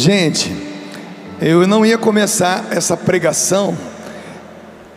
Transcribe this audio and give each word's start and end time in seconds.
Gente, 0.00 0.50
eu 1.42 1.66
não 1.66 1.84
ia 1.84 1.98
começar 1.98 2.68
essa 2.70 2.96
pregação 2.96 3.76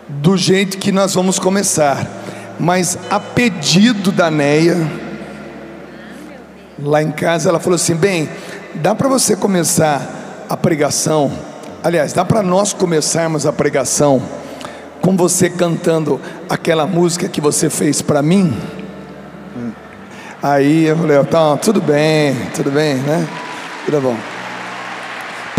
do 0.07 0.37
jeito 0.37 0.77
que 0.77 0.93
nós 0.93 1.13
vamos 1.13 1.37
começar, 1.37 2.07
mas 2.57 2.97
a 3.09 3.19
pedido 3.19 4.13
da 4.13 4.31
Neia, 4.31 4.77
lá 6.81 7.03
em 7.03 7.11
casa, 7.11 7.49
ela 7.49 7.59
falou 7.59 7.75
assim: 7.75 7.95
bem, 7.95 8.29
dá 8.75 8.95
para 8.95 9.09
você 9.09 9.35
começar 9.35 10.45
a 10.47 10.55
pregação, 10.55 11.29
aliás, 11.83 12.13
dá 12.13 12.23
para 12.23 12.41
nós 12.41 12.71
começarmos 12.71 13.45
a 13.45 13.51
pregação 13.51 14.23
com 15.01 15.17
você 15.17 15.49
cantando 15.49 16.17
aquela 16.49 16.87
música 16.87 17.27
que 17.27 17.41
você 17.41 17.69
fez 17.69 18.01
para 18.01 18.21
mim? 18.21 18.57
Aí 20.41 20.85
eu 20.85 20.95
falei, 20.95 21.17
então, 21.17 21.57
tudo 21.57 21.81
bem, 21.81 22.33
tudo 22.55 22.71
bem, 22.71 22.95
né? 22.95 23.27
Tudo 23.85 23.99
bom. 23.99 24.32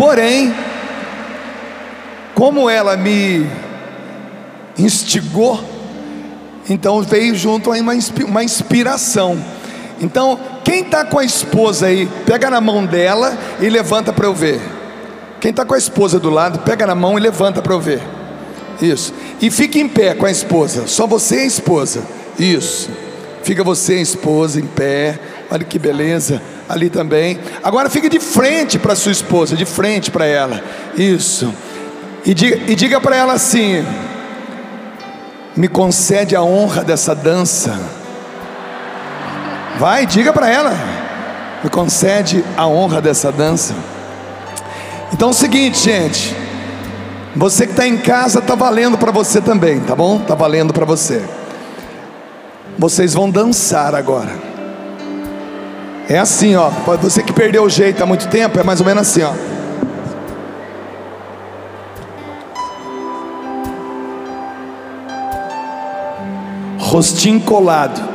Porém, 0.05 0.55
como 2.35 2.69
ela 2.69 2.95
me 2.95 3.49
instigou, 4.77 5.59
então 6.69 7.01
veio 7.01 7.35
junto 7.35 7.73
aí 7.73 7.81
uma, 7.81 8.45
inspiração. 8.45 9.43
Então, 9.99 10.39
quem 10.63 10.83
está 10.83 11.07
com 11.07 11.19
a 11.19 11.25
esposa 11.25 11.87
aí, 11.87 12.07
pega 12.27 12.51
na 12.51 12.61
mão 12.61 12.85
dela 12.85 13.35
e 13.59 13.71
levanta 13.71 14.13
para 14.13 14.27
eu 14.27 14.35
ver. 14.35 14.61
Quem 15.41 15.53
está 15.53 15.65
com 15.65 15.73
a 15.73 15.79
esposa 15.79 16.21
do 16.21 16.29
lado, 16.29 16.59
pega 16.59 16.87
na 16.87 16.95
mão 16.95 17.19
e 17.19 17.23
levanta 17.23 17.63
para 17.63 17.73
eu 17.73 17.81
ver. 17.81 18.03
Isso. 18.83 19.11
E 19.41 19.51
fique 19.51 19.81
em 19.81 19.89
pé 19.89 20.13
com 20.13 20.27
a 20.27 20.31
esposa. 20.31 20.87
Só 20.87 21.07
você 21.07 21.37
e 21.37 21.45
a 21.45 21.47
esposa. 21.47 22.03
Isso. 22.39 22.91
Fica 23.43 23.65
você 23.65 23.95
e 23.95 23.99
a 24.01 24.03
esposa 24.03 24.61
em 24.61 24.67
pé. 24.67 25.19
Olha 25.51 25.65
que 25.65 25.79
beleza. 25.79 26.43
Ali 26.69 26.89
também. 26.89 27.39
Agora 27.63 27.91
fique 27.91 28.09
de 28.09 28.19
frente 28.19 28.79
para 28.79 28.95
sua 28.95 29.13
esposa, 29.13 29.57
de 29.57 29.65
frente 29.65 30.11
para 30.11 30.27
ela. 30.27 30.63
Isso. 30.97 31.53
E 32.25 32.33
diga, 32.33 32.71
e 32.71 32.75
diga 32.75 33.01
para 33.01 33.17
ela 33.17 33.35
assim: 33.35 33.85
Me 35.57 35.69
concede 35.69 36.35
a 36.35 36.43
honra 36.43 36.83
dessa 36.83 37.15
dança. 37.15 37.79
Vai, 39.79 40.07
diga 40.07 40.33
para 40.33 40.49
ela. 40.49 40.73
Me 41.63 41.69
concede 41.69 42.45
a 42.57 42.67
honra 42.67 43.01
dessa 43.01 43.31
dança. 43.31 43.75
Então 45.13 45.29
é 45.29 45.31
o 45.31 45.35
seguinte, 45.35 45.79
gente. 45.79 46.35
Você 47.37 47.67
que 47.67 47.73
está 47.73 47.87
em 47.87 47.99
casa, 47.99 48.39
está 48.39 48.55
valendo 48.55 48.97
para 48.97 49.11
você 49.11 49.41
também, 49.41 49.81
tá 49.81 49.95
bom? 49.95 50.19
Está 50.19 50.35
valendo 50.35 50.73
para 50.73 50.85
você. 50.85 51.23
Vocês 52.79 53.13
vão 53.13 53.29
dançar 53.29 53.95
agora. 53.95 54.54
É 56.09 56.19
assim, 56.19 56.55
ó. 56.55 56.69
Você 57.01 57.23
que 57.23 57.33
perdeu 57.33 57.65
o 57.65 57.71
jeito 57.71 58.03
há 58.03 58.07
muito 58.07 58.29
tempo, 58.29 58.59
é 58.59 58.63
mais 58.63 58.81
ou 58.81 58.87
menos 58.87 59.09
assim, 59.09 59.23
ó. 59.23 59.33
Rostinho 66.79 67.41
colado. 67.41 68.15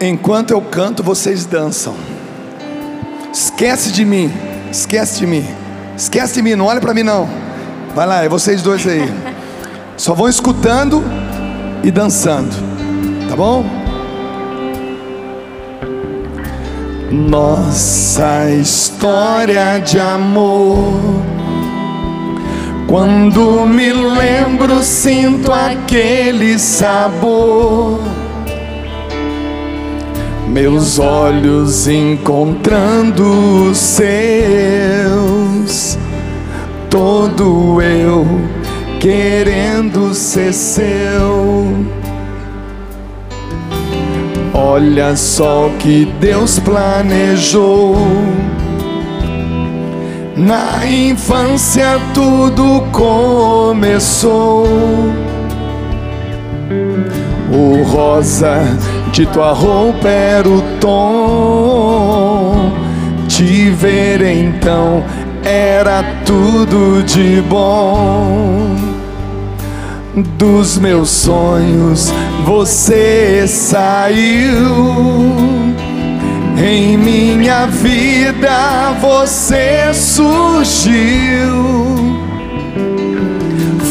Enquanto 0.00 0.52
eu 0.52 0.60
canto, 0.60 1.02
vocês 1.02 1.44
dançam. 1.44 2.17
Esquece 3.40 3.92
de 3.92 4.04
mim, 4.04 4.32
esquece 4.68 5.20
de 5.20 5.24
mim, 5.24 5.46
esquece 5.96 6.34
de 6.34 6.42
mim, 6.42 6.56
não 6.56 6.66
olha 6.66 6.80
para 6.80 6.92
mim 6.92 7.04
não. 7.04 7.28
Vai 7.94 8.04
lá, 8.04 8.24
é 8.24 8.28
vocês 8.28 8.62
dois 8.62 8.84
aí. 8.84 9.08
Só 9.96 10.12
vão 10.12 10.28
escutando 10.28 11.04
e 11.84 11.90
dançando, 11.92 12.50
tá 13.28 13.36
bom? 13.36 13.64
Nossa 17.12 18.50
história 18.50 19.78
de 19.78 20.00
amor. 20.00 21.22
Quando 22.88 23.64
me 23.66 23.92
lembro, 23.92 24.82
sinto 24.82 25.52
aquele 25.52 26.58
sabor 26.58 28.00
meus 30.48 30.98
olhos 30.98 31.86
encontrando 31.86 33.70
os 33.70 33.76
seus, 33.76 34.08
todo 36.88 37.80
eu 37.82 38.26
querendo 38.98 40.14
ser 40.14 40.52
seu. 40.52 41.86
Olha 44.54 45.14
só 45.14 45.66
o 45.68 45.70
que 45.78 46.06
Deus 46.20 46.58
planejou. 46.58 47.96
Na 50.36 50.86
infância 50.86 52.00
tudo 52.14 52.82
começou. 52.90 54.66
O 57.52 57.82
rosa 57.84 58.60
de 59.12 59.26
tua 59.26 59.52
roupa 59.52 60.08
era 60.08 60.48
o 60.48 60.62
tom. 60.80 62.72
Te 63.28 63.70
ver 63.70 64.22
então 64.22 65.04
era 65.44 66.02
tudo 66.24 67.02
de 67.04 67.42
bom. 67.42 68.76
Dos 70.36 70.78
meus 70.78 71.10
sonhos 71.10 72.12
você 72.44 73.44
saiu. 73.46 74.56
Em 76.56 76.96
minha 76.96 77.66
vida 77.66 78.96
você 79.00 79.94
surgiu. 79.94 81.48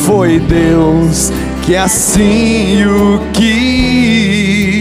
Foi 0.06 0.40
Deus 0.40 1.32
que 1.64 1.76
assim 1.76 2.86
o 2.86 3.20
quis. 3.34 4.77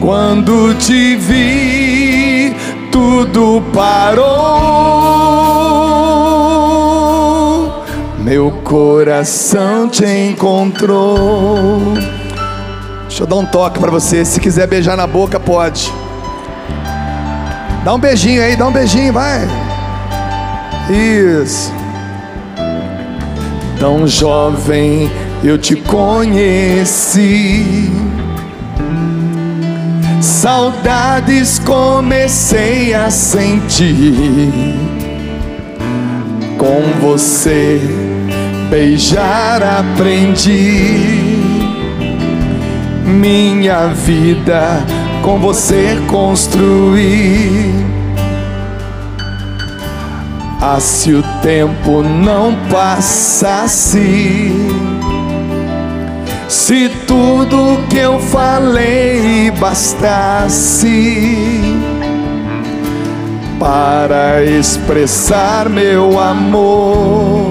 Quando 0.00 0.74
te 0.74 1.16
vi, 1.16 2.54
tudo 2.90 3.62
parou. 3.72 4.50
Meu 8.18 8.50
coração 8.64 9.88
te 9.88 10.04
encontrou. 10.04 11.94
Deixa 13.02 13.24
eu 13.24 13.26
dar 13.26 13.36
um 13.36 13.46
toque 13.46 13.78
para 13.78 13.90
você. 13.90 14.24
Se 14.24 14.38
quiser 14.40 14.66
beijar 14.66 14.96
na 14.96 15.06
boca, 15.06 15.40
pode. 15.40 15.92
Dá 17.84 17.94
um 17.94 17.98
beijinho 17.98 18.42
aí, 18.42 18.56
dá 18.56 18.66
um 18.66 18.72
beijinho, 18.72 19.12
vai. 19.12 19.40
Isso. 20.90 21.72
Tão 23.78 24.06
jovem 24.06 25.10
eu 25.42 25.56
te 25.56 25.74
conheci. 25.76 26.50
Saudades 30.20 31.58
comecei 31.60 32.92
a 32.92 33.10
sentir. 33.10 34.52
Com 36.58 36.82
você 37.00 37.80
beijar 38.68 39.62
aprendi. 39.62 41.16
Minha 43.06 43.86
vida 43.88 44.84
com 45.22 45.38
você 45.38 45.98
construir. 46.06 47.72
Ah, 50.60 50.78
se 50.78 51.14
o 51.14 51.22
tempo 51.40 52.02
não 52.02 52.54
passasse 52.68 54.52
se 56.50 56.89
tudo 57.10 57.88
que 57.88 57.98
eu 57.98 58.20
falei 58.20 59.50
bastasse 59.58 61.10
para 63.58 64.44
expressar 64.44 65.68
meu 65.68 66.20
amor, 66.20 67.50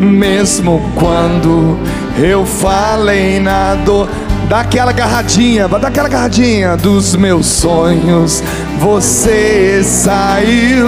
mesmo 0.00 0.82
quando 0.96 1.78
eu 2.18 2.44
falei 2.44 3.38
na 3.38 3.76
dor, 3.76 4.08
dá 4.54 4.60
aquela 4.60 4.92
agarradinha, 4.92 5.66
dá 5.66 5.88
aquela 5.88 6.06
agarradinha 6.06 6.76
dos 6.76 7.16
meus 7.16 7.44
sonhos, 7.44 8.40
você 8.78 9.82
saiu 9.82 10.86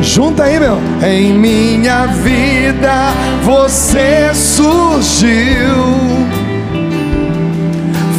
Junta 0.00 0.44
aí, 0.44 0.58
meu. 0.58 0.78
Em 1.02 1.34
minha 1.34 2.06
vida 2.06 3.12
você 3.42 4.32
surgiu. 4.32 5.74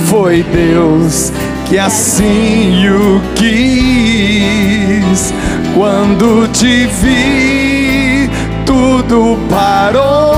Foi 0.07 0.43
Deus 0.43 1.31
que 1.65 1.79
assim 1.79 2.89
o 2.89 3.21
quis. 3.33 5.33
Quando 5.73 6.47
te 6.49 6.87
vi, 6.87 8.29
tudo 8.65 9.39
parou. 9.49 10.30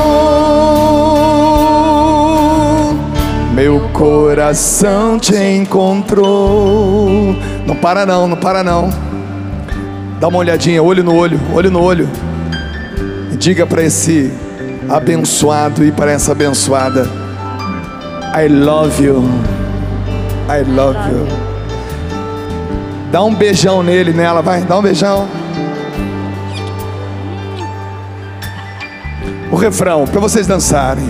Coração 3.93 5.19
te 5.19 5.35
encontrou. 5.35 7.35
Não 7.65 7.75
para 7.75 8.05
não, 8.05 8.27
não 8.27 8.35
para 8.35 8.63
não. 8.63 8.89
Dá 10.19 10.27
uma 10.27 10.39
olhadinha, 10.39 10.81
olho 10.81 11.03
no 11.03 11.15
olho, 11.15 11.39
olho 11.53 11.71
no 11.71 11.81
olho. 11.81 12.09
E 13.31 13.37
diga 13.37 13.65
para 13.65 13.83
esse 13.83 14.33
abençoado 14.89 15.85
e 15.85 15.91
para 15.91 16.11
essa 16.11 16.31
abençoada: 16.31 17.07
I 18.35 18.47
love 18.47 19.01
you. 19.01 19.23
I 20.49 20.69
love 20.69 20.97
you. 21.09 21.27
Dá 23.11 23.23
um 23.23 23.33
beijão 23.33 23.83
nele, 23.83 24.11
nela, 24.11 24.41
vai, 24.41 24.61
dá 24.61 24.77
um 24.77 24.81
beijão. 24.81 25.27
O 29.51 29.55
refrão, 29.55 30.05
para 30.05 30.19
vocês 30.19 30.47
dançarem. 30.47 31.05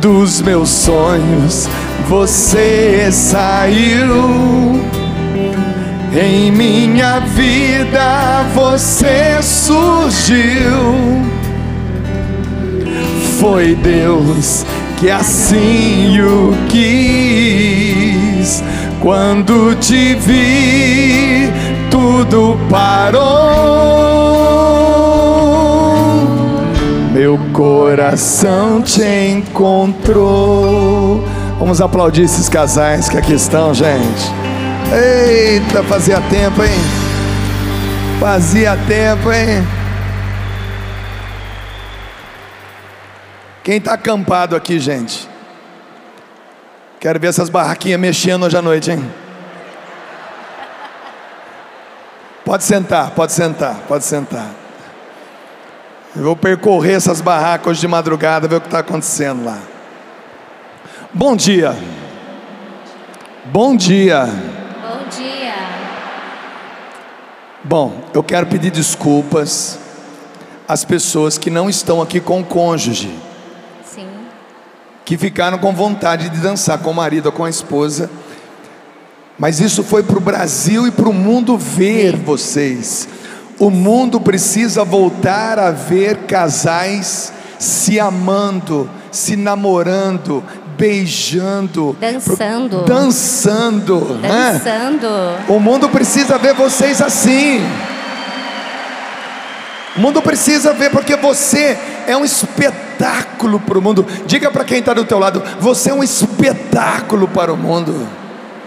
Dos 0.00 0.40
meus 0.40 0.70
sonhos 0.70 1.68
você 2.08 3.08
saiu. 3.10 4.80
Em 6.14 6.52
minha 6.52 7.20
vida 7.20 8.44
você 8.54 9.42
surgiu. 9.42 11.22
Foi 13.40 13.74
Deus 13.74 14.64
que 14.98 15.10
assim 15.10 16.20
o 16.20 16.54
quis. 16.68 18.62
Quando 19.00 19.74
te 19.80 20.14
vi, 20.14 21.50
tudo 21.90 22.56
parou. 22.70 23.82
Meu 27.12 27.36
coração 27.52 28.80
te 28.80 29.02
encontrou. 29.02 31.24
Vamos 31.62 31.80
aplaudir 31.80 32.22
esses 32.22 32.48
casais 32.48 33.08
que 33.08 33.16
aqui 33.16 33.34
estão, 33.34 33.72
gente. 33.72 34.24
Eita, 34.92 35.80
fazia 35.84 36.20
tempo, 36.22 36.60
hein? 36.60 36.80
Fazia 38.18 38.76
tempo, 38.76 39.30
hein? 39.30 39.64
Quem 43.62 43.76
está 43.76 43.92
acampado 43.92 44.56
aqui, 44.56 44.80
gente? 44.80 45.28
Quero 46.98 47.20
ver 47.20 47.28
essas 47.28 47.48
barraquinhas 47.48 48.00
mexendo 48.00 48.42
hoje 48.42 48.56
à 48.56 48.60
noite, 48.60 48.90
hein? 48.90 49.08
Pode 52.44 52.64
sentar, 52.64 53.12
pode 53.12 53.30
sentar, 53.30 53.76
pode 53.86 54.02
sentar. 54.02 54.50
Eu 56.16 56.24
vou 56.24 56.34
percorrer 56.34 56.96
essas 56.96 57.20
barracas 57.20 57.68
hoje 57.68 57.80
de 57.82 57.86
madrugada, 57.86 58.48
ver 58.48 58.56
o 58.56 58.60
que 58.60 58.66
está 58.66 58.80
acontecendo 58.80 59.44
lá. 59.44 59.71
Bom 61.14 61.36
dia. 61.36 61.76
Bom 63.52 63.76
dia. 63.76 64.26
Bom, 67.62 67.92
eu 68.14 68.22
quero 68.22 68.46
pedir 68.46 68.70
desculpas 68.70 69.78
às 70.66 70.86
pessoas 70.86 71.36
que 71.36 71.50
não 71.50 71.68
estão 71.68 72.00
aqui 72.00 72.18
com 72.18 72.40
o 72.40 72.44
cônjuge. 72.44 73.14
Sim. 73.84 74.08
Que 75.04 75.18
ficaram 75.18 75.58
com 75.58 75.74
vontade 75.74 76.30
de 76.30 76.38
dançar 76.38 76.78
com 76.78 76.90
o 76.90 76.94
marido 76.94 77.26
ou 77.26 77.32
com 77.32 77.44
a 77.44 77.50
esposa. 77.50 78.08
Mas 79.38 79.60
isso 79.60 79.84
foi 79.84 80.02
para 80.02 80.16
o 80.16 80.20
Brasil 80.20 80.86
e 80.86 80.90
para 80.90 81.10
o 81.10 81.12
mundo 81.12 81.58
ver 81.58 82.16
vocês. 82.16 83.06
O 83.58 83.68
mundo 83.68 84.18
precisa 84.18 84.82
voltar 84.82 85.58
a 85.58 85.70
ver 85.70 86.20
casais 86.26 87.34
se 87.58 88.00
amando, 88.00 88.90
se 89.12 89.36
namorando, 89.36 90.42
beijando, 90.82 91.96
dançando, 92.00 92.82
dançando, 92.82 94.18
dançando. 94.20 95.08
Né? 95.08 95.44
O 95.46 95.60
mundo 95.60 95.88
precisa 95.88 96.36
ver 96.38 96.54
vocês 96.54 97.00
assim. 97.00 97.60
O 99.96 100.00
mundo 100.00 100.20
precisa 100.20 100.72
ver 100.72 100.90
porque 100.90 101.14
você 101.14 101.78
é 102.08 102.16
um 102.16 102.24
espetáculo 102.24 103.60
para 103.60 103.78
o 103.78 103.82
mundo. 103.82 104.04
Diga 104.26 104.50
para 104.50 104.64
quem 104.64 104.80
está 104.80 104.92
do 104.92 105.04
teu 105.04 105.20
lado, 105.20 105.40
você 105.60 105.90
é 105.90 105.94
um 105.94 106.02
espetáculo 106.02 107.28
para 107.28 107.52
o 107.52 107.56
mundo. 107.56 108.08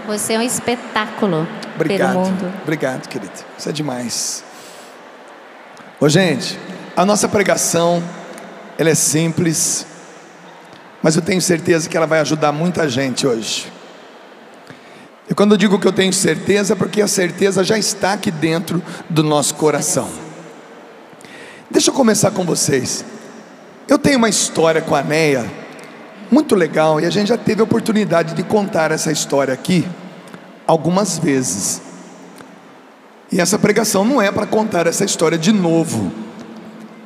Você 0.07 0.35
é 0.35 0.39
um 0.39 0.41
espetáculo 0.41 1.45
Obrigado. 1.75 2.13
pelo 2.13 2.23
mundo. 2.23 2.53
Obrigado, 2.63 3.09
querido. 3.09 3.33
Isso 3.57 3.67
é 3.67 3.73
demais. 3.73 4.41
Ô, 5.99 6.07
gente, 6.07 6.57
a 6.95 7.03
nossa 7.03 7.27
pregação 7.27 8.01
ela 8.77 8.89
é 8.89 8.95
simples 8.95 9.85
mas 11.05 11.15
eu 11.15 11.21
tenho 11.21 11.39
certeza 11.39 11.87
que 11.87 11.95
ela 11.95 12.07
vai 12.07 12.19
ajudar 12.21 12.51
muita 12.51 12.89
gente 12.89 13.27
hoje. 13.27 13.71
E 15.29 15.35
quando 15.35 15.51
eu 15.51 15.57
digo 15.57 15.77
que 15.77 15.87
eu 15.87 15.93
tenho 15.93 16.11
certeza, 16.11 16.73
é 16.73 16.75
porque 16.75 16.99
a 16.99 17.07
certeza 17.07 17.63
já 17.63 17.77
está 17.77 18.13
aqui 18.13 18.31
dentro 18.31 18.81
do 19.07 19.21
nosso 19.21 19.53
coração. 19.53 20.09
Deixa 21.69 21.91
eu 21.91 21.93
começar 21.93 22.31
com 22.31 22.43
vocês. 22.43 23.05
Eu 23.87 23.99
tenho 23.99 24.17
uma 24.17 24.29
história 24.29 24.81
com 24.81 24.95
a 24.95 25.03
Neia, 25.03 25.45
muito 26.31 26.55
legal, 26.55 26.99
e 26.99 27.05
a 27.05 27.11
gente 27.11 27.27
já 27.27 27.37
teve 27.37 27.61
a 27.61 27.65
oportunidade 27.65 28.33
de 28.33 28.41
contar 28.41 28.89
essa 28.89 29.11
história 29.11 29.53
aqui 29.53 29.87
algumas 30.65 31.19
vezes. 31.19 31.83
E 33.31 33.39
essa 33.39 33.59
pregação 33.59 34.03
não 34.03 34.19
é 34.19 34.31
para 34.31 34.47
contar 34.47 34.87
essa 34.87 35.05
história 35.05 35.37
de 35.37 35.51
novo, 35.51 36.11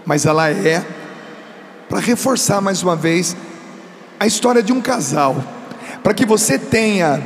mas 0.05 0.25
ela 0.25 0.49
é 0.49 0.85
para 1.89 1.99
reforçar 1.99 2.61
mais 2.61 2.81
uma 2.81 2.95
vez 2.95 3.35
a 4.19 4.27
história 4.27 4.61
de 4.61 4.73
um 4.73 4.81
casal, 4.81 5.35
para 6.03 6.13
que 6.13 6.25
você 6.25 6.59
tenha 6.59 7.25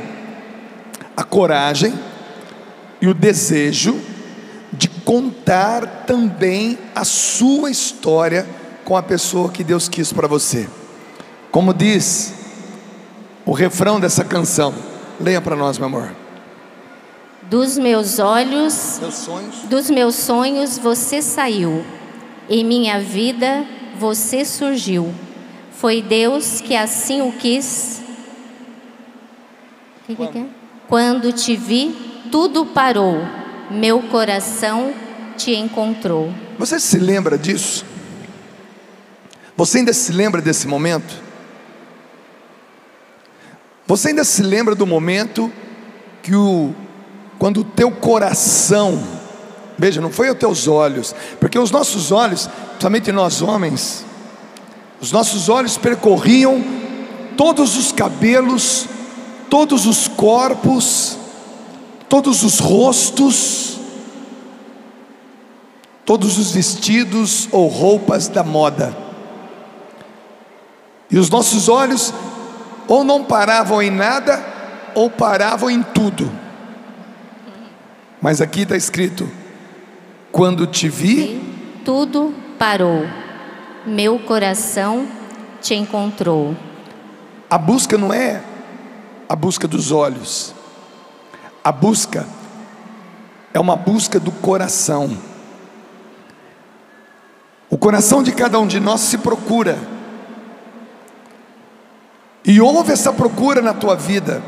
a 1.16 1.24
coragem 1.24 1.98
e 3.00 3.08
o 3.08 3.14
desejo 3.14 4.00
de 4.72 4.88
contar 4.88 6.04
também 6.06 6.78
a 6.94 7.04
sua 7.04 7.70
história 7.70 8.46
com 8.84 8.96
a 8.96 9.02
pessoa 9.02 9.50
que 9.50 9.64
Deus 9.64 9.88
quis 9.88 10.12
para 10.12 10.28
você. 10.28 10.68
Como 11.50 11.74
diz 11.74 12.34
o 13.44 13.52
refrão 13.52 14.00
dessa 14.00 14.24
canção, 14.24 14.74
leia 15.20 15.40
para 15.40 15.56
nós, 15.56 15.78
meu 15.78 15.86
amor. 15.86 16.14
Dos 17.42 17.76
meus 17.76 18.18
olhos, 18.18 18.98
meus 19.00 19.28
dos 19.68 19.90
meus 19.90 20.14
sonhos 20.14 20.78
você 20.78 21.20
saiu, 21.20 21.84
em 22.48 22.64
minha 22.64 23.00
vida 23.00 23.66
você 23.98 24.44
surgiu. 24.44 25.12
Foi 25.84 26.00
Deus 26.00 26.62
que 26.62 26.74
assim 26.74 27.20
o 27.20 27.30
quis. 27.30 28.00
Que 30.06 30.14
é? 30.14 30.46
Quando 30.88 31.30
te 31.30 31.54
vi, 31.56 32.24
tudo 32.32 32.64
parou. 32.64 33.18
Meu 33.70 34.00
coração 34.04 34.94
te 35.36 35.54
encontrou. 35.54 36.32
Você 36.58 36.80
se 36.80 36.98
lembra 36.98 37.36
disso? 37.36 37.84
Você 39.54 39.76
ainda 39.76 39.92
se 39.92 40.10
lembra 40.10 40.40
desse 40.40 40.66
momento? 40.66 41.22
Você 43.86 44.08
ainda 44.08 44.24
se 44.24 44.42
lembra 44.42 44.74
do 44.74 44.86
momento 44.86 45.52
que 46.22 46.34
o 46.34 46.74
quando 47.38 47.60
o 47.60 47.64
teu 47.64 47.90
coração, 47.90 49.06
veja, 49.76 50.00
não 50.00 50.10
foi 50.10 50.30
os 50.30 50.38
teus 50.38 50.66
olhos, 50.66 51.14
porque 51.38 51.58
os 51.58 51.70
nossos 51.70 52.10
olhos, 52.10 52.48
somente 52.80 53.12
nós 53.12 53.42
homens, 53.42 54.06
os 55.04 55.12
nossos 55.12 55.50
olhos 55.50 55.76
percorriam 55.76 56.64
todos 57.36 57.76
os 57.76 57.92
cabelos, 57.92 58.86
todos 59.50 59.84
os 59.84 60.08
corpos, 60.08 61.18
todos 62.08 62.42
os 62.42 62.58
rostos, 62.58 63.78
todos 66.06 66.38
os 66.38 66.52
vestidos 66.52 67.50
ou 67.52 67.68
roupas 67.68 68.28
da 68.28 68.42
moda. 68.42 68.96
E 71.10 71.18
os 71.18 71.28
nossos 71.28 71.68
olhos 71.68 72.14
ou 72.88 73.04
não 73.04 73.24
paravam 73.24 73.82
em 73.82 73.90
nada, 73.90 74.42
ou 74.94 75.10
paravam 75.10 75.68
em 75.68 75.82
tudo. 75.82 76.32
Mas 78.22 78.40
aqui 78.40 78.62
está 78.62 78.74
escrito: 78.74 79.30
quando 80.32 80.66
te 80.66 80.88
vi, 80.88 81.42
tudo 81.84 82.34
parou 82.58 83.23
meu 83.86 84.18
coração 84.18 85.06
te 85.60 85.74
encontrou. 85.74 86.56
A 87.48 87.58
busca 87.58 87.98
não 87.98 88.12
é 88.12 88.42
a 89.28 89.36
busca 89.36 89.66
dos 89.66 89.90
olhos, 89.90 90.54
a 91.62 91.72
busca 91.72 92.26
é 93.52 93.60
uma 93.60 93.76
busca 93.76 94.20
do 94.20 94.30
coração. 94.30 95.16
O 97.70 97.78
coração 97.78 98.22
de 98.22 98.32
cada 98.32 98.58
um 98.60 98.66
de 98.66 98.78
nós 98.78 99.00
se 99.00 99.18
procura, 99.18 99.78
e 102.44 102.60
houve 102.60 102.92
essa 102.92 103.12
procura 103.12 103.62
na 103.62 103.72
tua 103.72 103.96
vida. 103.96 104.42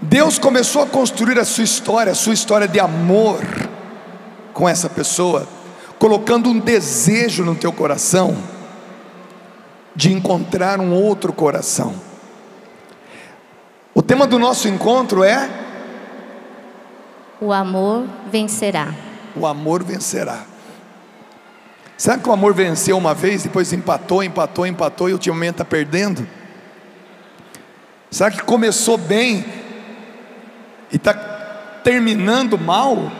Deus 0.00 0.38
começou 0.38 0.82
a 0.82 0.86
construir 0.86 1.38
a 1.38 1.44
sua 1.44 1.64
história, 1.64 2.12
a 2.12 2.14
sua 2.14 2.34
história 2.34 2.68
de 2.68 2.78
amor 2.78 3.40
com 4.52 4.68
essa 4.68 4.88
pessoa, 4.88 5.46
colocando 5.98 6.48
um 6.48 6.58
desejo 6.58 7.44
no 7.44 7.54
teu 7.54 7.72
coração 7.72 8.36
de 9.96 10.12
encontrar 10.12 10.78
um 10.78 10.92
outro 10.92 11.32
coração. 11.32 11.94
O 13.94 14.02
tema 14.02 14.26
do 14.26 14.38
nosso 14.38 14.68
encontro 14.68 15.24
é 15.24 15.48
O 17.40 17.50
amor 17.52 18.06
vencerá. 18.30 18.94
O 19.34 19.46
amor 19.46 19.82
vencerá. 19.82 20.44
Será 21.96 22.18
que 22.18 22.28
o 22.28 22.32
amor 22.32 22.52
venceu 22.52 22.96
uma 22.98 23.14
vez, 23.14 23.42
depois 23.42 23.72
empatou, 23.72 24.22
empatou, 24.22 24.66
empatou 24.66 25.08
e 25.08 25.14
ultimamente 25.14 25.52
está 25.52 25.64
perdendo? 25.64 26.28
Será 28.10 28.30
que 28.30 28.42
começou 28.42 28.98
bem 28.98 29.44
e 30.92 30.96
está 30.96 31.14
terminando 31.82 32.58
mal? 32.58 33.10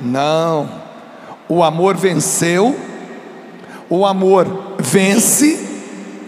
Não. 0.00 0.82
O 1.46 1.62
amor 1.62 1.94
venceu, 1.94 2.78
o 3.90 4.06
amor 4.06 4.76
vence 4.78 5.61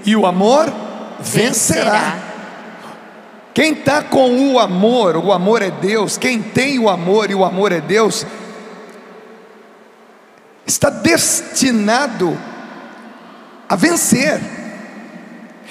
e 0.05 0.15
o 0.15 0.27
amor 0.27 0.73
vencerá. 1.21 1.91
vencerá. 1.91 2.35
Quem 3.55 3.73
está 3.73 4.03
com 4.03 4.53
o 4.53 4.59
amor, 4.59 5.17
o 5.17 5.33
amor 5.33 5.63
é 5.63 5.71
Deus, 5.71 6.19
quem 6.19 6.43
tem 6.43 6.77
o 6.81 6.89
amor 6.89 7.31
e 7.31 7.37
o 7.37 7.45
amor 7.45 7.71
é 7.71 7.81
Deus, 7.81 8.27
está 10.67 10.91
destinado 10.91 12.37
a 13.69 13.77
vencer. 13.77 14.41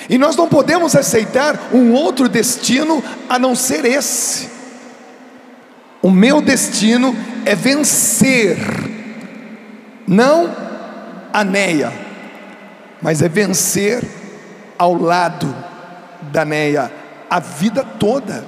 E 0.09 0.17
nós 0.17 0.37
não 0.37 0.47
podemos 0.47 0.95
aceitar 0.95 1.59
um 1.73 1.91
outro 1.91 2.29
destino 2.29 3.03
a 3.27 3.37
não 3.37 3.53
ser 3.53 3.83
esse. 3.83 4.49
O 6.01 6.09
meu 6.09 6.41
destino 6.41 7.13
é 7.45 7.55
vencer, 7.55 8.57
não 10.07 10.55
a 11.33 11.43
Neia, 11.43 11.91
mas 13.01 13.21
é 13.21 13.27
vencer 13.27 14.22
ao 14.83 15.01
lado 15.01 15.55
da 16.23 16.43
Neia 16.43 16.91
a 17.29 17.39
vida 17.39 17.85
toda. 17.97 18.45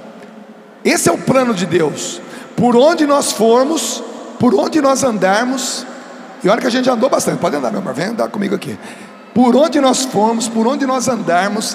Esse 0.84 1.08
é 1.08 1.12
o 1.12 1.18
plano 1.18 1.54
de 1.54 1.64
Deus. 1.64 2.20
Por 2.54 2.76
onde 2.76 3.06
nós 3.06 3.32
formos, 3.32 4.02
por 4.38 4.54
onde 4.54 4.80
nós 4.82 5.02
andarmos, 5.02 5.86
e 6.44 6.48
olha 6.48 6.60
que 6.60 6.66
a 6.66 6.70
gente 6.70 6.88
andou 6.90 7.08
bastante, 7.08 7.38
pode 7.38 7.56
andar, 7.56 7.70
meu 7.70 7.80
amor, 7.80 7.94
vem 7.94 8.08
andar 8.08 8.28
comigo 8.28 8.54
aqui. 8.54 8.78
Por 9.34 9.56
onde 9.56 9.80
nós 9.80 10.04
formos, 10.04 10.46
por 10.46 10.66
onde 10.66 10.86
nós 10.86 11.08
andarmos, 11.08 11.74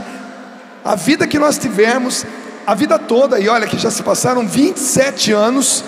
a 0.85 0.95
vida 0.95 1.27
que 1.27 1.39
nós 1.39 1.57
tivermos, 1.57 2.23
a 2.65 2.75
vida 2.75 2.99
toda, 2.99 3.39
e 3.39 3.49
olha 3.49 3.67
que 3.67 3.79
já 3.79 3.89
se 3.89 4.03
passaram 4.03 4.47
27 4.47 5.31
anos, 5.31 5.83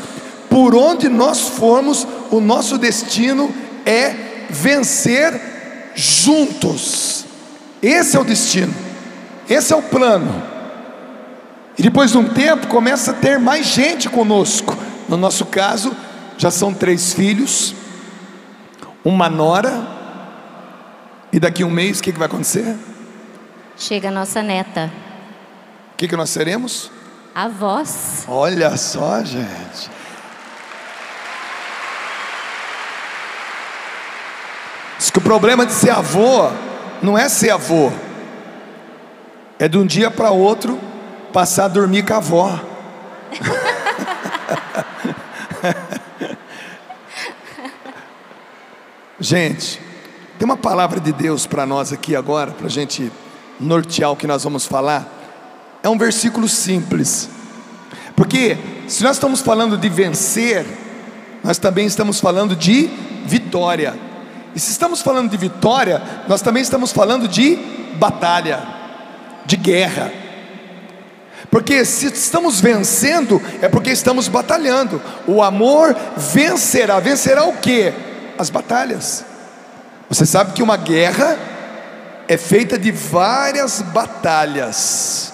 por 0.49 0.75
onde 0.75 1.09
nós 1.09 1.41
formos, 1.41 2.07
o 2.31 2.39
nosso 2.41 2.79
destino 2.79 3.53
é 3.85 4.15
vencer 4.49 5.39
juntos. 5.95 7.22
Esse 7.83 8.15
é 8.15 8.19
o 8.19 8.23
destino, 8.23 8.73
esse 9.49 9.73
é 9.73 9.75
o 9.75 9.81
plano. 9.81 10.41
E 11.77 11.83
depois 11.83 12.11
de 12.11 12.17
um 12.17 12.29
tempo 12.29 12.67
começa 12.67 13.11
a 13.11 13.13
ter 13.13 13.37
mais 13.37 13.65
gente 13.65 14.09
conosco. 14.09 14.73
No 15.09 15.17
nosso 15.17 15.45
caso, 15.47 15.93
já 16.37 16.49
são 16.49 16.73
três 16.73 17.11
filhos, 17.11 17.75
uma 19.03 19.29
nora, 19.29 19.85
e 21.33 21.41
daqui 21.41 21.63
a 21.63 21.65
um 21.65 21.69
mês 21.69 21.99
o 21.99 22.03
que, 22.03 22.13
que 22.13 22.17
vai 22.17 22.27
acontecer? 22.27 22.73
Chega 23.75 24.07
a 24.07 24.11
nossa 24.11 24.41
neta. 24.41 24.89
O 25.91 25.97
que, 25.97 26.07
que 26.07 26.15
nós 26.15 26.29
seremos? 26.29 26.89
Avós. 27.35 28.23
Olha 28.29 28.77
só, 28.77 29.21
gente. 29.25 29.91
Diz 34.97 35.09
que 35.09 35.17
o 35.17 35.21
problema 35.21 35.65
de 35.65 35.73
ser 35.73 35.89
avô 35.89 36.49
não 37.03 37.15
é 37.17 37.27
ser 37.27 37.49
avô, 37.49 37.91
é 39.59 39.67
de 39.67 39.77
um 39.77 39.85
dia 39.85 40.09
para 40.09 40.31
outro 40.31 40.79
passar 41.33 41.65
a 41.65 41.67
dormir 41.67 42.03
com 42.03 42.13
a 42.13 42.17
avó. 42.17 42.57
gente, 49.19 49.81
tem 50.39 50.45
uma 50.45 50.55
palavra 50.55 51.01
de 51.01 51.11
Deus 51.11 51.45
para 51.45 51.65
nós 51.65 51.91
aqui 51.91 52.15
agora, 52.15 52.51
para 52.51 52.67
a 52.67 52.69
gente 52.69 53.11
nortear 53.59 54.11
o 54.11 54.15
que 54.15 54.25
nós 54.25 54.45
vamos 54.45 54.65
falar. 54.65 55.05
É 55.83 55.89
um 55.89 55.97
versículo 55.97 56.47
simples, 56.47 57.27
porque 58.15 58.57
se 58.87 59.03
nós 59.03 59.17
estamos 59.17 59.41
falando 59.41 59.77
de 59.77 59.89
vencer, 59.89 60.65
nós 61.43 61.57
também 61.57 61.85
estamos 61.85 62.21
falando 62.21 62.55
de 62.55 62.89
vitória. 63.25 64.12
E 64.55 64.59
se 64.59 64.71
estamos 64.71 65.01
falando 65.01 65.29
de 65.29 65.37
vitória, 65.37 66.01
nós 66.27 66.41
também 66.41 66.61
estamos 66.61 66.91
falando 66.91 67.27
de 67.27 67.55
batalha, 67.95 68.61
de 69.45 69.57
guerra. 69.57 70.11
Porque 71.49 71.85
se 71.85 72.07
estamos 72.07 72.61
vencendo, 72.61 73.41
é 73.61 73.67
porque 73.67 73.91
estamos 73.91 74.27
batalhando. 74.27 75.01
O 75.27 75.41
amor 75.41 75.95
vencerá. 76.17 76.99
Vencerá 76.99 77.45
o 77.45 77.57
que? 77.57 77.93
As 78.37 78.49
batalhas. 78.49 79.25
Você 80.09 80.25
sabe 80.25 80.53
que 80.53 80.63
uma 80.63 80.77
guerra 80.77 81.37
é 82.27 82.37
feita 82.37 82.77
de 82.77 82.91
várias 82.91 83.81
batalhas. 83.81 85.33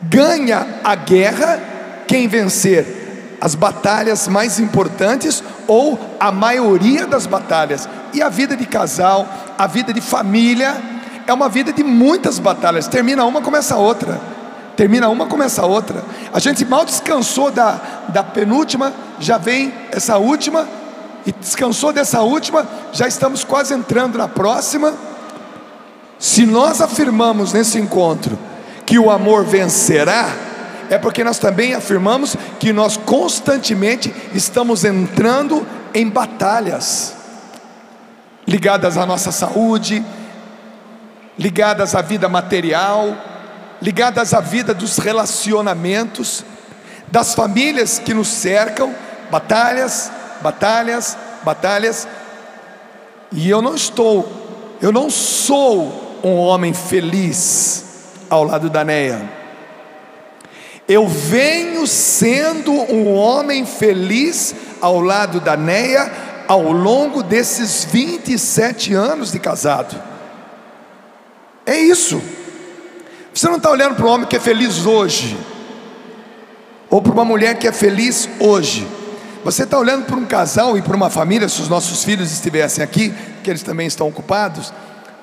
Ganha 0.00 0.80
a 0.84 0.94
guerra 0.94 1.60
quem 2.06 2.28
vencer 2.28 3.07
as 3.40 3.54
batalhas 3.54 4.28
mais 4.28 4.58
importantes 4.58 5.42
ou 5.66 5.98
a 6.18 6.32
maioria 6.32 7.06
das 7.06 7.26
batalhas. 7.26 7.88
E 8.12 8.22
a 8.22 8.28
vida 8.28 8.56
de 8.56 8.66
casal, 8.66 9.26
a 9.56 9.66
vida 9.66 9.92
de 9.92 10.00
família, 10.00 10.76
é 11.26 11.32
uma 11.32 11.48
vida 11.48 11.72
de 11.72 11.84
muitas 11.84 12.38
batalhas. 12.38 12.88
Termina 12.88 13.24
uma, 13.24 13.40
começa 13.40 13.76
outra. 13.76 14.20
Termina 14.76 15.08
uma, 15.08 15.26
começa 15.26 15.64
outra. 15.66 16.02
A 16.32 16.38
gente 16.38 16.64
mal 16.64 16.84
descansou 16.84 17.50
da, 17.50 17.80
da 18.08 18.22
penúltima, 18.22 18.92
já 19.20 19.36
vem 19.36 19.72
essa 19.90 20.18
última, 20.18 20.66
e 21.26 21.32
descansou 21.32 21.92
dessa 21.92 22.22
última, 22.22 22.66
já 22.92 23.06
estamos 23.06 23.44
quase 23.44 23.74
entrando 23.74 24.16
na 24.16 24.28
próxima. 24.28 24.94
Se 26.18 26.46
nós 26.46 26.80
afirmamos 26.80 27.52
nesse 27.52 27.78
encontro 27.78 28.38
que 28.86 28.98
o 28.98 29.10
amor 29.10 29.44
vencerá, 29.44 30.30
é 30.90 30.98
porque 30.98 31.22
nós 31.22 31.38
também 31.38 31.74
afirmamos 31.74 32.36
que 32.58 32.72
nós 32.72 32.96
constantemente 32.96 34.14
estamos 34.34 34.84
entrando 34.84 35.66
em 35.94 36.08
batalhas 36.08 37.14
ligadas 38.46 38.96
à 38.96 39.04
nossa 39.04 39.30
saúde, 39.30 40.02
ligadas 41.38 41.94
à 41.94 42.00
vida 42.00 42.28
material, 42.28 43.14
ligadas 43.80 44.32
à 44.32 44.40
vida 44.40 44.72
dos 44.72 44.96
relacionamentos, 44.96 46.44
das 47.08 47.34
famílias 47.34 47.98
que 47.98 48.14
nos 48.14 48.28
cercam, 48.28 48.94
batalhas, 49.30 50.10
batalhas, 50.40 51.16
batalhas. 51.44 52.08
E 53.30 53.50
eu 53.50 53.60
não 53.60 53.74
estou, 53.74 54.76
eu 54.80 54.90
não 54.90 55.10
sou 55.10 56.20
um 56.24 56.36
homem 56.36 56.72
feliz 56.72 57.84
ao 58.30 58.44
lado 58.44 58.70
da 58.70 58.82
Neia 58.82 59.37
eu 60.88 61.06
venho 61.06 61.86
sendo 61.86 62.72
um 62.72 63.12
homem 63.12 63.66
feliz 63.66 64.54
ao 64.80 65.00
lado 65.00 65.38
da 65.38 65.54
Neia 65.54 66.10
ao 66.48 66.72
longo 66.72 67.22
desses 67.22 67.84
27 67.84 68.94
anos 68.94 69.30
de 69.30 69.38
casado. 69.38 70.00
É 71.66 71.78
isso. 71.78 72.22
Você 73.34 73.46
não 73.48 73.58
está 73.58 73.70
olhando 73.70 73.96
para 73.96 74.06
um 74.06 74.08
homem 74.08 74.26
que 74.26 74.36
é 74.36 74.40
feliz 74.40 74.86
hoje, 74.86 75.36
ou 76.88 77.02
para 77.02 77.12
uma 77.12 77.24
mulher 77.24 77.58
que 77.58 77.68
é 77.68 77.72
feliz 77.72 78.26
hoje. 78.40 78.88
Você 79.44 79.64
está 79.64 79.78
olhando 79.78 80.06
para 80.06 80.16
um 80.16 80.24
casal 80.24 80.78
e 80.78 80.82
para 80.82 80.96
uma 80.96 81.10
família, 81.10 81.50
se 81.50 81.60
os 81.60 81.68
nossos 81.68 82.02
filhos 82.02 82.32
estivessem 82.32 82.82
aqui, 82.82 83.14
que 83.44 83.50
eles 83.50 83.62
também 83.62 83.86
estão 83.86 84.08
ocupados, 84.08 84.72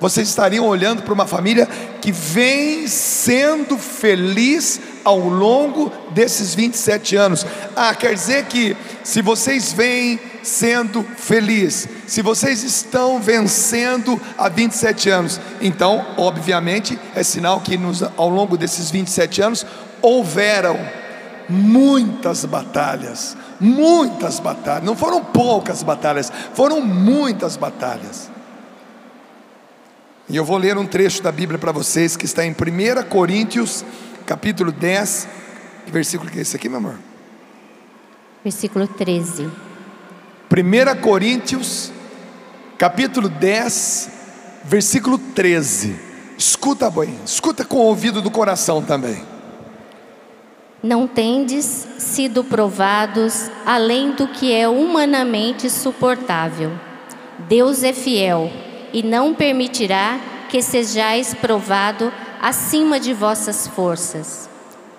vocês 0.00 0.28
estariam 0.28 0.66
olhando 0.66 1.02
para 1.02 1.12
uma 1.12 1.26
família 1.26 1.68
que 2.00 2.12
vem 2.12 2.86
sendo 2.86 3.76
feliz 3.76 4.80
ao 5.06 5.20
longo 5.20 5.92
desses 6.10 6.52
27 6.52 7.14
anos. 7.14 7.46
Ah, 7.76 7.94
quer 7.94 8.12
dizer 8.12 8.46
que 8.46 8.76
se 9.04 9.22
vocês 9.22 9.72
vêm 9.72 10.18
sendo 10.42 11.04
feliz, 11.04 11.88
se 12.08 12.22
vocês 12.22 12.64
estão 12.64 13.20
vencendo 13.20 14.20
há 14.36 14.48
27 14.48 15.08
anos, 15.08 15.40
então, 15.60 16.04
obviamente, 16.16 16.98
é 17.14 17.22
sinal 17.22 17.60
que 17.60 17.76
nos, 17.76 18.02
ao 18.02 18.28
longo 18.28 18.58
desses 18.58 18.90
27 18.90 19.42
anos 19.42 19.64
houveram 20.02 20.76
muitas 21.48 22.44
batalhas, 22.44 23.36
muitas 23.60 24.40
batalhas, 24.40 24.82
não 24.82 24.96
foram 24.96 25.22
poucas 25.22 25.84
batalhas, 25.84 26.32
foram 26.52 26.80
muitas 26.80 27.56
batalhas. 27.56 28.28
E 30.28 30.34
eu 30.34 30.44
vou 30.44 30.58
ler 30.58 30.76
um 30.76 30.84
trecho 30.84 31.22
da 31.22 31.30
Bíblia 31.30 31.56
para 31.56 31.70
vocês 31.70 32.16
que 32.16 32.24
está 32.24 32.44
em 32.44 32.50
1 32.50 33.08
Coríntios, 33.08 33.84
capítulo 34.26 34.72
10, 34.72 35.28
que 35.86 35.92
versículo 35.92 36.30
que 36.30 36.38
é 36.38 36.42
esse 36.42 36.56
aqui, 36.56 36.68
meu 36.68 36.78
amor? 36.78 36.98
Versículo 38.42 38.88
13. 38.88 39.44
1 39.44 41.00
Coríntios, 41.00 41.92
capítulo 42.76 43.28
10, 43.28 44.10
versículo 44.64 45.16
13. 45.16 45.96
Escuta 46.36 46.90
bem, 46.90 47.16
escuta 47.24 47.64
com 47.64 47.76
o 47.76 47.84
ouvido 47.84 48.20
do 48.20 48.30
coração 48.30 48.82
também. 48.82 49.22
Não 50.82 51.06
tendes 51.06 51.86
sido 51.98 52.44
provados 52.44 53.50
além 53.64 54.12
do 54.12 54.28
que 54.28 54.52
é 54.52 54.68
humanamente 54.68 55.70
suportável. 55.70 56.72
Deus 57.48 57.82
é 57.82 57.92
fiel 57.92 58.50
e 58.92 59.02
não 59.02 59.34
permitirá 59.34 60.20
que 60.48 60.62
sejais 60.62 61.34
provado 61.34 62.12
acima 62.40 62.98
de 63.00 63.12
vossas 63.12 63.66
forças. 63.66 64.48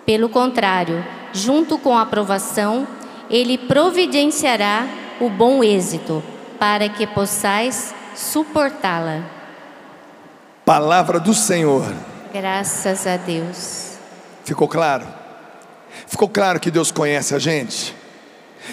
Pelo 0.06 0.30
contrário, 0.30 1.06
junto 1.34 1.78
com 1.78 1.98
a 1.98 2.02
aprovação, 2.02 2.88
ele 3.30 3.58
providenciará 3.58 4.88
o 5.20 5.30
bom 5.30 5.64
êxito, 5.64 6.24
para 6.60 6.90
que 6.90 7.06
possais 7.06 7.94
suportá-la. 8.16 9.24
Palavra 10.66 11.20
do 11.20 11.34
Senhor. 11.34 11.94
Graças 12.34 13.06
a 13.06 13.18
Deus. 13.18 13.98
Ficou 14.44 14.68
claro? 14.68 15.06
Ficou 16.08 16.30
claro 16.30 16.60
que 16.60 16.72
Deus 16.72 16.92
conhece 16.92 17.36
a 17.36 17.40
gente? 17.40 17.96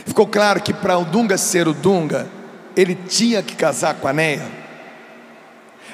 Ficou 0.04 0.26
claro 0.26 0.60
que 0.60 0.72
para 0.72 0.98
o 0.98 1.04
Dunga 1.04 1.38
ser 1.38 1.68
o 1.68 1.72
Dunga, 1.72 2.28
ele 2.76 2.94
tinha 2.94 3.42
que 3.42 3.54
casar 3.54 3.94
com 3.94 4.08
a 4.08 4.12
Neia? 4.12 4.46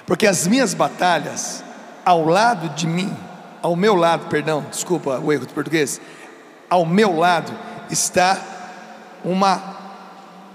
Porque 0.06 0.26
as 0.26 0.46
minhas 0.46 0.74
batalhas, 0.74 1.62
ao 2.04 2.24
lado 2.24 2.68
de 2.70 2.86
mim, 2.86 3.14
ao 3.62 3.76
meu 3.76 3.94
lado, 3.94 4.28
perdão, 4.28 4.64
desculpa 4.70 5.18
o 5.18 5.32
erro 5.32 5.46
de 5.46 5.52
português, 5.52 6.00
ao 6.68 6.86
meu 6.86 7.16
lado 7.16 7.52
está 7.90 8.38
uma 9.24 9.76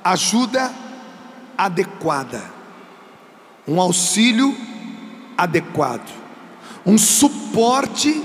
ajuda 0.04 0.72
adequada, 1.58 2.42
um 3.68 3.80
auxílio 3.80 4.56
adequado, 5.38 6.10
um 6.86 6.98
suporte 6.98 8.24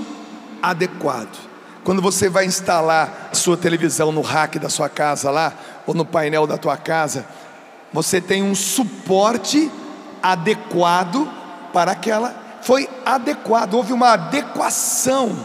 adequado. 0.61 1.51
Quando 1.83 2.01
você 2.01 2.29
vai 2.29 2.45
instalar 2.45 3.29
a 3.31 3.35
sua 3.35 3.57
televisão 3.57 4.11
no 4.11 4.21
rack 4.21 4.59
da 4.59 4.69
sua 4.69 4.87
casa 4.87 5.31
lá, 5.31 5.53
ou 5.87 5.95
no 5.95 6.05
painel 6.05 6.45
da 6.45 6.57
tua 6.57 6.77
casa, 6.77 7.25
você 7.91 8.21
tem 8.21 8.43
um 8.43 8.53
suporte 8.53 9.69
adequado 10.21 11.27
para 11.73 11.91
aquela. 11.91 12.40
Foi 12.61 12.89
adequado, 13.05 13.73
houve 13.73 13.93
uma 13.93 14.13
adequação 14.13 15.35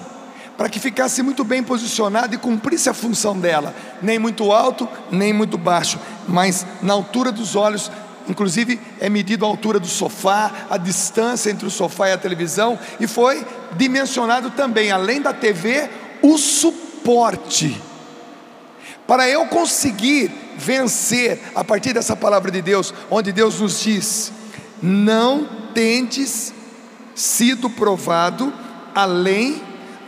para 0.57 0.69
que 0.69 0.81
ficasse 0.81 1.23
muito 1.23 1.45
bem 1.45 1.63
posicionado 1.63 2.35
e 2.35 2.39
cumprisse 2.39 2.89
a 2.89 2.95
função 2.95 3.39
dela, 3.39 3.75
nem 4.01 4.19
muito 4.19 4.51
alto, 4.51 4.89
nem 5.11 5.33
muito 5.33 5.59
baixo, 5.59 5.99
mas 6.27 6.67
na 6.81 6.95
altura 6.95 7.31
dos 7.31 7.55
olhos, 7.55 7.91
inclusive 8.29 8.81
é 8.99 9.09
medido 9.09 9.45
a 9.45 9.49
altura 9.49 9.79
do 9.79 9.87
sofá, 9.87 10.51
a 10.71 10.79
distância 10.79 11.51
entre 11.51 11.67
o 11.67 11.71
sofá 11.71 12.09
e 12.09 12.13
a 12.13 12.19
televisão, 12.19 12.79
e 12.99 13.07
foi 13.07 13.47
dimensionado 13.77 14.51
também, 14.51 14.91
além 14.91 15.21
da 15.21 15.33
TV, 15.33 15.91
o 16.23 16.39
suporte. 16.39 17.81
Para 19.07 19.29
eu 19.29 19.47
conseguir 19.47 20.33
vencer 20.57 21.41
a 21.55 21.63
partir 21.63 21.93
dessa 21.93 22.17
palavra 22.17 22.51
de 22.51 22.61
Deus, 22.61 22.93
onde 23.11 23.31
Deus 23.31 23.61
nos 23.61 23.81
diz: 23.83 24.33
não 24.83 25.47
tendes 25.73 26.56
sido 27.17 27.69
provado 27.69 28.53
além 28.95 29.61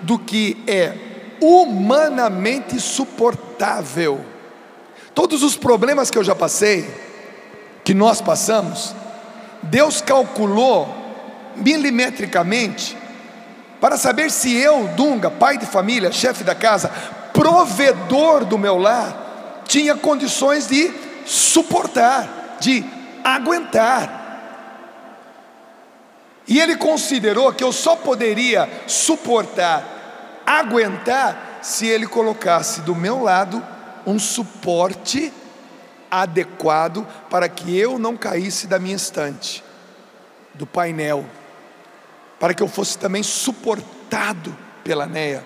do 0.02 0.18
que 0.18 0.62
é 0.66 0.94
humanamente 1.40 2.78
suportável. 2.78 4.24
Todos 5.14 5.42
os 5.42 5.56
problemas 5.56 6.10
que 6.10 6.18
eu 6.18 6.22
já 6.22 6.34
passei, 6.34 6.88
que 7.82 7.94
nós 7.94 8.20
passamos, 8.20 8.94
Deus 9.62 10.00
calculou 10.00 10.94
milimetricamente 11.56 12.96
para 13.80 13.96
saber 13.96 14.30
se 14.30 14.54
eu, 14.54 14.88
Dunga, 14.88 15.30
pai 15.30 15.56
de 15.56 15.66
família, 15.66 16.12
chefe 16.12 16.44
da 16.44 16.54
casa, 16.54 16.88
provedor 17.32 18.44
do 18.44 18.58
meu 18.58 18.76
lar, 18.76 19.62
tinha 19.66 19.96
condições 19.96 20.66
de 20.66 20.90
suportar, 21.24 22.56
de 22.60 22.84
aguentar. 23.22 24.17
E 26.48 26.58
ele 26.58 26.76
considerou 26.76 27.52
que 27.52 27.62
eu 27.62 27.70
só 27.70 27.94
poderia 27.94 28.66
suportar, 28.86 30.42
aguentar, 30.46 31.60
se 31.60 31.86
ele 31.86 32.06
colocasse 32.06 32.80
do 32.80 32.94
meu 32.94 33.22
lado 33.22 33.62
um 34.06 34.18
suporte 34.18 35.30
adequado 36.10 37.06
para 37.28 37.48
que 37.48 37.76
eu 37.76 37.98
não 37.98 38.16
caísse 38.16 38.66
da 38.66 38.78
minha 38.78 38.96
estante, 38.96 39.62
do 40.54 40.66
painel, 40.66 41.26
para 42.40 42.54
que 42.54 42.62
eu 42.62 42.68
fosse 42.68 42.96
também 42.96 43.22
suportado 43.22 44.56
pela 44.82 45.04
Neia. 45.04 45.44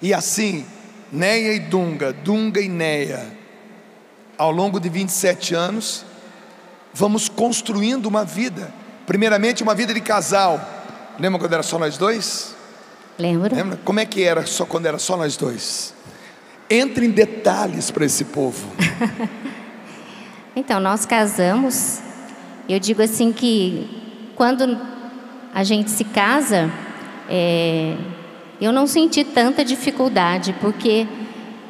E 0.00 0.14
assim, 0.14 0.64
Neia 1.10 1.52
e 1.52 1.58
Dunga, 1.58 2.14
Dunga 2.14 2.60
e 2.60 2.68
Neia, 2.68 3.26
ao 4.38 4.50
longo 4.50 4.80
de 4.80 4.88
27 4.88 5.54
anos, 5.54 6.06
vamos 6.94 7.28
construindo 7.28 8.06
uma 8.06 8.24
vida 8.24 8.72
Primeiramente, 9.06 9.62
uma 9.62 9.74
vida 9.74 9.92
de 9.92 10.00
casal. 10.00 10.60
Lembra 11.18 11.38
quando 11.38 11.52
era 11.52 11.62
só 11.62 11.78
nós 11.78 11.96
dois? 11.96 12.54
Lembro. 13.18 13.54
Lembra? 13.54 13.78
Como 13.84 14.00
é 14.00 14.06
que 14.06 14.22
era 14.22 14.46
só 14.46 14.64
quando 14.64 14.86
era 14.86 14.98
só 14.98 15.16
nós 15.16 15.36
dois? 15.36 15.94
Entre 16.70 17.06
em 17.06 17.10
detalhes 17.10 17.90
para 17.90 18.04
esse 18.04 18.24
povo. 18.24 18.66
então, 20.56 20.80
nós 20.80 21.04
casamos. 21.04 22.00
Eu 22.68 22.78
digo 22.78 23.02
assim 23.02 23.32
que 23.32 24.32
quando 24.34 24.78
a 25.52 25.62
gente 25.64 25.90
se 25.90 26.04
casa, 26.04 26.70
é, 27.28 27.94
eu 28.60 28.72
não 28.72 28.86
senti 28.86 29.24
tanta 29.24 29.64
dificuldade, 29.64 30.54
porque 30.60 31.06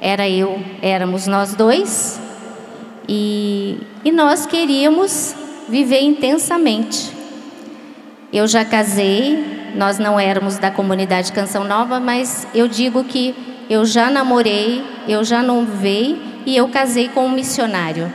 era 0.01 0.29
eu, 0.29 0.63
éramos 0.81 1.27
nós 1.27 1.55
dois, 1.55 2.21
e, 3.09 3.79
e 4.05 4.13
nós 4.13 4.47
queríamos 4.47 5.35
viver 5.69 6.01
intensamente. 6.03 7.22
Eu 8.33 8.49
já 8.49 8.65
casei, 8.65 9.73
nós 9.75 9.99
não 9.99 10.19
éramos 10.19 10.57
da 10.57 10.71
comunidade 10.71 11.33
Canção 11.33 11.65
Nova, 11.65 12.01
mas 12.01 12.47
eu 12.55 12.67
digo 12.67 13.05
que 13.05 13.35
eu 13.69 13.85
já 13.85 14.11
namorei, 14.11 14.83
eu 15.07 15.23
já 15.23 15.43
noivei 15.43 16.19
e 16.47 16.57
eu 16.57 16.67
casei 16.69 17.11
com 17.11 17.27
um 17.27 17.31
missionário. 17.31 18.11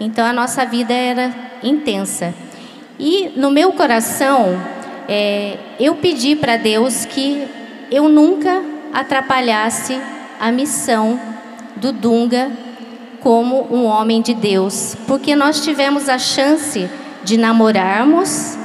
Então 0.00 0.24
a 0.24 0.32
nossa 0.32 0.64
vida 0.64 0.94
era 0.94 1.30
intensa. 1.62 2.32
E 2.98 3.32
no 3.36 3.50
meu 3.50 3.72
coração, 3.72 4.58
é, 5.06 5.58
eu 5.78 5.94
pedi 5.96 6.34
para 6.34 6.56
Deus 6.56 7.04
que 7.04 7.46
eu 7.90 8.08
nunca 8.08 8.62
atrapalhasse 8.94 10.00
a 10.40 10.50
missão 10.50 11.20
do 11.76 11.92
Dunga 11.92 12.50
como 13.20 13.66
um 13.70 13.84
homem 13.84 14.22
de 14.22 14.32
Deus, 14.32 14.96
porque 15.06 15.36
nós 15.36 15.62
tivemos 15.62 16.08
a 16.08 16.18
chance 16.18 16.88
de 17.22 17.36
namorarmos 17.36 18.63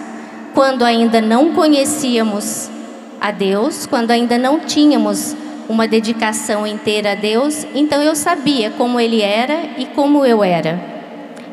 quando 0.54 0.84
ainda 0.84 1.22
não 1.22 1.54
conhecíamos 1.54 2.70
a 3.20 3.32
Deus, 3.32 3.86
quando 3.86 4.12
ainda 4.12 4.38
não 4.38 4.60
tínhamos 4.60 5.36
uma 5.68 5.88
dedicação 5.88 6.66
inteira 6.66 7.12
a 7.12 7.16
Deus, 7.16 7.66
então 7.76 8.02
eu 8.02 8.16
sabia 8.16 8.72
como 8.72 9.00
Ele 9.00 9.22
era 9.22 9.60
e 9.78 9.86
como 9.86 10.26
eu 10.26 10.44
era. 10.44 10.80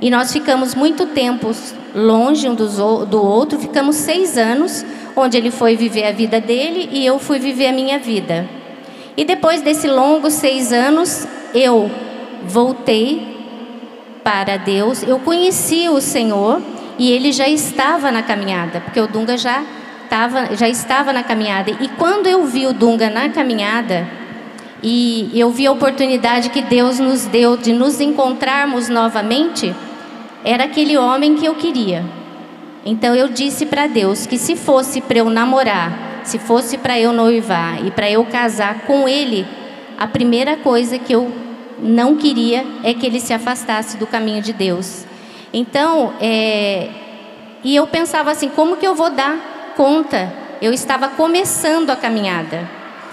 E 0.01 0.11
nós 0.11 0.33
ficamos 0.33 0.75
muito 0.75 1.07
tempo 1.07 1.51
longe 1.95 2.49
um 2.49 2.55
do 2.55 3.23
outro, 3.23 3.59
ficamos 3.59 3.97
seis 3.97 4.37
anos, 4.37 4.85
onde 5.17 5.39
ele 5.39 5.51
foi 5.51 5.75
viver 5.77 6.05
a 6.05 6.13
vida 6.13 6.39
dele 6.39 6.91
e 6.93 7.07
eu 7.07 7.19
fui 7.19 7.39
viver 7.39 7.69
a 7.69 7.73
minha 7.73 7.99
vida. 7.99 8.47
E 9.17 9.25
depois 9.25 9.63
desse 9.63 9.89
longo 9.89 10.31
seis 10.31 10.73
anos, 10.73 11.27
eu 11.55 11.91
voltei 12.45 13.35
para 14.23 14.59
Deus, 14.59 15.03
eu 15.03 15.19
conheci 15.19 15.89
o 15.89 16.01
Senhor 16.01 16.61
e 16.99 17.11
ele 17.11 17.33
já 17.33 17.49
estava 17.49 18.11
na 18.11 18.23
caminhada, 18.23 18.81
porque 18.81 19.01
o 19.01 19.07
Dunga 19.07 19.37
já, 19.37 19.63
tava, 20.09 20.55
já 20.57 20.69
estava 20.69 21.13
na 21.13 21.23
caminhada. 21.23 21.71
E 21.81 21.89
quando 21.89 22.27
eu 22.27 22.45
vi 22.45 22.67
o 22.67 22.73
Dunga 22.73 23.11
na 23.11 23.29
caminhada, 23.29 24.07
e 24.83 25.31
eu 25.35 25.51
vi 25.51 25.67
a 25.67 25.73
oportunidade 25.73 26.51
que 26.51 26.63
Deus 26.63 26.99
nos 26.99 27.27
deu 27.27 27.57
de 27.57 27.73
nos 27.73 28.01
encontrarmos 28.01 28.89
novamente, 28.89 29.75
era 30.45 30.65
aquele 30.65 30.97
homem 30.97 31.35
que 31.35 31.47
eu 31.47 31.55
queria. 31.55 32.05
Então 32.85 33.15
eu 33.15 33.29
disse 33.29 33.67
para 33.67 33.87
Deus 33.87 34.27
que 34.27 34.39
se 34.39 34.55
fosse 34.55 35.01
para 35.01 35.19
eu 35.19 35.29
namorar, 35.29 36.21
se 36.23 36.39
fosse 36.39 36.79
para 36.79 36.99
eu 37.01 37.13
noivar 37.13 37.85
e 37.85 37.91
para 37.91 38.11
eu 38.11 38.25
casar 38.27 38.83
com 38.83 39.09
ele, 39.09 39.47
a 39.99 40.07
primeira 40.07 40.57
coisa 40.57 40.99
que 40.99 41.13
eu 41.13 41.33
não 41.79 42.17
queria 42.17 42.65
é 42.85 42.93
que 42.95 43.07
ele 43.07 43.21
se 43.21 43.33
afastasse 43.33 43.97
do 43.97 44.07
caminho 44.07 44.43
de 44.43 44.53
Deus. 44.53 45.06
Então, 45.59 46.13
é, 46.21 46.91
e 47.65 47.75
eu 47.75 47.87
pensava 47.87 48.31
assim, 48.31 48.51
como 48.51 48.77
que 48.77 48.87
eu 48.87 48.95
vou 48.95 49.09
dar 49.09 49.73
conta? 49.75 50.31
Eu 50.61 50.71
estava 50.71 51.09
começando 51.09 51.89
a 51.89 51.97
caminhada. 51.97 52.69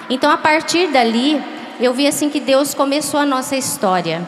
Então, 0.09 0.29
a 0.29 0.35
partir 0.35 0.87
dali, 0.87 1.41
eu 1.79 1.93
vi 1.93 2.05
assim 2.05 2.29
que 2.29 2.41
Deus 2.41 2.73
começou 2.73 3.17
a 3.17 3.25
nossa 3.25 3.55
história. 3.55 4.27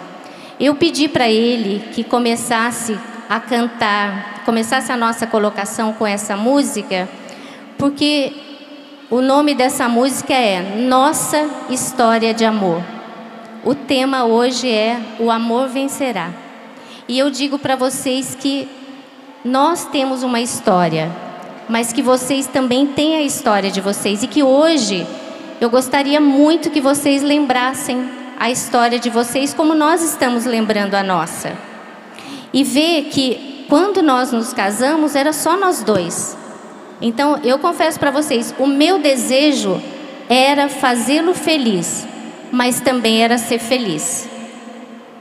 Eu 0.57 0.75
pedi 0.75 1.09
para 1.09 1.29
Ele 1.29 1.89
que 1.91 2.05
começasse 2.05 2.97
a 3.29 3.37
cantar, 3.41 4.43
começasse 4.45 4.93
a 4.93 4.95
nossa 4.95 5.27
colocação 5.27 5.91
com 5.91 6.07
essa 6.07 6.37
música, 6.37 7.09
porque 7.77 8.31
o 9.09 9.19
nome 9.19 9.53
dessa 9.53 9.89
música 9.89 10.33
é 10.33 10.61
Nossa 10.87 11.49
História 11.69 12.33
de 12.33 12.45
Amor. 12.45 12.81
O 13.65 13.75
tema 13.75 14.23
hoje 14.23 14.71
é 14.71 15.01
O 15.19 15.29
Amor 15.29 15.67
Vencerá. 15.67 16.44
E 17.07 17.19
eu 17.19 17.29
digo 17.29 17.59
para 17.59 17.75
vocês 17.75 18.35
que 18.39 18.67
nós 19.43 19.85
temos 19.85 20.23
uma 20.23 20.41
história, 20.41 21.11
mas 21.69 21.93
que 21.93 22.01
vocês 22.01 22.47
também 22.47 22.87
têm 22.87 23.15
a 23.15 23.21
história 23.21 23.69
de 23.69 23.79
vocês 23.79 24.23
e 24.23 24.27
que 24.27 24.41
hoje 24.41 25.05
eu 25.61 25.69
gostaria 25.69 26.19
muito 26.19 26.71
que 26.71 26.81
vocês 26.81 27.21
lembrassem 27.21 28.09
a 28.39 28.49
história 28.49 28.97
de 28.97 29.11
vocês 29.11 29.53
como 29.53 29.75
nós 29.75 30.01
estamos 30.01 30.45
lembrando 30.45 30.95
a 30.95 31.03
nossa. 31.03 31.53
E 32.51 32.63
ver 32.63 33.03
que 33.11 33.65
quando 33.69 34.01
nós 34.01 34.31
nos 34.31 34.51
casamos 34.51 35.15
era 35.15 35.31
só 35.31 35.55
nós 35.55 35.83
dois. 35.83 36.35
Então, 36.99 37.39
eu 37.43 37.59
confesso 37.59 37.99
para 37.99 38.09
vocês, 38.09 38.55
o 38.57 38.65
meu 38.65 38.97
desejo 38.97 39.79
era 40.27 40.67
fazê-lo 40.69 41.35
feliz, 41.35 42.07
mas 42.51 42.81
também 42.81 43.23
era 43.23 43.37
ser 43.37 43.59
feliz. 43.59 44.27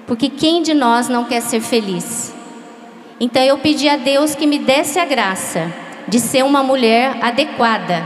Porque 0.06 0.28
quem 0.28 0.62
de 0.62 0.74
nós 0.74 1.08
não 1.08 1.24
quer 1.24 1.40
ser 1.40 1.60
feliz? 1.60 2.34
Então 3.18 3.42
eu 3.42 3.58
pedi 3.58 3.88
a 3.88 3.96
Deus 3.96 4.34
que 4.34 4.46
me 4.46 4.58
desse 4.58 4.98
a 4.98 5.04
graça 5.04 5.72
de 6.06 6.20
ser 6.20 6.44
uma 6.44 6.62
mulher 6.62 7.16
adequada. 7.22 8.02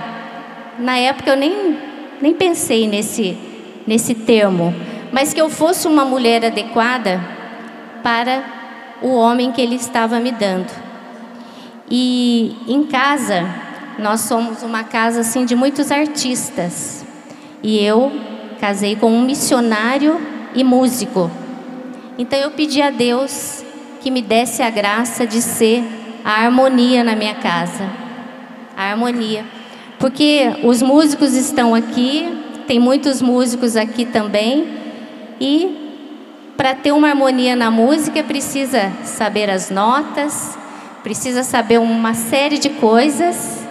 Na 0.78 0.96
época 0.96 1.30
eu 1.30 1.36
nem, 1.36 1.76
nem 2.20 2.34
pensei 2.34 2.86
nesse, 2.86 3.36
nesse 3.86 4.14
termo, 4.14 4.74
mas 5.10 5.34
que 5.34 5.40
eu 5.40 5.50
fosse 5.50 5.88
uma 5.88 6.04
mulher 6.04 6.44
adequada 6.44 7.20
para 8.02 8.44
o 9.02 9.14
homem 9.14 9.50
que 9.50 9.60
Ele 9.60 9.74
estava 9.74 10.20
me 10.20 10.30
dando. 10.30 10.70
E 11.90 12.54
em 12.68 12.84
casa, 12.84 13.48
nós 13.98 14.20
somos 14.20 14.62
uma 14.62 14.84
casa 14.84 15.20
assim 15.20 15.44
de 15.44 15.56
muitos 15.56 15.90
artistas. 15.90 17.04
E 17.62 17.82
eu 17.82 18.12
casei 18.60 18.94
com 18.94 19.10
um 19.10 19.22
missionário 19.22 20.20
e 20.54 20.62
músico. 20.62 21.30
Então 22.18 22.36
eu 22.36 22.50
pedi 22.50 22.82
a 22.82 22.90
Deus 22.90 23.64
que 24.00 24.10
me 24.10 24.20
desse 24.20 24.60
a 24.60 24.68
graça 24.70 25.24
de 25.24 25.40
ser 25.40 25.84
a 26.24 26.44
harmonia 26.44 27.04
na 27.04 27.14
minha 27.14 27.36
casa. 27.36 27.88
A 28.76 28.90
harmonia. 28.90 29.44
Porque 30.00 30.50
os 30.64 30.82
músicos 30.82 31.34
estão 31.34 31.76
aqui, 31.76 32.28
tem 32.66 32.80
muitos 32.80 33.22
músicos 33.22 33.76
aqui 33.76 34.04
também, 34.04 34.66
e 35.40 36.02
para 36.56 36.74
ter 36.74 36.90
uma 36.90 37.08
harmonia 37.08 37.54
na 37.54 37.70
música 37.70 38.20
precisa 38.24 38.92
saber 39.04 39.48
as 39.48 39.70
notas, 39.70 40.58
precisa 41.04 41.44
saber 41.44 41.78
uma 41.78 42.14
série 42.14 42.58
de 42.58 42.70
coisas. 42.70 43.64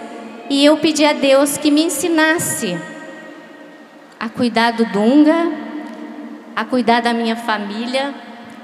E 0.48 0.64
eu 0.64 0.78
pedi 0.78 1.04
a 1.04 1.12
Deus 1.12 1.58
que 1.58 1.70
me 1.70 1.82
ensinasse 1.82 2.78
a 4.18 4.28
cuidar 4.30 4.70
do 4.70 4.86
Dunga, 4.86 5.52
a 6.56 6.64
cuidar 6.64 7.02
da 7.02 7.12
minha 7.12 7.36
família, 7.36 8.14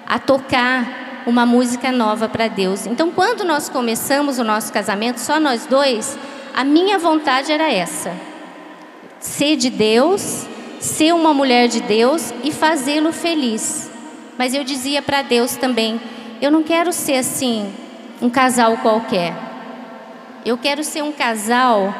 a 0.06 0.18
tocar 0.18 1.22
uma 1.26 1.46
música 1.46 1.90
nova 1.90 2.28
para 2.28 2.48
Deus. 2.48 2.86
Então, 2.86 3.10
quando 3.10 3.44
nós 3.44 3.68
começamos 3.68 4.38
o 4.38 4.44
nosso 4.44 4.72
casamento, 4.72 5.18
só 5.18 5.40
nós 5.40 5.66
dois, 5.66 6.18
a 6.54 6.64
minha 6.64 6.98
vontade 6.98 7.50
era 7.50 7.72
essa: 7.72 8.12
ser 9.18 9.56
de 9.56 9.70
Deus, 9.70 10.46
ser 10.80 11.14
uma 11.14 11.32
mulher 11.32 11.68
de 11.68 11.80
Deus 11.80 12.32
e 12.42 12.52
fazê-lo 12.52 13.12
feliz. 13.12 13.90
Mas 14.36 14.54
eu 14.54 14.64
dizia 14.64 15.00
para 15.00 15.22
Deus 15.22 15.56
também: 15.56 16.00
eu 16.40 16.50
não 16.50 16.62
quero 16.62 16.92
ser 16.92 17.16
assim, 17.16 17.72
um 18.20 18.28
casal 18.28 18.76
qualquer. 18.78 19.34
Eu 20.44 20.58
quero 20.58 20.84
ser 20.84 21.02
um 21.02 21.12
casal 21.12 21.94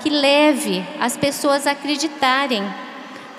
que 0.00 0.08
leve 0.08 0.82
as 0.98 1.16
pessoas 1.16 1.66
a 1.66 1.72
acreditarem. 1.72 2.64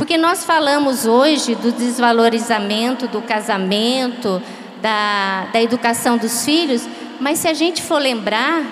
Porque 0.01 0.17
nós 0.17 0.43
falamos 0.43 1.05
hoje 1.05 1.53
do 1.53 1.71
desvalorizamento 1.71 3.07
do 3.07 3.21
casamento, 3.21 4.41
da, 4.81 5.45
da 5.53 5.61
educação 5.61 6.17
dos 6.17 6.43
filhos, 6.43 6.89
mas 7.19 7.37
se 7.37 7.47
a 7.47 7.53
gente 7.53 7.83
for 7.83 8.01
lembrar, 8.01 8.63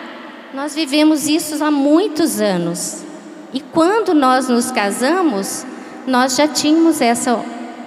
nós 0.56 0.74
vivemos 0.74 1.28
isso 1.28 1.64
há 1.64 1.70
muitos 1.70 2.42
anos. 2.42 3.04
E 3.54 3.60
quando 3.60 4.16
nós 4.16 4.50
nos 4.50 4.72
casamos, 4.72 5.68
nós 6.08 6.36
já 6.36 6.48
tínhamos 6.48 7.00
essa 7.00 7.40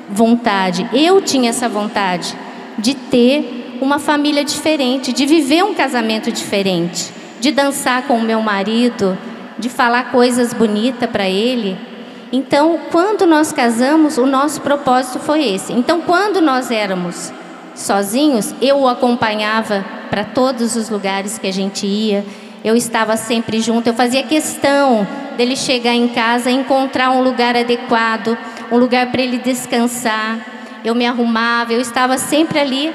vontade, 0.09 0.89
eu 0.93 1.21
tinha 1.21 1.51
essa 1.51 1.69
vontade 1.69 2.39
de 2.79 2.95
ter 2.95 3.77
uma 3.81 3.99
família 3.99 4.45
diferente, 4.45 5.13
de 5.13 5.27
viver 5.27 5.65
um 5.65 5.75
casamento 5.75 6.31
diferente, 6.31 7.13
de 7.41 7.51
dançar 7.51 8.07
com 8.07 8.19
o 8.19 8.23
meu 8.23 8.41
marido, 8.41 9.19
de 9.59 9.69
falar 9.69 10.13
coisas 10.13 10.55
bonitas 10.55 11.11
para 11.11 11.29
ele. 11.29 11.91
Então, 12.33 12.81
quando 12.91 13.27
nós 13.27 13.53
casamos, 13.53 14.17
o 14.17 14.25
nosso 14.25 14.63
propósito 14.63 15.19
foi 15.19 15.45
esse. 15.45 15.73
Então, 15.73 16.01
quando 16.01 16.41
nós 16.41 16.71
éramos 16.71 17.31
sozinhos, 17.75 18.55
eu 18.61 18.81
o 18.81 18.89
acompanhava 18.89 19.85
para 20.09 20.25
todos 20.25 20.75
os 20.75 20.89
lugares 20.89 21.39
que 21.39 21.47
a 21.47 21.53
gente 21.53 21.87
ia. 21.87 22.25
Eu 22.65 22.75
estava 22.75 23.19
sempre 23.19 23.61
junto. 23.61 23.87
Eu 23.87 23.95
fazia 23.95 24.23
questão 24.23 25.07
dele 25.37 25.57
chegar 25.57 25.95
em 25.95 26.09
casa 26.09 26.51
encontrar 26.51 27.11
um 27.11 27.23
lugar 27.23 27.57
adequado, 27.57 28.37
um 28.71 28.79
lugar 28.79 29.11
para 29.11 29.21
ele 29.21 29.39
descansar. 29.39 30.39
Eu 30.85 30.95
me 30.95 31.07
arrumava, 31.07 31.73
eu 31.73 31.81
estava 31.81 32.17
sempre 32.17 32.59
ali 32.59 32.93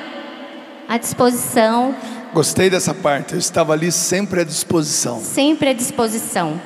à 0.88 0.97
disposição. 0.97 1.93
Gostei 2.34 2.69
dessa 2.69 2.93
parte, 2.93 3.34
eu 3.34 3.39
estava 3.39 3.73
ali 3.73 3.91
sempre 3.91 4.41
à 4.41 4.43
disposição. 4.43 5.19
Sempre 5.19 5.69
à 5.69 5.73
disposição. 5.73 6.60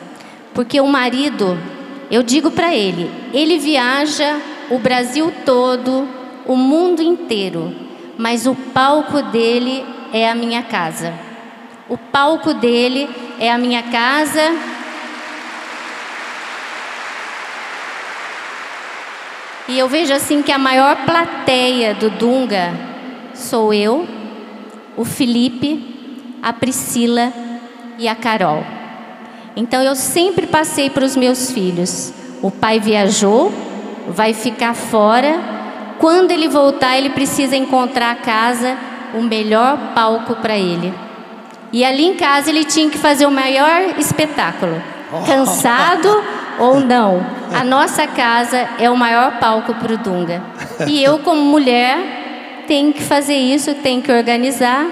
Porque 0.54 0.82
o 0.82 0.88
marido, 0.88 1.58
eu 2.12 2.21
digo 2.21 2.52
para 2.52 2.76
ele, 2.76 3.10
ele 3.34 3.58
viaja 3.58 4.38
o 4.69 4.78
Brasil 4.78 5.34
todo, 5.45 6.06
o 6.45 6.58
mundo 6.58 7.02
inteiro, 7.02 7.74
mas 8.17 8.45
o 8.45 8.54
palco 8.54 9.24
dele 9.24 9.86
é 10.12 10.30
a 10.30 10.36
minha 10.36 10.62
casa. 10.62 11.13
O 11.88 11.97
palco 11.97 12.54
dele 12.54 13.10
é 13.39 13.50
a 13.50 13.58
minha 13.58 13.84
casa. 13.84 14.41
E 19.69 19.80
eu 19.80 19.88
vejo 19.88 20.13
assim 20.13 20.41
que 20.41 20.52
a 20.52 20.58
maior 20.58 21.06
plateia 21.06 21.93
do 21.93 22.10
Dunga 22.10 22.74
sou 23.34 23.74
eu, 23.74 24.06
o 24.97 25.06
Felipe, 25.06 26.38
a 26.43 26.52
Priscila 26.52 27.32
e 27.97 28.10
a 28.10 28.15
Carol. 28.15 28.81
Então 29.56 29.82
eu 29.82 29.96
sempre 29.96 30.48
passei 30.48 30.90
para 30.90 31.06
os 31.06 31.16
meus 31.16 31.52
filhos: 31.52 32.14
o 32.42 32.50
pai 32.50 32.80
viajou, 32.80 33.52
vai 34.08 34.34
ficar 34.34 34.74
fora. 34.74 35.40
Quando 36.00 36.32
ele 36.32 36.48
voltar, 36.48 36.98
ele 36.98 37.12
precisa 37.12 37.56
encontrar 37.56 38.12
a 38.12 38.16
casa, 38.16 38.76
o 39.14 39.22
melhor 39.22 39.94
palco 39.94 40.36
para 40.36 40.58
ele. 40.58 40.94
E 41.72 41.86
ali 41.86 42.06
em 42.06 42.16
casa 42.16 42.50
ele 42.50 42.66
tinha 42.66 42.90
que 42.90 42.98
fazer 42.98 43.26
o 43.26 43.32
maior 43.32 43.98
espetáculo. 43.98 44.82
Cansado 45.26 46.24
ou 46.58 46.80
não, 46.80 47.26
a 47.54 47.64
nossa 47.64 48.08
casa 48.08 48.68
é 48.80 48.90
o 48.90 48.98
maior 48.98 49.40
palco 49.40 49.74
para 49.76 49.94
o 49.94 49.98
Dunga. 49.98 50.42
E 50.88 51.04
eu, 51.04 51.20
como 51.20 51.42
mulher, 51.42 52.64
tem 52.68 52.92
que 52.92 53.02
fazer 53.02 53.36
isso, 53.36 53.76
tem 53.76 54.02
que 54.02 54.12
organizar. 54.12 54.86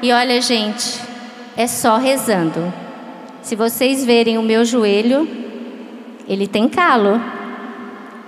E 0.00 0.12
olha, 0.12 0.40
gente, 0.40 1.00
é 1.56 1.66
só 1.66 1.96
rezando. 1.96 2.72
Se 3.42 3.56
vocês 3.56 4.04
verem 4.04 4.38
o 4.38 4.42
meu 4.42 4.64
joelho, 4.64 5.28
ele 6.28 6.46
tem 6.46 6.68
calo. 6.68 7.20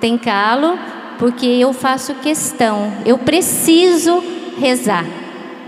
Tem 0.01 0.19
calo 0.19 0.77
porque 1.19 1.47
eu 1.47 1.73
faço 1.73 2.15
questão, 2.17 2.93
eu 3.07 3.17
preciso 3.17 4.23
rezar 4.59 5.05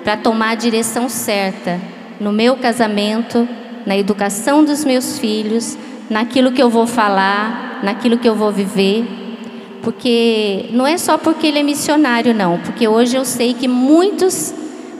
para 0.02 0.16
tomar 0.16 0.50
a 0.50 0.54
direção 0.56 1.08
certa 1.08 1.80
no 2.20 2.32
meu 2.32 2.56
casamento, 2.56 3.48
na 3.86 3.96
educação 3.96 4.64
dos 4.64 4.84
meus 4.84 5.18
filhos, 5.18 5.78
naquilo 6.10 6.50
que 6.50 6.60
eu 6.60 6.68
vou 6.68 6.86
falar, 6.86 7.80
naquilo 7.84 8.18
que 8.18 8.28
eu 8.28 8.34
vou 8.34 8.50
viver. 8.50 9.04
Porque 9.80 10.66
não 10.72 10.86
é 10.86 10.98
só 10.98 11.16
porque 11.16 11.46
ele 11.46 11.60
é 11.60 11.62
missionário, 11.62 12.34
não, 12.34 12.58
porque 12.58 12.88
hoje 12.88 13.16
eu 13.16 13.24
sei 13.24 13.54
que 13.54 13.68
muitos, 13.68 14.52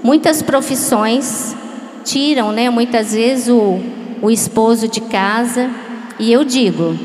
muitas 0.05 0.41
profissões 0.41 1.57
tiram, 2.05 2.53
né, 2.53 2.71
muitas 2.71 3.13
vezes 3.13 3.49
o, 3.49 3.81
o 4.23 4.31
esposo 4.31 4.89
de 4.89 5.01
casa, 5.01 5.71
e 6.19 6.33
eu 6.33 6.45
digo, 6.45 6.97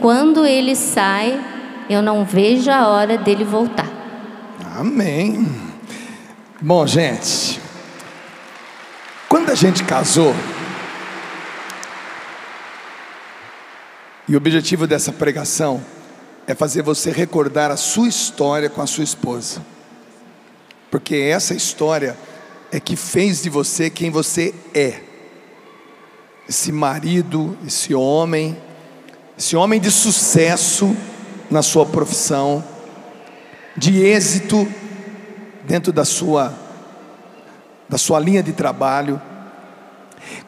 quando 0.00 0.44
ele 0.44 0.74
sai, 0.76 1.40
eu 1.88 2.02
não 2.02 2.24
vejo 2.24 2.70
a 2.70 2.88
hora 2.88 3.18
dele 3.18 3.44
voltar. 3.44 3.88
Amém. 4.76 5.46
Bom, 6.60 6.86
gente, 6.86 7.60
quando 9.28 9.50
a 9.50 9.54
gente 9.54 9.84
casou, 9.84 10.34
e 14.28 14.34
o 14.34 14.36
objetivo 14.36 14.86
dessa 14.86 15.12
pregação 15.12 15.84
é 16.46 16.54
fazer 16.54 16.82
você 16.82 17.10
recordar 17.10 17.70
a 17.70 17.76
sua 17.76 18.08
história 18.08 18.70
com 18.70 18.80
a 18.80 18.86
sua 18.86 19.04
esposa. 19.04 19.64
Porque 20.90 21.16
essa 21.16 21.54
história 21.54 22.16
é 22.72 22.78
que 22.78 22.96
fez 22.96 23.42
de 23.42 23.50
você 23.50 23.90
quem 23.90 24.10
você 24.10 24.54
é. 24.74 25.09
Esse 26.50 26.72
marido, 26.72 27.56
esse 27.64 27.94
homem, 27.94 28.60
esse 29.38 29.54
homem 29.54 29.80
de 29.80 29.88
sucesso 29.88 30.96
na 31.48 31.62
sua 31.62 31.86
profissão, 31.86 32.64
de 33.76 34.02
êxito 34.02 34.68
dentro 35.64 35.92
da 35.92 36.04
sua 36.04 36.52
da 37.88 37.96
sua 37.96 38.18
linha 38.18 38.42
de 38.42 38.52
trabalho. 38.52 39.22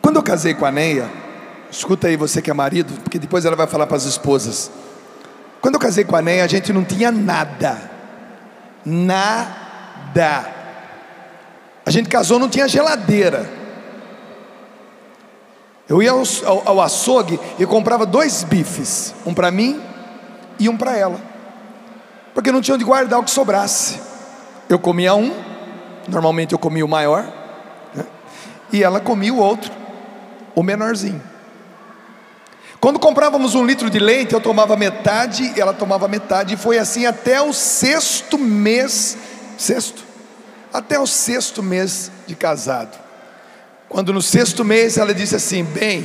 Quando 0.01 0.17
eu 0.17 0.25
casei 0.25 0.55
com 0.55 0.67
a 0.67 0.73
Neia, 0.73 1.09
escuta 1.71 2.09
aí 2.09 2.17
você 2.17 2.43
que 2.43 2.51
é 2.51 2.55
marido, 2.55 2.95
porque 3.03 3.19
depois 3.19 3.45
ela 3.45 3.55
vai 3.55 3.69
falar 3.69 3.87
para 3.87 3.97
as 3.97 4.05
esposas. 4.05 4.73
Quando 5.61 5.75
eu 5.75 5.81
casei 5.81 6.05
com 6.05 6.17
a 6.17 6.23
Neia, 6.23 6.45
a 6.45 6.49
gente 6.49 6.73
não 6.73 6.85
tinha 6.85 7.13
nada. 7.13 7.81
Nada. 8.85 10.53
A 11.87 11.91
gente 11.93 12.09
casou, 12.09 12.41
não 12.41 12.49
tinha 12.49 12.67
geladeira. 12.67 13.62
Eu 15.93 16.03
ia 16.03 16.11
ao, 16.11 16.23
ao, 16.47 16.69
ao 16.69 16.81
açougue 16.81 17.39
e 17.59 17.67
comprava 17.67 18.07
dois 18.07 18.45
bifes, 18.45 19.15
um 19.27 19.35
para 19.35 19.51
mim 19.51 19.79
e 20.59 20.67
um 20.67 20.75
para 20.75 20.97
ela, 20.97 21.21
porque 22.33 22.51
não 22.51 22.63
tinha 22.63 22.77
onde 22.77 22.83
guardar 22.83 23.21
o 23.21 23.23
que 23.23 23.31
sobrasse. 23.31 24.01
Eu 24.71 24.79
comia 24.79 25.15
um, 25.15 25.31
normalmente 26.09 26.55
eu 26.55 26.59
comia 26.59 26.83
o 26.83 26.89
maior, 26.89 27.31
né? 27.95 28.07
e 28.73 28.83
ela 28.83 29.01
comia 29.01 29.35
o 29.35 29.37
outro, 29.37 29.71
o 30.55 30.63
menorzinho. 30.63 31.23
Quando 32.81 32.99
comprávamos 32.99 33.55
um 33.55 33.63
litro 33.63 33.91
de 33.91 33.99
leite, 33.99 34.33
eu 34.33 34.41
tomava 34.41 34.75
metade, 34.79 35.53
ela 35.61 35.75
tomava 35.75 36.09
metade, 36.09 36.55
e 36.55 36.57
foi 36.57 36.79
assim 36.79 37.05
até 37.05 37.43
o 37.43 37.53
sexto 37.53 38.39
mês, 38.39 39.19
sexto, 39.59 40.03
até 40.73 40.99
o 40.99 41.07
sexto 41.07 41.63
mês 41.63 42.11
de 42.27 42.35
casado. 42.35 43.02
Quando 43.93 44.11
no 44.11 44.23
sexto 44.23 44.65
mês 44.65 44.97
ela 44.97 45.13
disse 45.13 45.37
assim: 45.37 45.63
Bem, 45.63 46.03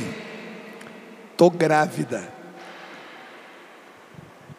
estou 1.32 1.50
grávida. 1.50 2.22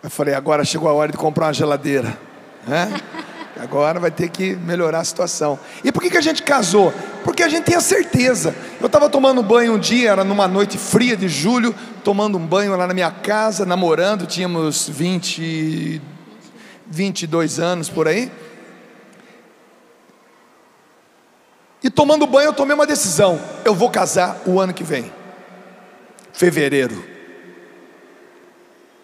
Eu 0.01 0.09
falei: 0.09 0.33
Agora 0.33 0.65
chegou 0.65 0.89
a 0.89 0.93
hora 0.93 1.11
de 1.11 1.17
comprar 1.19 1.45
uma 1.45 1.53
geladeira. 1.53 2.17
Né? 2.65 2.91
Agora 3.61 3.99
vai 3.99 4.09
ter 4.09 4.29
que 4.29 4.55
melhorar 4.55 5.01
a 5.01 5.03
situação. 5.03 5.59
E 5.83 5.91
por 5.91 6.01
que, 6.01 6.09
que 6.09 6.17
a 6.17 6.21
gente 6.21 6.41
casou? 6.41 6.91
Porque 7.23 7.43
a 7.43 7.47
gente 7.47 7.65
tinha 7.65 7.79
certeza. 7.79 8.55
Eu 8.79 8.87
estava 8.87 9.07
tomando 9.07 9.43
banho 9.43 9.75
um 9.75 9.79
dia, 9.79 10.09
era 10.09 10.23
numa 10.23 10.47
noite 10.47 10.79
fria 10.79 11.15
de 11.15 11.29
julho, 11.29 11.75
tomando 12.03 12.35
um 12.35 12.47
banho 12.47 12.75
lá 12.75 12.87
na 12.87 12.95
minha 12.95 13.11
casa, 13.11 13.63
namorando, 13.63 14.25
tínhamos 14.25 14.89
20, 14.89 16.01
22 16.87 17.59
anos 17.59 17.89
por 17.89 18.07
aí. 18.07 18.31
E 21.83 21.89
tomando 21.89 22.27
banho, 22.27 22.47
eu 22.47 22.53
tomei 22.53 22.75
uma 22.75 22.85
decisão: 22.85 23.39
eu 23.63 23.73
vou 23.73 23.89
casar 23.89 24.41
o 24.45 24.59
ano 24.59 24.73
que 24.73 24.83
vem, 24.83 25.11
fevereiro. 26.33 27.03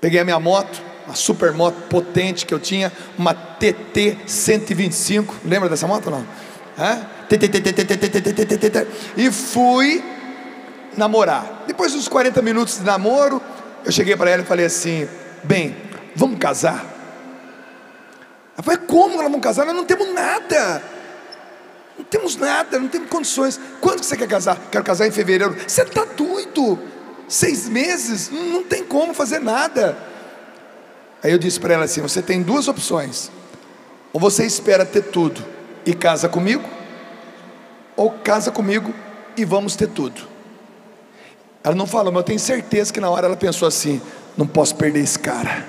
Peguei 0.02 0.20
a 0.20 0.26
minha 0.26 0.40
moto, 0.40 0.82
uma 1.06 1.16
super 1.16 1.52
moto 1.54 1.76
potente 1.90 2.46
que 2.46 2.54
eu 2.54 2.60
tinha, 2.60 2.92
uma 3.18 3.34
TT 3.34 4.18
125. 4.28 5.36
Lembra 5.46 5.70
dessa 5.70 5.88
moto 5.88 6.10
não? 6.10 6.26
E 9.16 9.32
fui 9.32 10.04
namorar. 10.98 11.64
Depois 11.66 11.94
dos 11.94 12.08
40 12.08 12.42
minutos 12.42 12.80
de 12.80 12.84
namoro, 12.84 13.42
eu 13.84 13.92
cheguei 13.92 14.16
para 14.16 14.30
ela 14.30 14.44
e 14.44 14.46
falei 14.46 14.66
assim: 14.66 15.08
Bem, 15.44 15.76
vamos 16.16 16.38
casar? 16.40 16.86
Ela 18.58 18.64
falou: 18.64 18.80
Como 18.82 19.16
nós 19.16 19.24
vamos 19.24 19.42
casar? 19.42 19.66
Nós 19.66 19.76
não 19.76 19.86
temos 19.86 20.14
nada. 20.14 20.95
Não 21.98 22.04
temos 22.06 22.36
nada, 22.36 22.80
não 22.80 22.88
temos 22.88 23.10
condições. 23.10 23.60
Quando 23.80 24.04
você 24.04 24.18
quer 24.18 24.28
casar? 24.28 24.60
Quero 24.72 24.84
casar 24.84 25.08
em 25.08 25.12
fevereiro. 25.12 25.56
Você 25.68 25.82
está 25.82 26.04
doido? 26.04 26.80
Seis 27.28 27.70
meses? 27.70 28.30
Não 28.30 28.64
tem 28.64 28.84
como 28.84 29.14
fazer 29.14 29.40
nada. 29.40 29.98
Aí 31.24 31.32
eu 31.32 31.38
disse 31.38 31.60
para 31.60 31.74
ela 31.74 31.86
assim: 31.86 32.02
você 32.02 32.22
tem 32.22 32.42
duas 32.42 32.68
opções. 32.68 33.32
Ou 34.14 34.20
você 34.20 34.46
espera 34.46 34.86
ter 34.86 35.04
tudo 35.04 35.44
e 35.86 35.94
casa 35.94 36.30
comigo, 36.30 36.64
ou 37.96 38.12
casa 38.12 38.52
comigo 38.52 38.94
e 39.36 39.44
vamos 39.44 39.76
ter 39.76 39.88
tudo. 39.88 40.22
Ela 41.64 41.76
não 41.76 41.88
falou, 41.88 42.12
mas 42.12 42.22
eu 42.22 42.26
tenho 42.26 42.40
certeza 42.40 42.94
que 42.94 43.00
na 43.00 43.10
hora 43.10 43.26
ela 43.26 43.36
pensou 43.36 43.68
assim: 43.68 44.02
não 44.38 44.46
posso 44.46 44.76
perder 44.76 45.00
esse 45.02 45.18
cara. 45.18 45.68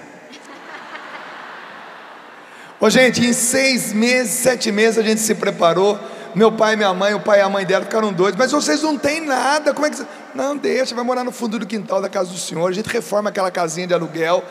Ô 2.79 2.91
gente, 2.91 3.25
em 3.25 3.33
seis 3.33 3.93
meses, 3.95 4.33
sete 4.33 4.71
meses 4.71 4.99
a 4.99 5.03
gente 5.03 5.21
se 5.21 5.35
preparou. 5.35 5.99
Meu 6.37 6.53
pai 6.53 6.75
e 6.75 6.77
minha 6.77 6.93
mãe, 6.93 7.15
o 7.15 7.21
pai 7.21 7.39
e 7.39 7.43
a 7.43 7.49
mãe 7.49 7.65
dela 7.65 7.87
ficaram 7.87 8.13
doidos, 8.13 8.39
mas 8.39 8.53
vocês 8.53 8.83
não 8.83 8.99
têm 8.99 9.23
nada, 9.23 9.73
como 9.73 9.87
é 9.87 9.91
que. 9.91 10.07
Não, 10.35 10.55
deixa, 10.55 10.95
vai 10.95 11.03
morar 11.03 11.25
no 11.25 11.33
fundo 11.33 11.59
do 11.59 11.67
quintal 11.67 12.01
da 12.03 12.11
casa 12.11 12.31
do 12.31 12.37
senhor. 12.37 12.69
A 12.69 12.73
gente 12.75 12.91
reforma 12.91 13.31
aquela 13.31 13.51
casinha 13.51 13.87
de 13.87 13.95
aluguel 13.95 14.45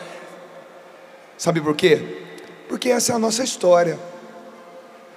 Sabe 1.38 1.60
por 1.60 1.76
quê? 1.76 2.24
Porque 2.68 2.88
essa 2.88 3.12
é 3.12 3.14
a 3.14 3.18
nossa 3.18 3.44
história. 3.44 3.98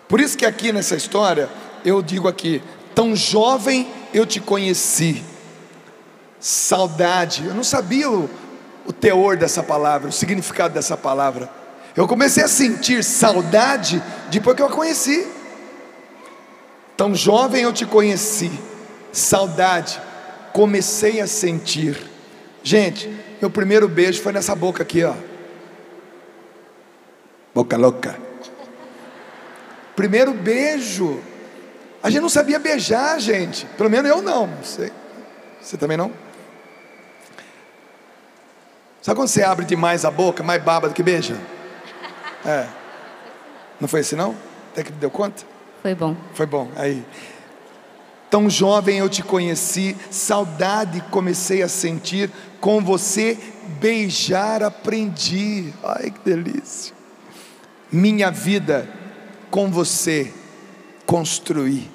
Por 0.07 0.19
isso 0.19 0.37
que 0.37 0.45
aqui 0.45 0.71
nessa 0.71 0.95
história, 0.95 1.49
eu 1.85 2.01
digo 2.01 2.27
aqui, 2.27 2.61
tão 2.93 3.15
jovem 3.15 3.89
eu 4.13 4.25
te 4.25 4.39
conheci. 4.39 5.23
Saudade, 6.39 7.45
eu 7.45 7.53
não 7.53 7.63
sabia 7.63 8.09
o, 8.09 8.29
o 8.85 8.93
teor 8.93 9.37
dessa 9.37 9.63
palavra, 9.63 10.09
o 10.09 10.11
significado 10.11 10.73
dessa 10.73 10.95
palavra. 10.95 11.49
Eu 11.95 12.07
comecei 12.07 12.43
a 12.43 12.47
sentir 12.47 13.03
saudade 13.03 14.03
depois 14.29 14.55
que 14.55 14.61
eu 14.61 14.67
a 14.67 14.71
conheci. 14.71 15.38
Tão 16.99 17.15
jovem 17.15 17.63
eu 17.63 17.71
te 17.71 17.85
conheci, 17.85 18.51
saudade, 19.13 20.01
comecei 20.51 21.21
a 21.21 21.27
sentir. 21.27 21.97
Gente, 22.61 23.07
meu 23.39 23.49
primeiro 23.49 23.87
beijo 23.87 24.21
foi 24.21 24.33
nessa 24.33 24.53
boca 24.53 24.83
aqui, 24.83 25.05
ó. 25.05 25.13
Boca 27.55 27.77
louca. 27.77 28.19
Primeiro 29.95 30.33
beijo. 30.33 31.21
A 32.03 32.09
gente 32.09 32.19
não 32.19 32.27
sabia 32.27 32.59
beijar, 32.59 33.17
gente. 33.17 33.65
Pelo 33.77 33.89
menos 33.89 34.11
eu 34.11 34.21
não. 34.21 34.47
Você, 34.61 34.91
você 35.61 35.77
também 35.77 35.95
não? 35.95 36.11
Sabe 39.01 39.15
quando 39.15 39.29
você 39.29 39.41
abre 39.41 39.63
demais 39.63 40.03
a 40.03 40.11
boca, 40.11 40.43
mais 40.43 40.61
baba 40.61 40.89
do 40.89 40.93
que 40.93 41.01
beija? 41.01 41.39
É. 42.45 42.67
Não 43.79 43.87
foi 43.87 44.01
assim 44.01 44.17
não? 44.17 44.35
Até 44.73 44.83
que 44.83 44.91
deu 44.91 45.09
conta? 45.09 45.58
Foi 45.89 46.07
bom. 46.07 46.15
Foi 46.33 46.45
bom. 46.45 46.71
Aí. 46.75 47.03
Tão 48.29 48.49
jovem 48.49 48.99
eu 48.99 49.09
te 49.09 49.23
conheci, 49.23 49.97
saudade 50.11 51.01
comecei 51.09 51.63
a 51.63 51.67
sentir, 51.67 52.29
com 52.61 52.79
você 52.79 53.37
beijar 53.79 54.61
aprendi. 54.61 55.73
Ai 55.83 56.11
que 56.11 56.19
delícia 56.23 56.99
minha 57.91 58.29
vida 58.29 58.87
com 59.49 59.69
você 59.69 60.31
construir. 61.05 61.89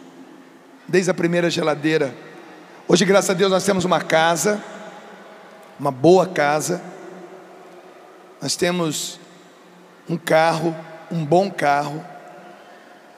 Desde 0.87 1.11
a 1.11 1.15
primeira 1.15 1.49
geladeira. 1.49 2.15
Hoje, 2.87 3.05
graças 3.05 3.31
a 3.31 3.35
Deus, 3.35 3.51
nós 3.51 3.65
temos 3.65 3.85
uma 3.85 4.01
casa, 4.01 4.63
uma 5.79 5.91
boa 5.91 6.27
casa. 6.27 6.83
Nós 8.43 8.57
temos 8.57 9.19
um 10.09 10.17
carro, 10.17 10.77
um 11.11 11.25
bom 11.25 11.51
carro. 11.51 12.05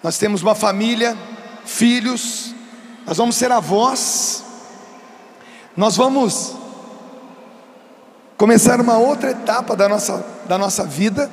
Nós 0.07 0.19
temos 0.19 0.41
uma 0.41 0.55
família, 0.55 1.19
filhos. 1.65 2.55
Nós 3.05 3.17
vamos 3.17 3.35
ser 3.35 3.51
avós. 3.51 4.45
Nós 5.77 5.97
vamos 5.97 6.55
começar 8.37 8.81
uma 8.81 8.99
outra 8.99 9.33
etapa 9.33 9.75
da 9.75 9.89
nossa, 9.89 10.25
da 10.47 10.57
nossa 10.57 10.85
vida 10.85 11.29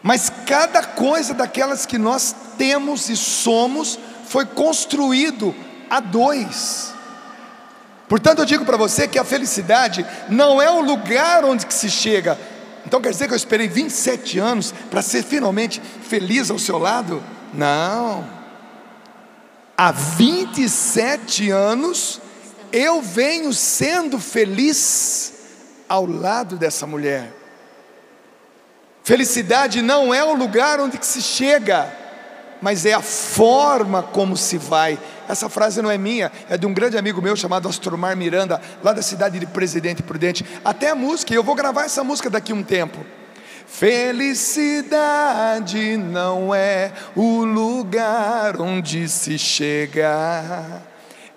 mas 0.00 0.30
cada 0.46 0.82
coisa 0.82 1.32
daquelas 1.32 1.86
que 1.86 1.96
nós 1.96 2.36
temos 2.58 3.08
e 3.08 3.16
somos 3.16 3.98
foi 4.28 4.44
construído 4.44 5.54
a 5.88 5.98
dois. 5.98 6.94
Portanto, 8.06 8.40
eu 8.40 8.44
digo 8.44 8.66
para 8.66 8.76
você 8.76 9.08
que 9.08 9.18
a 9.18 9.24
felicidade 9.24 10.06
não 10.28 10.60
é 10.60 10.70
o 10.70 10.82
lugar 10.82 11.42
onde 11.46 11.64
que 11.64 11.72
se 11.72 11.90
chega. 11.90 12.38
Então 12.86 13.00
quer 13.00 13.10
dizer 13.10 13.26
que 13.26 13.32
eu 13.32 13.36
esperei 13.36 13.68
27 13.68 14.38
anos 14.38 14.72
para 14.90 15.02
ser 15.02 15.22
finalmente 15.22 15.80
feliz 15.80 16.50
ao 16.50 16.58
seu 16.58 16.78
lado? 16.78 17.22
Não. 17.52 18.26
Há 19.76 19.90
27 19.90 21.50
anos 21.50 22.20
eu 22.72 23.00
venho 23.00 23.52
sendo 23.52 24.18
feliz 24.18 25.32
ao 25.88 26.06
lado 26.06 26.56
dessa 26.56 26.86
mulher. 26.86 27.32
Felicidade 29.02 29.82
não 29.82 30.14
é 30.14 30.24
o 30.24 30.34
lugar 30.34 30.80
onde 30.80 30.98
se 31.04 31.20
chega, 31.20 31.92
mas 32.60 32.84
é 32.86 32.92
a 32.92 33.02
forma 33.02 34.02
como 34.02 34.36
se 34.36 34.58
vai. 34.58 34.98
Essa 35.28 35.48
frase 35.48 35.82
não 35.82 35.90
é 35.90 35.98
minha, 35.98 36.30
é 36.48 36.56
de 36.56 36.66
um 36.66 36.74
grande 36.74 36.98
amigo 36.98 37.22
meu 37.22 37.36
chamado 37.36 37.68
Astromar 37.68 38.16
Miranda, 38.16 38.60
lá 38.82 38.92
da 38.92 39.02
cidade 39.02 39.38
de 39.38 39.46
Presidente 39.46 40.02
Prudente. 40.02 40.44
Até 40.64 40.90
a 40.90 40.94
música, 40.94 41.34
eu 41.34 41.42
vou 41.42 41.54
gravar 41.54 41.84
essa 41.84 42.04
música 42.04 42.30
daqui 42.30 42.52
a 42.52 42.54
um 42.54 42.62
tempo. 42.62 43.04
Felicidade 43.66 45.96
não 45.96 46.54
é 46.54 46.92
o 47.16 47.44
lugar 47.44 48.60
onde 48.60 49.08
se 49.08 49.38
chega, 49.38 50.82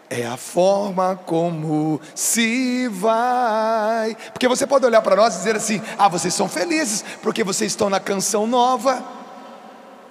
é 0.10 0.26
a 0.26 0.38
forma 0.38 1.20
como 1.26 2.00
se 2.14 2.88
vai. 2.90 4.16
Porque 4.32 4.48
você 4.48 4.68
pode 4.68 4.86
olhar 4.86 5.02
para 5.02 5.16
nós 5.16 5.36
e 5.36 5.38
dizer 5.38 5.56
assim: 5.56 5.82
ah, 5.98 6.08
vocês 6.08 6.34
são 6.34 6.48
felizes 6.48 7.04
porque 7.24 7.44
vocês 7.44 7.72
estão 7.72 7.90
na 7.90 8.00
canção 8.00 8.46
nova. 8.46 9.04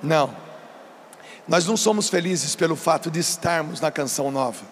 Não, 0.03 0.35
nós 1.49 1.67
não 1.67 1.77
somos 1.77 2.09
felizes 2.09 2.57
pelo 2.57 2.75
fato 2.75 3.11
de 3.11 3.21
estarmos 3.21 3.81
na 3.81 3.91
canção 3.91 4.31
nova. 4.31 4.65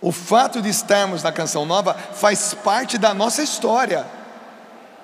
O 0.00 0.10
fato 0.10 0.60
de 0.60 0.68
estarmos 0.68 1.22
na 1.22 1.30
canção 1.30 1.64
nova 1.64 1.94
faz 1.94 2.52
parte 2.52 2.98
da 2.98 3.14
nossa 3.14 3.42
história. 3.42 4.04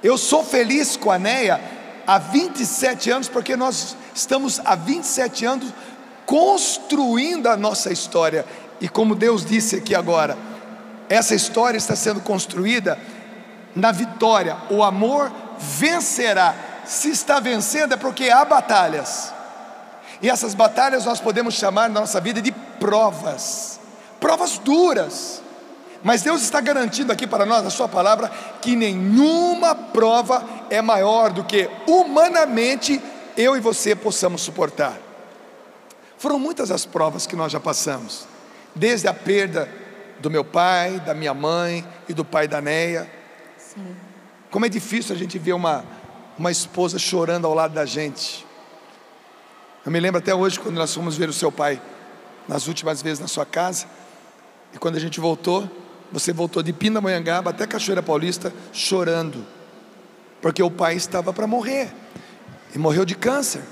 Eu 0.02 0.18
sou 0.18 0.44
feliz 0.44 0.96
com 0.96 1.10
a 1.10 1.18
Neia 1.18 1.60
há 2.04 2.18
27 2.18 3.10
anos, 3.10 3.28
porque 3.28 3.56
nós 3.56 3.96
estamos 4.12 4.60
há 4.64 4.74
27 4.74 5.46
anos 5.46 5.72
construindo 6.26 7.46
a 7.46 7.56
nossa 7.56 7.92
história. 7.92 8.44
E 8.80 8.88
como 8.88 9.14
Deus 9.14 9.44
disse 9.44 9.76
aqui 9.76 9.94
agora, 9.94 10.36
essa 11.08 11.34
história 11.34 11.78
está 11.78 11.94
sendo 11.94 12.20
construída 12.20 12.98
na 13.74 13.92
vitória. 13.92 14.56
O 14.68 14.82
amor 14.82 15.32
vencerá. 15.58 16.54
Se 16.84 17.10
está 17.10 17.38
vencendo 17.38 17.94
é 17.94 17.96
porque 17.96 18.30
há 18.30 18.44
batalhas. 18.44 19.32
E 20.20 20.28
essas 20.28 20.54
batalhas 20.54 21.04
nós 21.04 21.20
podemos 21.20 21.54
chamar 21.54 21.88
na 21.88 22.00
nossa 22.00 22.20
vida 22.20 22.42
de 22.42 22.52
provas. 22.52 23.78
Provas 24.20 24.58
duras. 24.58 25.42
Mas 26.02 26.22
Deus 26.22 26.42
está 26.42 26.60
garantindo 26.60 27.12
aqui 27.12 27.26
para 27.26 27.44
nós, 27.44 27.64
na 27.64 27.70
Sua 27.70 27.88
palavra, 27.88 28.30
que 28.60 28.76
nenhuma 28.76 29.74
prova 29.74 30.44
é 30.70 30.80
maior 30.80 31.32
do 31.32 31.44
que 31.44 31.68
humanamente 31.86 33.00
eu 33.36 33.56
e 33.56 33.60
você 33.60 33.94
possamos 33.94 34.42
suportar. 34.42 34.96
Foram 36.18 36.38
muitas 36.38 36.70
as 36.70 36.84
provas 36.84 37.26
que 37.26 37.36
nós 37.36 37.52
já 37.52 37.60
passamos 37.60 38.26
desde 38.74 39.08
a 39.08 39.14
perda 39.14 39.68
do 40.20 40.30
meu 40.30 40.44
pai, 40.44 41.00
da 41.00 41.14
minha 41.14 41.34
mãe 41.34 41.86
e 42.08 42.14
do 42.14 42.24
pai 42.24 42.48
da 42.48 42.60
Neia. 42.60 43.10
Sim. 43.56 43.94
Como 44.50 44.64
é 44.64 44.68
difícil 44.68 45.14
a 45.14 45.18
gente 45.18 45.38
ver 45.38 45.52
uma, 45.52 45.84
uma 46.38 46.50
esposa 46.50 46.98
chorando 46.98 47.46
ao 47.46 47.54
lado 47.54 47.74
da 47.74 47.84
gente. 47.84 48.46
Eu 49.84 49.92
me 49.92 50.00
lembro 50.00 50.18
até 50.18 50.34
hoje 50.34 50.58
quando 50.58 50.76
nós 50.76 50.92
fomos 50.94 51.16
ver 51.16 51.28
o 51.28 51.32
seu 51.32 51.50
pai 51.52 51.80
nas 52.46 52.66
últimas 52.66 53.00
vezes 53.00 53.20
na 53.20 53.28
sua 53.28 53.46
casa. 53.46 53.86
E 54.74 54.78
quando 54.78 54.96
a 54.96 55.00
gente 55.00 55.20
voltou, 55.20 55.68
você 56.10 56.32
voltou 56.32 56.62
de 56.62 56.72
Pindamonhangaba 56.72 57.50
até 57.50 57.66
Cachoeira 57.66 58.02
Paulista 58.02 58.52
chorando, 58.72 59.44
porque 60.40 60.62
o 60.62 60.70
pai 60.70 60.96
estava 60.96 61.32
para 61.32 61.46
morrer 61.46 61.92
e 62.74 62.78
morreu 62.78 63.04
de 63.04 63.14
câncer. 63.14 63.62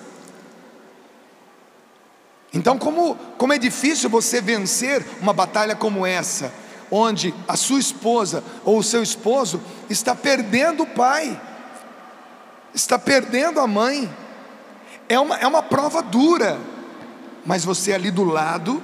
Então, 2.53 2.79
como, 2.79 3.17
como 3.37 3.53
é 3.53 3.59
difícil 3.59 4.09
você 4.09 4.41
vencer 4.41 5.05
uma 5.21 5.33
batalha 5.33 5.75
como 5.75 6.07
essa, 6.07 6.53
onde 6.91 7.35
a 7.47 7.57
sua 7.57 7.81
esposa 7.81 8.43
ou 8.65 8.79
o 8.79 8.83
seu 8.83 9.03
esposo 9.03 9.61
está 9.91 10.15
perdendo 10.15 10.85
o 10.85 10.87
pai, 10.87 11.39
está 12.73 12.99
perdendo 12.99 13.61
a 13.61 13.67
mãe, 13.67 14.11
é 15.09 15.19
uma, 15.19 15.37
é 15.37 15.47
uma 15.47 15.63
prova 15.63 16.03
dura, 16.03 16.59
mas 17.45 17.65
você 17.65 17.93
ali 17.93 18.11
do 18.11 18.25
lado, 18.25 18.83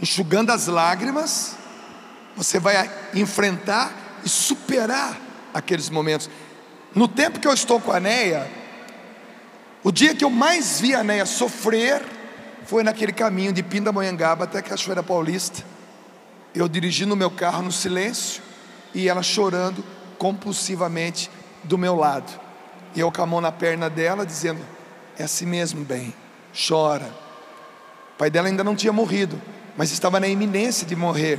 enxugando 0.00 0.50
as 0.50 0.66
lágrimas, 0.66 1.56
você 2.36 2.58
vai 2.58 2.90
enfrentar 3.14 3.92
e 4.24 4.28
superar 4.28 5.18
aqueles 5.52 5.90
momentos. 5.90 6.30
No 6.94 7.08
tempo 7.08 7.40
que 7.40 7.46
eu 7.46 7.52
estou 7.52 7.80
com 7.80 7.92
a 7.92 8.00
Neia, 8.00 8.50
o 9.82 9.90
dia 9.90 10.14
que 10.14 10.24
eu 10.24 10.30
mais 10.30 10.80
vi 10.80 10.94
a 10.94 11.02
Neia 11.02 11.26
sofrer 11.26 12.02
foi 12.64 12.82
naquele 12.82 13.12
caminho 13.12 13.52
de 13.52 13.62
Pindamonhangaba 13.62 14.44
até 14.44 14.62
Cachoeira 14.62 15.02
Paulista. 15.02 15.64
Eu 16.54 16.68
dirigindo 16.68 17.14
o 17.14 17.16
meu 17.16 17.30
carro 17.30 17.62
no 17.62 17.72
silêncio 17.72 18.42
e 18.94 19.08
ela 19.08 19.22
chorando 19.22 19.84
compulsivamente 20.18 21.30
do 21.64 21.78
meu 21.78 21.96
lado. 21.96 22.49
E 22.94 23.00
eu 23.00 23.10
com 23.12 23.22
a 23.22 23.26
mão 23.26 23.40
na 23.40 23.52
perna 23.52 23.88
dela, 23.88 24.26
dizendo: 24.26 24.60
É 25.18 25.24
assim 25.24 25.46
mesmo, 25.46 25.84
bem, 25.84 26.14
chora. 26.68 27.10
O 28.14 28.18
pai 28.18 28.30
dela 28.30 28.48
ainda 28.48 28.64
não 28.64 28.76
tinha 28.76 28.92
morrido, 28.92 29.40
mas 29.76 29.92
estava 29.92 30.20
na 30.20 30.28
iminência 30.28 30.86
de 30.86 30.94
morrer. 30.94 31.38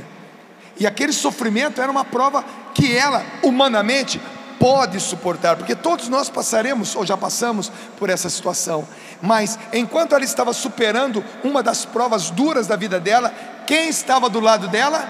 E 0.78 0.86
aquele 0.86 1.12
sofrimento 1.12 1.80
era 1.80 1.90
uma 1.90 2.04
prova 2.04 2.44
que 2.74 2.96
ela, 2.96 3.24
humanamente, 3.42 4.20
pode 4.58 5.00
suportar, 5.00 5.56
porque 5.56 5.74
todos 5.74 6.08
nós 6.08 6.30
passaremos 6.30 6.94
ou 6.94 7.04
já 7.04 7.16
passamos 7.16 7.70
por 7.98 8.08
essa 8.08 8.30
situação. 8.30 8.86
Mas 9.20 9.58
enquanto 9.72 10.14
ela 10.14 10.24
estava 10.24 10.52
superando 10.52 11.22
uma 11.42 11.62
das 11.62 11.84
provas 11.84 12.30
duras 12.30 12.66
da 12.68 12.76
vida 12.76 13.00
dela, 13.00 13.34
quem 13.66 13.88
estava 13.88 14.28
do 14.28 14.40
lado 14.40 14.68
dela? 14.68 15.08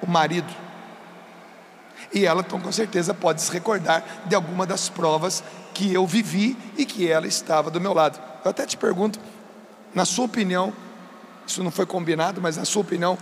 O 0.00 0.06
marido. 0.08 0.61
E 2.12 2.26
ela, 2.26 2.42
então, 2.46 2.60
com 2.60 2.70
certeza, 2.70 3.14
pode 3.14 3.40
se 3.40 3.50
recordar 3.50 4.04
de 4.26 4.34
alguma 4.34 4.66
das 4.66 4.88
provas 4.88 5.42
que 5.72 5.92
eu 5.92 6.06
vivi 6.06 6.56
e 6.76 6.84
que 6.84 7.08
ela 7.08 7.26
estava 7.26 7.70
do 7.70 7.80
meu 7.80 7.94
lado. 7.94 8.20
Eu 8.44 8.50
até 8.50 8.66
te 8.66 8.76
pergunto, 8.76 9.18
na 9.94 10.04
sua 10.04 10.26
opinião, 10.26 10.72
isso 11.46 11.62
não 11.62 11.70
foi 11.70 11.86
combinado, 11.86 12.40
mas 12.40 12.56
na 12.56 12.64
sua 12.64 12.82
opinião, 12.82 13.16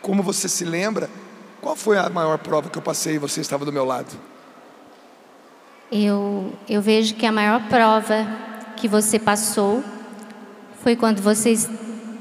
como 0.00 0.22
você 0.22 0.48
se 0.48 0.64
lembra, 0.64 1.10
qual 1.60 1.74
foi 1.74 1.98
a 1.98 2.08
maior 2.08 2.38
prova 2.38 2.70
que 2.70 2.78
eu 2.78 2.82
passei 2.82 3.14
e 3.14 3.18
você 3.18 3.40
estava 3.40 3.64
do 3.64 3.72
meu 3.72 3.84
lado? 3.84 4.14
Eu, 5.90 6.52
eu 6.68 6.80
vejo 6.80 7.14
que 7.14 7.26
a 7.26 7.32
maior 7.32 7.60
prova 7.68 8.26
que 8.76 8.86
você 8.86 9.18
passou 9.18 9.82
foi 10.82 10.94
quando 10.94 11.20
você 11.20 11.54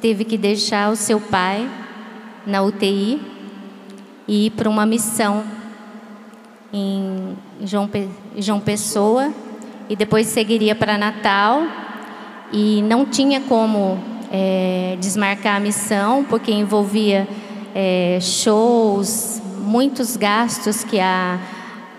teve 0.02 0.26
que 0.26 0.38
deixar 0.38 0.92
o 0.92 0.96
seu 0.96 1.20
pai 1.20 1.70
na 2.46 2.62
UTI 2.62 3.22
e 4.28 4.48
ir 4.48 4.52
para 4.52 4.70
uma 4.70 4.86
missão 4.86 5.44
em 6.74 7.38
João, 7.62 7.90
João 8.38 8.60
Pessoa 8.60 9.32
e 9.88 9.96
depois 9.96 10.28
seguiria 10.28 10.74
para 10.74 10.98
Natal 10.98 11.62
e 12.52 12.82
não 12.82 13.06
tinha 13.06 13.40
como 13.42 13.98
é, 14.32 14.98
desmarcar 15.00 15.58
a 15.58 15.60
missão 15.60 16.26
porque 16.26 16.52
envolvia 16.52 17.28
é, 17.76 18.18
shows, 18.20 19.42
muitos 19.60 20.18
gastos 20.18 20.84
que 20.84 21.00
a 21.00 21.40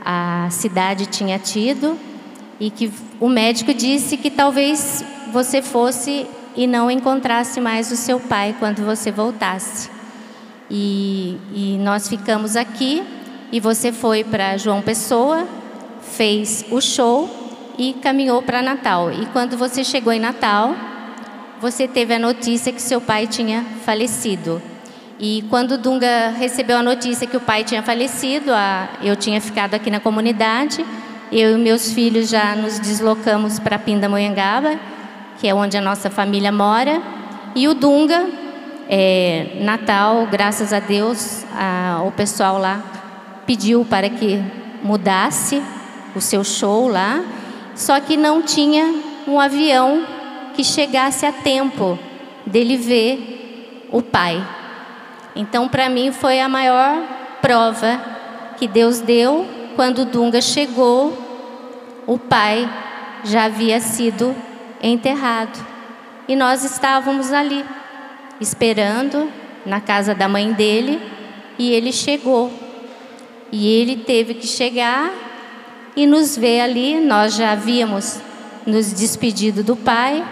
a 0.05 0.49
cidade 0.51 1.07
tinha 1.07 1.39
tido 1.39 1.99
e 2.61 2.71
que 2.71 2.93
o 3.19 3.29
médico 3.29 3.73
disse 3.73 4.19
que 4.19 4.31
talvez 4.31 5.03
você 5.33 5.63
fosse 5.63 6.27
e 6.55 6.67
não 6.67 6.91
encontrasse 6.91 7.61
mais 7.61 7.91
o 7.91 7.97
seu 7.97 8.21
pai 8.21 8.55
quando 8.59 8.85
você 8.85 9.11
voltasse. 9.11 9.91
E, 10.71 11.39
e 11.55 11.79
nós 11.79 12.09
ficamos 12.09 12.55
aqui 12.55 13.03
e 13.55 13.61
você 13.61 13.93
foi 13.93 14.25
para 14.25 14.57
João 14.57 14.83
Pessoa, 14.83 15.47
fez 16.03 16.65
o 16.73 16.81
show 16.81 17.31
e 17.79 17.93
caminhou 17.93 18.43
para 18.43 18.61
Natal. 18.61 19.13
E 19.13 19.27
quando 19.27 19.57
você 19.57 19.85
chegou 19.85 20.13
em 20.13 20.19
Natal, 20.19 20.75
você 21.61 21.87
teve 21.87 22.13
a 22.13 22.19
notícia 22.19 22.73
que 22.73 22.83
seu 22.83 23.01
pai 23.01 23.29
tinha 23.29 23.65
falecido. 23.85 24.61
E 25.21 25.45
quando 25.49 25.79
Dunga 25.79 26.31
recebeu 26.37 26.79
a 26.79 26.83
notícia 26.83 27.29
que 27.29 27.37
o 27.37 27.41
pai 27.41 27.63
tinha 27.63 27.81
falecido, 27.81 28.53
a, 28.53 28.89
eu 29.01 29.15
tinha 29.15 29.41
ficado 29.41 29.75
aqui 29.75 29.89
na 29.89 30.01
comunidade. 30.01 30.85
Eu 31.31 31.57
e 31.57 31.63
meus 31.63 31.93
filhos 31.93 32.29
já 32.29 32.57
nos 32.57 32.81
deslocamos 32.81 33.61
para 33.61 33.79
Pindamonhangaba, 33.79 34.77
que 35.39 35.47
é 35.47 35.55
onde 35.55 35.77
a 35.77 35.81
nossa 35.81 36.11
família 36.11 36.51
mora. 36.51 37.01
E 37.55 37.69
o 37.69 37.75
Dunga, 37.75 38.27
é, 38.89 39.59
Natal, 39.61 40.27
graças 40.27 40.73
a 40.73 40.81
Deus, 40.81 41.45
a, 41.55 42.03
o 42.05 42.11
pessoal 42.11 42.59
lá 42.59 42.94
pediu 43.47 43.85
para 43.85 44.09
que 44.09 44.43
mudasse 44.83 45.63
o 46.15 46.21
seu 46.21 46.45
show 46.45 46.89
lá, 46.89 47.25
só 47.75 48.01
que 48.01 48.17
não 48.17 48.43
tinha 48.43 48.95
um 49.27 49.41
avião 49.41 50.07
que 50.55 50.63
chegasse 50.63 51.27
a 51.27 51.33
tempo 51.33 51.99
dele 52.47 52.77
ver 52.77 53.89
o 53.91 54.03
pai. 54.03 54.45
Então, 55.35 55.69
para 55.69 55.89
mim, 55.89 56.13
foi 56.13 56.41
a 56.41 56.49
maior 56.49 57.03
prova 57.41 58.01
que 58.57 58.69
Deus 58.69 59.01
deu 59.01 59.47
quando 59.75 60.05
Dunga 60.05 60.41
chegou. 60.41 61.13
O 62.07 62.19
pai 62.19 62.69
já 63.25 63.45
havia 63.45 63.81
sido 63.81 64.35
enterrado 64.83 65.75
e 66.27 66.35
nós 66.35 66.65
estávamos 66.65 67.33
ali, 67.33 67.65
esperando 68.41 69.31
na 69.65 69.81
casa 69.81 70.15
da 70.15 70.29
mãe 70.29 70.53
dele, 70.53 71.01
e 71.59 71.71
ele 71.71 71.93
chegou. 71.93 72.53
E 73.57 73.69
ele 73.69 73.95
teve 73.95 74.35
que 74.35 74.49
chegar 74.49 75.13
e 75.95 76.09
nos 76.09 76.37
ver 76.37 76.61
ali. 76.61 76.99
Nós 76.99 77.37
já 77.37 77.53
havíamos 77.53 78.19
nos 78.67 78.93
despedido 78.93 79.63
do 79.63 79.77
pai 79.77 80.27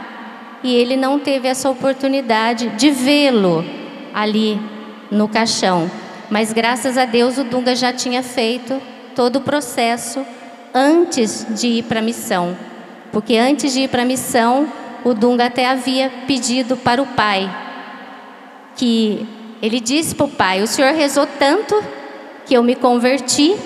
e 0.61 0.75
ele 0.75 0.97
não 0.97 1.21
teve 1.21 1.47
essa 1.47 1.71
oportunidade 1.71 2.71
de 2.71 2.91
vê-lo 2.91 3.65
ali 4.13 4.61
no 5.09 5.29
caixão. 5.29 5.89
Mas 6.29 6.53
graças 6.53 6.99
a 6.99 7.05
Deus 7.05 7.39
o 7.39 7.45
Dunga 7.45 7.77
já 7.77 7.93
tinha 7.93 8.25
feito 8.25 8.83
todo 9.15 9.37
o 9.37 9.43
processo 9.43 10.27
antes 10.75 11.47
de 11.51 11.69
ir 11.69 11.85
para 11.85 12.01
a 12.01 12.03
missão. 12.03 12.57
Porque 13.13 13.37
antes 13.37 13.73
de 13.73 13.83
ir 13.83 13.89
para 13.89 14.03
a 14.03 14.05
missão, 14.05 14.67
o 15.05 15.15
Dunga 15.15 15.47
até 15.47 15.65
havia 15.65 16.11
pedido 16.27 16.77
para 16.77 17.01
o 17.01 17.07
pai 17.07 17.49
que 18.75 19.25
ele 19.63 19.79
disse 19.79 20.13
para 20.13 20.27
o 20.27 20.29
pai: 20.29 20.61
O 20.61 20.67
senhor 20.67 20.93
rezou 20.93 21.25
tanto 21.39 22.02
que 22.53 22.57
eu 22.59 22.63
me 22.63 22.75
converti 22.75 23.57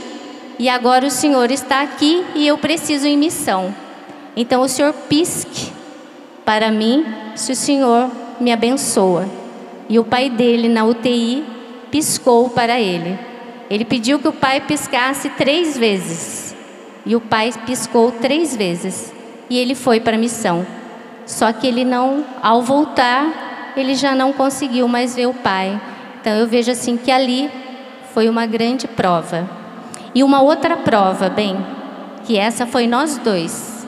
e 0.60 0.68
agora 0.68 1.08
o 1.08 1.10
senhor 1.10 1.50
está 1.50 1.82
aqui 1.82 2.24
e 2.36 2.46
eu 2.46 2.56
preciso 2.56 3.04
em 3.04 3.18
missão. 3.18 3.74
Então 4.36 4.62
o 4.62 4.68
senhor 4.68 4.92
pisque 5.08 5.72
para 6.44 6.70
mim 6.70 7.04
se 7.34 7.50
o 7.50 7.56
senhor 7.56 8.08
me 8.38 8.52
abençoa. 8.52 9.28
E 9.88 9.98
o 9.98 10.04
pai 10.04 10.30
dele 10.30 10.68
na 10.68 10.84
UTI 10.84 11.44
piscou 11.90 12.48
para 12.48 12.80
ele. 12.80 13.18
Ele 13.68 13.84
pediu 13.84 14.20
que 14.20 14.28
o 14.28 14.32
pai 14.32 14.60
piscasse 14.60 15.30
três 15.30 15.76
vezes. 15.76 16.54
E 17.04 17.16
o 17.16 17.20
pai 17.20 17.52
piscou 17.66 18.12
três 18.12 18.54
vezes. 18.54 19.12
E 19.50 19.58
ele 19.58 19.74
foi 19.74 19.98
para 19.98 20.14
a 20.14 20.20
missão. 20.20 20.64
Só 21.26 21.52
que 21.52 21.66
ele 21.66 21.84
não, 21.84 22.24
ao 22.40 22.62
voltar, 22.62 23.72
ele 23.76 23.96
já 23.96 24.14
não 24.14 24.32
conseguiu 24.32 24.86
mais 24.86 25.16
ver 25.16 25.26
o 25.26 25.34
pai. 25.34 25.76
Então 26.20 26.34
eu 26.34 26.46
vejo 26.46 26.70
assim 26.70 26.96
que 26.96 27.10
ali 27.10 27.50
foi 28.16 28.30
uma 28.30 28.46
grande 28.46 28.88
prova. 28.88 29.46
E 30.14 30.24
uma 30.24 30.40
outra 30.40 30.74
prova, 30.74 31.28
bem, 31.28 31.54
que 32.24 32.38
essa 32.38 32.64
foi 32.64 32.86
nós 32.86 33.18
dois. 33.18 33.86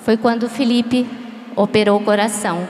Foi 0.00 0.16
quando 0.16 0.42
o 0.42 0.48
Felipe 0.48 1.06
operou 1.54 2.00
o 2.00 2.04
coração. 2.04 2.66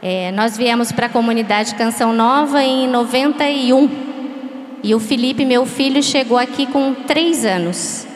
É, 0.00 0.32
nós 0.32 0.56
viemos 0.56 0.90
para 0.90 1.04
a 1.04 1.10
comunidade 1.10 1.74
Canção 1.74 2.14
Nova 2.14 2.64
em 2.64 2.88
91. 2.88 3.90
E 4.82 4.94
o 4.94 4.98
Felipe, 4.98 5.44
meu 5.44 5.66
filho, 5.66 6.02
chegou 6.02 6.38
aqui 6.38 6.64
com 6.64 6.94
três 6.94 7.44
anos. 7.44 8.06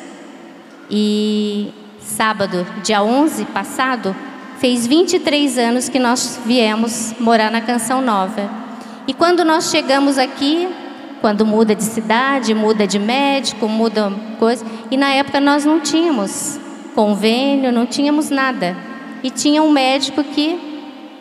E 0.91 1.71
sábado, 2.01 2.67
dia 2.83 3.03
11 3.03 3.45
passado, 3.45 4.17
fez 4.59 4.87
23 4.87 5.59
anos 5.59 5.91
que 5.91 5.99
nós 5.99 6.41
viemos 6.47 7.15
morar 7.21 7.51
na 7.51 7.61
Canção 7.61 8.01
Nova. 8.01 8.51
E 9.07 9.13
quando 9.13 9.45
nós 9.45 9.71
chegamos 9.71 10.17
aqui, 10.17 10.67
quando 11.21 11.45
muda 11.45 11.75
de 11.75 11.83
cidade, 11.83 12.55
muda 12.55 12.87
de 12.87 12.99
médico, 12.99 13.69
muda 13.69 14.13
coisa, 14.39 14.65
e 14.91 14.97
na 14.97 15.11
época 15.11 15.41
nós 15.41 15.65
não 15.65 15.81
tínhamos 15.81 16.59
convênio, 16.95 17.73
não 17.73 17.87
tínhamos 17.87 18.31
nada. 18.31 18.77
E 19.23 19.31
tinha 19.31 19.63
um 19.63 19.71
médico 19.71 20.23
que 20.23 20.69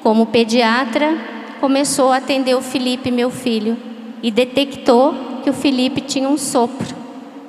como 0.07 0.27
pediatra, 0.27 1.17
começou 1.59 2.13
a 2.13 2.15
atender 2.15 2.55
o 2.55 2.61
Felipe, 2.61 3.11
meu 3.11 3.29
filho, 3.29 3.77
e 4.23 4.31
detectou 4.31 5.13
que 5.43 5.49
o 5.49 5.53
Felipe 5.53 5.99
tinha 5.99 6.29
um 6.29 6.37
sopro 6.37 6.95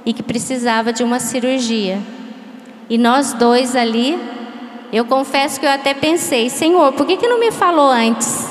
e 0.04 0.12
que 0.12 0.24
precisava 0.24 0.92
de 0.92 1.04
uma 1.04 1.20
cirurgia. 1.20 2.00
E 2.90 2.98
nós 2.98 3.32
dois 3.32 3.76
ali, 3.76 4.18
eu 4.92 5.04
confesso 5.04 5.60
que 5.60 5.66
eu 5.66 5.70
até 5.70 5.94
pensei, 5.94 6.50
Senhor, 6.50 6.92
por 6.94 7.06
que, 7.06 7.16
que 7.16 7.28
não 7.28 7.38
me 7.38 7.52
falou 7.52 7.90
antes? 7.90 8.47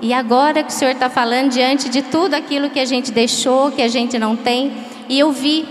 E 0.00 0.12
agora 0.12 0.62
que 0.62 0.70
o 0.70 0.72
Senhor 0.72 0.92
está 0.92 1.08
falando, 1.08 1.50
diante 1.50 1.88
de 1.88 2.02
tudo 2.02 2.34
aquilo 2.34 2.70
que 2.70 2.80
a 2.80 2.84
gente 2.84 3.10
deixou, 3.10 3.72
que 3.72 3.82
a 3.82 3.88
gente 3.88 4.18
não 4.18 4.36
tem, 4.36 4.72
e 5.08 5.18
eu 5.18 5.32
vi, 5.32 5.64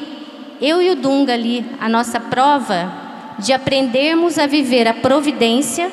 eu 0.60 0.82
e 0.82 0.90
o 0.90 0.96
Dunga 0.96 1.34
ali, 1.34 1.66
a 1.80 1.88
nossa 1.88 2.20
prova 2.20 2.92
de 3.38 3.54
aprendermos 3.54 4.40
a 4.40 4.48
viver 4.48 4.88
a 4.88 4.94
providência 4.94 5.92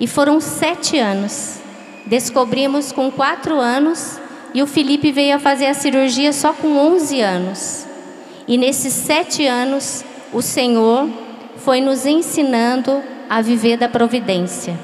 e 0.00 0.06
foram 0.06 0.40
sete 0.40 0.98
anos. 0.98 1.60
Descobrimos 2.06 2.92
com 2.92 3.10
quatro 3.10 3.58
anos 3.58 4.20
e 4.52 4.62
o 4.62 4.66
Felipe 4.66 5.12
veio 5.12 5.36
a 5.36 5.38
fazer 5.38 5.66
a 5.66 5.74
cirurgia 5.74 6.32
só 6.32 6.52
com 6.52 6.76
11 6.76 7.20
anos. 7.20 7.86
E 8.46 8.58
nesses 8.58 8.92
sete 8.92 9.46
anos, 9.46 10.04
o 10.32 10.42
Senhor 10.42 11.08
foi 11.58 11.80
nos 11.80 12.04
ensinando 12.04 13.02
a 13.30 13.40
viver 13.40 13.76
da 13.76 13.88
providência, 13.88 14.78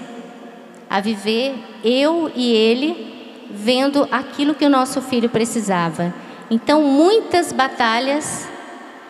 a 0.89 1.01
viver 1.01 1.55
eu 1.85 2.31
e 2.35 2.53
ele 2.53 3.49
vendo 3.51 4.07
aquilo 4.11 4.55
que 4.55 4.65
o 4.65 4.71
nosso 4.71 5.01
filho 5.01 5.29
precisava. 5.29 6.15
Então, 6.51 6.83
muitas 6.83 7.53
batalhas 7.53 8.47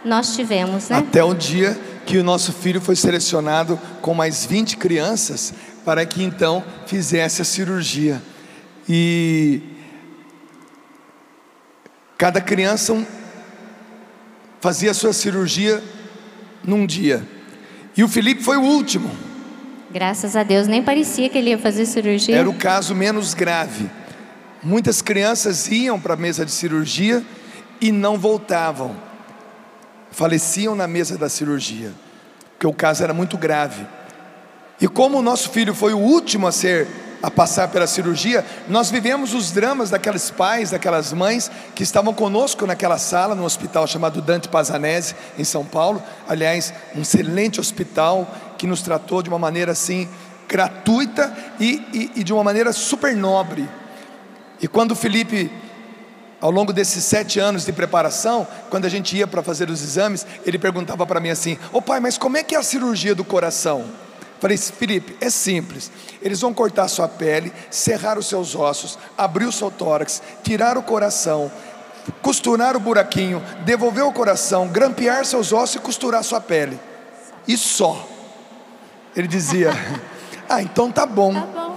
nós 0.05 0.35
tivemos, 0.35 0.89
né? 0.89 0.99
Até 0.99 1.23
o 1.23 1.35
dia 1.35 1.79
que 2.07 2.19
o 2.19 2.25
nosso 2.25 2.53
filho 2.53 2.81
foi 2.81 2.97
selecionado 2.97 3.79
com 4.01 4.15
mais 4.15 4.47
20 4.47 4.77
crianças 4.77 5.53
para 5.85 6.05
que 6.07 6.23
então 6.23 6.65
fizesse 6.87 7.43
a 7.43 7.45
cirurgia. 7.45 8.23
E 8.89 9.61
cada 12.17 12.41
criança 12.41 13.07
fazia 14.61 14.91
a 14.91 14.95
sua 14.95 15.13
cirurgia 15.13 15.83
num 16.65 16.87
dia. 16.87 17.27
E 17.97 18.03
o 18.03 18.09
Felipe 18.09 18.43
foi 18.43 18.57
o 18.57 18.63
último. 18.63 19.11
Graças 19.91 20.37
a 20.37 20.43
Deus, 20.43 20.67
nem 20.67 20.83
parecia 20.83 21.29
que 21.31 21.39
ele 21.39 21.51
ia 21.51 21.59
fazer 21.59 21.87
cirurgia. 21.87 22.37
Era 22.37 22.49
o 22.49 22.55
caso 22.55 22.95
menos 22.95 23.33
grave. 23.33 23.89
Muitas 24.63 25.01
crianças 25.01 25.69
iam 25.69 25.99
para 25.99 26.15
a 26.15 26.17
mesa 26.17 26.45
de 26.45 26.51
cirurgia 26.51 27.25
e 27.81 27.91
não 27.91 28.19
voltavam. 28.19 28.95
Faleciam 30.11 30.75
na 30.75 30.87
mesa 30.87 31.17
da 31.17 31.29
cirurgia, 31.29 31.93
porque 32.53 32.67
o 32.67 32.73
caso 32.73 33.03
era 33.03 33.15
muito 33.15 33.39
grave. 33.39 33.87
E 34.81 34.87
como 34.87 35.19
o 35.19 35.23
nosso 35.23 35.51
filho 35.51 35.75
foi 35.75 35.95
o 35.95 35.99
último 35.99 36.47
a 36.47 36.53
ser 36.53 36.87
a 37.21 37.31
passar 37.31 37.69
pela 37.69 37.87
cirurgia, 37.87 38.45
nós 38.69 38.91
vivemos 38.91 39.35
os 39.35 39.51
dramas 39.51 39.91
daqueles 39.91 40.31
pais, 40.31 40.71
daquelas 40.71 41.13
mães 41.13 41.51
que 41.75 41.83
estavam 41.83 42.15
conosco 42.15 42.65
naquela 42.65 42.97
sala 42.97 43.35
no 43.35 43.45
hospital 43.45 43.87
chamado 43.87 44.23
Dante 44.23 44.49
Pazanese 44.49 45.17
em 45.37 45.43
São 45.43 45.65
Paulo. 45.65 46.01
Aliás, 46.29 46.73
um 46.95 47.03
excelente 47.03 47.59
hospital 47.59 48.29
que 48.59 48.67
nos 48.67 48.83
tratou 48.83 49.23
de 49.23 49.31
uma 49.31 49.39
maneira 49.39 49.73
assim 49.73 50.09
gratuita 50.47 51.35
e, 51.61 51.83
e, 51.93 52.13
e 52.17 52.25
de 52.25 52.33
uma 52.33 52.43
maneira 52.43 52.73
super 52.73 53.15
nobre. 53.17 53.69
E 54.61 54.67
quando 54.67 54.95
Felipe 54.95 55.51
ao 56.41 56.51
longo 56.51 56.73
desses 56.73 57.05
sete 57.05 57.41
anos 57.41 57.65
de 57.65 57.73
preparação, 57.73 58.47
quando 58.71 58.85
a 58.85 58.89
gente 58.89 59.17
ia 59.17 59.27
para 59.27 59.43
fazer 59.43 59.71
os 59.71 59.83
exames, 59.83 60.27
ele 60.45 60.59
perguntava 60.59 61.07
para 61.07 61.21
mim 61.21 61.31
assim: 61.31 61.55
Ô 61.73 61.79
oh, 61.79 61.83
pai, 61.83 62.01
mas 62.01 62.17
como 62.19 62.37
é 62.37 62.43
que 62.43 62.55
é 62.55 62.59
a 62.59 62.63
cirurgia 62.63 63.15
do 63.15 63.25
coração? 63.25 63.85
Falei, 64.41 64.57
Felipe, 64.57 65.17
é 65.21 65.29
simples. 65.31 65.91
Eles 66.23 66.41
vão 66.41 66.55
cortar 66.55 66.87
sua 66.87 67.09
pele, 67.09 67.53
serrar 67.71 68.17
os 68.17 68.29
seus 68.29 68.55
ossos, 68.55 68.97
abrir 69.17 69.47
o 69.47 69.53
seu 69.53 69.69
tórax, 69.69 70.23
tirar 70.45 70.79
o 70.79 70.83
coração, 70.83 71.51
costurar 72.23 72.77
o 72.77 72.81
buraquinho, 72.81 73.43
devolver 73.65 74.05
o 74.05 74.13
coração, 74.13 74.69
grampear 74.69 75.25
seus 75.25 75.53
ossos 75.53 75.77
e 75.77 75.81
costurar 75.81 76.23
sua 76.23 76.41
pele. 76.41 76.79
E 77.49 77.57
só. 77.57 78.09
Ele 79.19 79.27
dizia: 79.27 79.73
Ah, 80.49 80.63
então 80.63 80.93
tá 80.93 81.05
bom. 81.05 81.35
Tá 81.35 81.41
bom. 81.41 81.77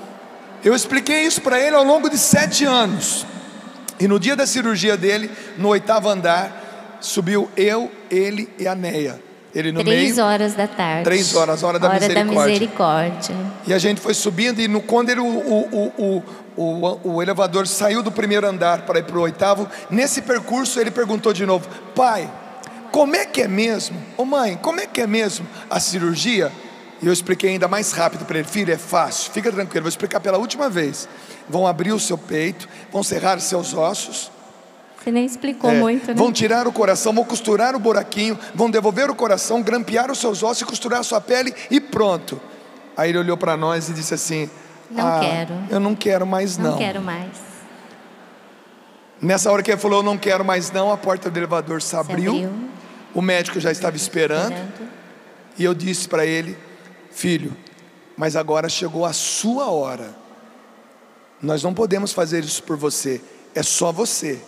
Eu 0.63 0.75
expliquei 0.75 1.23
isso 1.23 1.41
para 1.41 1.59
ele 1.59 1.75
ao 1.75 1.83
longo 1.83 2.07
de 2.07 2.17
sete 2.17 2.63
anos. 2.65 3.25
E 3.99 4.07
no 4.07 4.19
dia 4.19 4.35
da 4.35 4.45
cirurgia 4.45 4.95
dele, 4.95 5.29
no 5.57 5.69
oitavo 5.69 6.07
andar, 6.07 6.97
subiu 7.01 7.49
eu, 7.57 7.91
ele 8.11 8.47
e 8.59 8.67
a 8.67 8.75
Neia. 8.75 9.19
Ele 9.53 9.71
no 9.71 9.83
três 9.83 10.15
meio, 10.15 10.25
horas 10.25 10.53
da 10.53 10.67
tarde. 10.67 11.03
Três 11.03 11.35
horas, 11.35 11.63
hora 11.63 11.77
da 11.77 11.87
hora 11.87 11.99
misericórdia. 11.99 12.35
da 12.35 12.47
misericórdia. 12.47 13.35
E 13.67 13.73
a 13.73 13.79
gente 13.79 13.99
foi 13.99 14.13
subindo 14.13 14.61
e 14.61 14.67
no, 14.67 14.79
quando 14.79 15.09
ele, 15.09 15.19
o, 15.19 15.25
o, 15.25 15.93
o, 15.97 16.23
o, 16.55 17.15
o 17.15 17.21
elevador 17.21 17.67
saiu 17.67 18.01
do 18.01 18.11
primeiro 18.11 18.47
andar 18.47 18.83
para 18.83 18.99
ir 18.99 19.03
para 19.03 19.17
o 19.17 19.21
oitavo, 19.21 19.67
nesse 19.89 20.21
percurso 20.21 20.79
ele 20.79 20.89
perguntou 20.89 21.33
de 21.33 21.45
novo, 21.45 21.67
pai, 21.93 22.31
como 22.91 23.15
é 23.15 23.25
que 23.25 23.41
é 23.41 23.47
mesmo? 23.47 23.97
Ô 24.15 24.21
oh, 24.21 24.25
mãe, 24.25 24.57
como 24.61 24.79
é 24.79 24.87
que 24.87 25.01
é 25.01 25.07
mesmo 25.07 25.45
a 25.69 25.79
cirurgia? 25.79 26.51
E 27.01 27.07
eu 27.07 27.13
expliquei 27.13 27.51
ainda 27.51 27.67
mais 27.67 27.91
rápido 27.91 28.25
para 28.25 28.39
ele, 28.39 28.47
filho, 28.47 28.71
é 28.71 28.77
fácil, 28.77 29.31
fica 29.31 29.51
tranquilo, 29.51 29.83
vou 29.83 29.89
explicar 29.89 30.19
pela 30.19 30.37
última 30.37 30.69
vez. 30.69 31.09
Vão 31.49 31.65
abrir 31.65 31.91
o 31.91 31.99
seu 31.99 32.17
peito, 32.17 32.69
vão 32.91 33.01
serrar 33.01 33.39
seus 33.39 33.73
ossos, 33.73 34.31
você 35.03 35.11
nem 35.11 35.25
explicou 35.25 35.71
é, 35.71 35.79
muito, 35.79 36.09
né? 36.09 36.13
Vão 36.13 36.31
tirar 36.31 36.67
o 36.67 36.71
coração, 36.71 37.11
vão 37.11 37.23
costurar 37.23 37.75
o 37.75 37.79
buraquinho, 37.79 38.37
vão 38.53 38.69
devolver 38.69 39.09
o 39.09 39.15
coração, 39.15 39.59
grampear 39.63 40.11
os 40.11 40.19
seus 40.19 40.43
ossos 40.43 40.61
e 40.61 40.65
costurar 40.65 40.99
a 40.99 41.03
sua 41.03 41.19
pele 41.19 41.55
e 41.71 41.81
pronto. 41.81 42.39
Aí 42.95 43.09
ele 43.09 43.17
olhou 43.17 43.35
para 43.35 43.57
nós 43.57 43.89
e 43.89 43.93
disse 43.93 44.13
assim: 44.13 44.47
Não 44.91 45.07
ah, 45.07 45.19
quero. 45.19 45.53
Eu 45.71 45.79
não 45.79 45.95
quero 45.95 46.27
mais 46.27 46.55
não. 46.55 46.71
Não 46.71 46.77
quero 46.77 47.01
mais. 47.01 47.31
Nessa 49.19 49.51
hora 49.51 49.63
que 49.63 49.71
ele 49.71 49.79
falou, 49.79 49.99
eu 49.99 50.03
não 50.03 50.17
quero 50.19 50.45
mais 50.45 50.71
não, 50.71 50.91
a 50.91 50.97
porta 50.97 51.31
do 51.31 51.37
elevador 51.37 51.81
se 51.81 51.95
abriu. 51.95 52.33
Se 52.33 52.43
abriu. 52.45 52.69
O 53.15 53.21
médico 53.23 53.59
já 53.59 53.71
estava 53.71 53.95
esperando. 53.95 54.51
esperando. 54.51 54.89
E 55.57 55.63
eu 55.63 55.73
disse 55.73 56.07
para 56.07 56.27
ele: 56.27 56.55
Filho, 57.11 57.55
mas 58.17 58.35
agora 58.35 58.69
chegou 58.69 59.05
a 59.05 59.13
sua 59.13 59.69
hora. 59.69 60.15
Nós 61.41 61.63
não 61.63 61.73
podemos 61.73 62.13
fazer 62.13 62.43
isso 62.43 62.63
por 62.63 62.77
você. 62.77 63.21
É 63.55 63.63
só 63.63 63.91
você. 63.91 64.39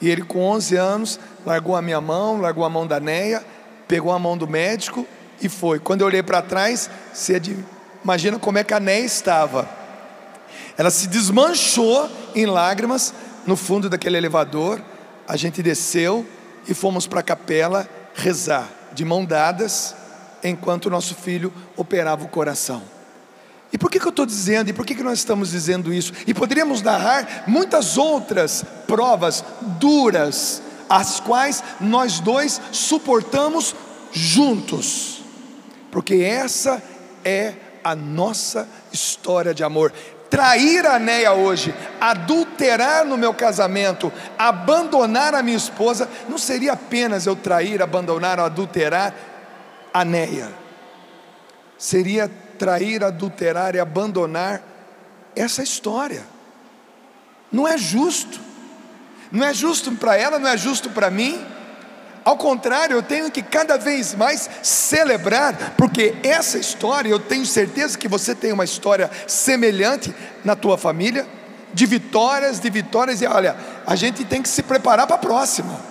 E 0.00 0.08
ele, 0.08 0.22
com 0.22 0.40
11 0.40 0.76
anos, 0.76 1.20
largou 1.44 1.76
a 1.76 1.82
minha 1.82 2.00
mão, 2.00 2.40
largou 2.40 2.64
a 2.64 2.70
mão 2.70 2.86
da 2.86 2.98
Neia, 2.98 3.44
pegou 3.86 4.12
a 4.12 4.18
mão 4.18 4.36
do 4.36 4.46
médico 4.46 5.06
e 5.42 5.48
foi. 5.48 5.78
Quando 5.78 6.00
eu 6.02 6.06
olhei 6.06 6.22
para 6.22 6.40
trás, 6.40 6.88
você 7.12 7.40
imagina 8.02 8.38
como 8.38 8.58
é 8.58 8.64
que 8.64 8.72
a 8.72 8.80
Neia 8.80 9.04
estava. 9.04 9.68
Ela 10.78 10.90
se 10.90 11.08
desmanchou 11.08 12.08
em 12.34 12.46
lágrimas 12.46 13.12
no 13.46 13.56
fundo 13.56 13.90
daquele 13.90 14.16
elevador. 14.16 14.80
A 15.28 15.36
gente 15.36 15.62
desceu 15.62 16.26
e 16.66 16.72
fomos 16.72 17.06
para 17.06 17.20
a 17.20 17.22
capela 17.22 17.88
rezar, 18.14 18.68
de 18.92 19.04
mão 19.04 19.24
dadas, 19.24 19.94
enquanto 20.42 20.86
o 20.86 20.90
nosso 20.90 21.14
filho 21.14 21.52
operava 21.76 22.24
o 22.24 22.28
coração. 22.28 22.82
E 23.72 23.78
por 23.78 23.90
que, 23.90 24.00
que 24.00 24.06
eu 24.06 24.10
estou 24.10 24.26
dizendo? 24.26 24.70
E 24.70 24.72
por 24.72 24.84
que, 24.84 24.94
que 24.94 25.02
nós 25.02 25.18
estamos 25.18 25.50
dizendo 25.50 25.92
isso? 25.92 26.12
E 26.26 26.34
poderíamos 26.34 26.82
narrar 26.82 27.44
muitas 27.46 27.96
outras 27.96 28.64
provas 28.86 29.44
duras, 29.78 30.60
as 30.88 31.20
quais 31.20 31.62
nós 31.80 32.18
dois 32.18 32.60
suportamos 32.72 33.74
juntos, 34.12 35.22
porque 35.90 36.16
essa 36.16 36.82
é 37.24 37.54
a 37.84 37.94
nossa 37.94 38.68
história 38.92 39.54
de 39.54 39.62
amor. 39.62 39.92
Trair 40.28 40.86
a 40.86 40.98
Neia 40.98 41.32
hoje, 41.32 41.74
adulterar 42.00 43.04
no 43.04 43.16
meu 43.16 43.34
casamento, 43.34 44.12
abandonar 44.38 45.34
a 45.34 45.42
minha 45.42 45.56
esposa, 45.56 46.08
não 46.28 46.38
seria 46.38 46.72
apenas 46.72 47.26
eu 47.26 47.34
trair, 47.34 47.82
abandonar 47.82 48.38
ou 48.38 48.44
adulterar 48.44 49.12
a 49.92 50.04
Neia, 50.04 50.52
seria 51.78 52.30
trair, 52.58 53.02
adulterar 53.02 53.74
e 53.74 53.80
abandonar 53.80 54.62
essa 55.34 55.62
história. 55.62 56.22
Não 57.50 57.66
é 57.66 57.76
justo, 57.76 58.40
não 59.32 59.44
é 59.44 59.52
justo 59.52 59.90
para 59.92 60.16
ela, 60.16 60.38
não 60.38 60.48
é 60.48 60.56
justo 60.56 60.90
para 60.90 61.10
mim. 61.10 61.44
Ao 62.24 62.36
contrário, 62.36 62.94
eu 62.94 63.02
tenho 63.02 63.30
que 63.30 63.42
cada 63.42 63.78
vez 63.78 64.14
mais 64.14 64.48
celebrar, 64.62 65.74
porque 65.76 66.14
essa 66.22 66.58
história, 66.58 67.08
eu 67.08 67.18
tenho 67.18 67.46
certeza 67.46 67.96
que 67.96 68.06
você 68.06 68.34
tem 68.34 68.52
uma 68.52 68.64
história 68.64 69.10
semelhante 69.26 70.14
na 70.44 70.54
tua 70.54 70.76
família, 70.76 71.26
de 71.72 71.86
vitórias, 71.86 72.60
de 72.60 72.68
vitórias, 72.68 73.22
e 73.22 73.26
olha, 73.26 73.56
a 73.86 73.96
gente 73.96 74.24
tem 74.24 74.42
que 74.42 74.48
se 74.48 74.62
preparar 74.62 75.06
para 75.06 75.16
a 75.16 75.18
próxima. 75.18 75.89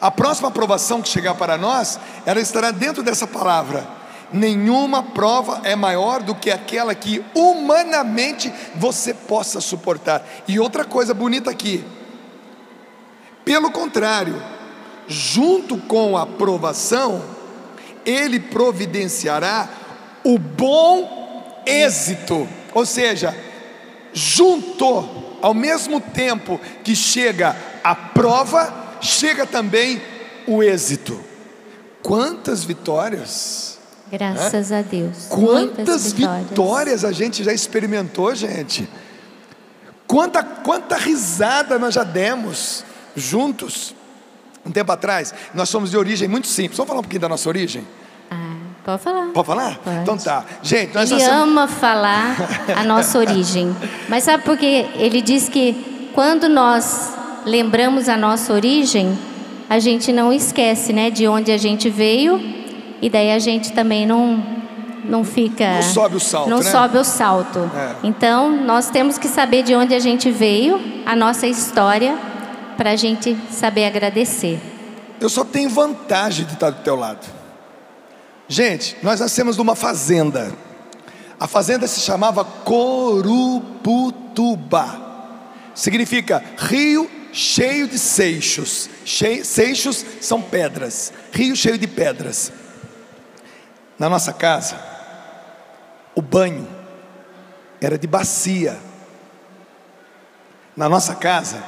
A 0.00 0.10
próxima 0.10 0.48
aprovação 0.48 1.00
que 1.00 1.08
chegar 1.08 1.34
para 1.34 1.56
nós, 1.56 1.98
ela 2.26 2.40
estará 2.40 2.70
dentro 2.70 3.02
dessa 3.02 3.26
palavra. 3.26 3.86
Nenhuma 4.32 5.02
prova 5.02 5.60
é 5.64 5.76
maior 5.76 6.22
do 6.22 6.34
que 6.34 6.50
aquela 6.50 6.94
que 6.94 7.24
humanamente 7.34 8.52
você 8.74 9.14
possa 9.14 9.60
suportar. 9.60 10.26
E 10.48 10.58
outra 10.58 10.84
coisa 10.84 11.14
bonita 11.14 11.50
aqui, 11.50 11.84
pelo 13.44 13.70
contrário, 13.70 14.42
junto 15.06 15.76
com 15.76 16.16
a 16.16 16.26
provação, 16.26 17.22
ele 18.04 18.40
providenciará 18.40 19.68
o 20.24 20.38
bom 20.38 21.62
êxito, 21.66 22.48
ou 22.72 22.84
seja, 22.84 23.36
junto, 24.12 25.08
ao 25.42 25.52
mesmo 25.52 26.00
tempo 26.00 26.60
que 26.82 26.96
chega 26.96 27.56
a 27.82 27.94
prova, 27.94 28.83
chega 29.04 29.46
também 29.46 30.02
o 30.46 30.62
êxito. 30.62 31.20
Quantas 32.02 32.64
vitórias! 32.64 33.78
Graças 34.10 34.70
é? 34.70 34.78
a 34.78 34.82
Deus. 34.82 35.26
Quantas 35.28 36.12
vitórias. 36.12 36.48
vitórias. 36.48 37.04
a 37.04 37.12
gente 37.12 37.42
já 37.42 37.52
experimentou, 37.52 38.34
gente? 38.34 38.88
Quanta, 40.06 40.42
quanta 40.42 40.96
risada 40.96 41.78
nós 41.78 41.94
já 41.94 42.04
demos 42.04 42.84
juntos. 43.16 43.94
Um 44.64 44.70
tempo 44.70 44.92
atrás, 44.92 45.34
nós 45.52 45.68
somos 45.68 45.90
de 45.90 45.96
origem 45.96 46.28
muito 46.28 46.46
simples. 46.46 46.76
Vamos 46.76 46.88
falar 46.88 47.00
um 47.00 47.02
pouquinho 47.02 47.20
da 47.20 47.28
nossa 47.28 47.48
origem? 47.48 47.86
Ah, 48.30 48.56
pode 48.84 49.02
falar. 49.02 49.26
Pode 49.32 49.46
falar? 49.46 49.78
Pode. 49.78 49.96
Então 49.98 50.16
tá. 50.16 50.44
Gente, 50.62 50.94
nós 50.94 51.10
Ele 51.10 51.22
ama 51.24 51.66
falar 51.68 52.36
a 52.74 52.84
nossa 52.84 53.18
origem. 53.18 53.74
Mas 54.08 54.24
sabe 54.24 54.44
por 54.44 54.56
quê? 54.56 54.86
Ele 54.94 55.20
diz 55.20 55.48
que 55.48 56.10
quando 56.14 56.48
nós 56.48 57.12
lembramos 57.44 58.08
a 58.08 58.16
nossa 58.16 58.52
origem, 58.52 59.18
a 59.68 59.78
gente 59.78 60.12
não 60.12 60.32
esquece, 60.32 60.92
né, 60.92 61.10
de 61.10 61.26
onde 61.28 61.52
a 61.52 61.56
gente 61.56 61.88
veio, 61.90 62.40
e 63.00 63.08
daí 63.08 63.32
a 63.32 63.38
gente 63.38 63.72
também 63.72 64.06
não 64.06 64.54
não 65.06 65.22
fica 65.22 65.74
não 65.74 65.82
sobe 65.82 66.16
o 66.16 66.20
salto, 66.20 66.48
não 66.48 66.58
né? 66.58 66.62
sobe 66.62 66.96
o 66.96 67.04
salto. 67.04 67.70
É. 67.76 67.94
Então 68.02 68.50
nós 68.64 68.88
temos 68.88 69.18
que 69.18 69.28
saber 69.28 69.62
de 69.62 69.74
onde 69.74 69.94
a 69.94 69.98
gente 69.98 70.30
veio, 70.30 70.80
a 71.04 71.14
nossa 71.14 71.46
história, 71.46 72.16
para 72.76 72.92
a 72.92 72.96
gente 72.96 73.36
saber 73.50 73.84
agradecer. 73.84 74.58
Eu 75.20 75.28
só 75.28 75.44
tenho 75.44 75.68
vantagem 75.68 76.46
de 76.46 76.54
estar 76.54 76.70
do 76.70 76.82
teu 76.82 76.96
lado. 76.96 77.26
Gente, 78.48 78.96
nós 79.02 79.20
nascemos 79.20 79.58
numa 79.58 79.74
fazenda. 79.74 80.52
A 81.38 81.46
fazenda 81.46 81.86
se 81.86 82.00
chamava 82.00 82.42
Coruputuba. 82.44 83.74
Significa 85.74 86.42
rio 86.56 87.10
cheio 87.34 87.88
de 87.88 87.98
seixos. 87.98 88.88
seixos 89.42 90.06
são 90.20 90.40
pedras. 90.40 91.12
Rio 91.32 91.56
cheio 91.56 91.76
de 91.76 91.88
pedras. 91.88 92.52
Na 93.98 94.08
nossa 94.08 94.32
casa, 94.32 94.78
o 96.14 96.22
banho 96.22 96.66
era 97.80 97.98
de 97.98 98.06
bacia. 98.06 98.78
Na 100.76 100.88
nossa 100.88 101.14
casa, 101.14 101.62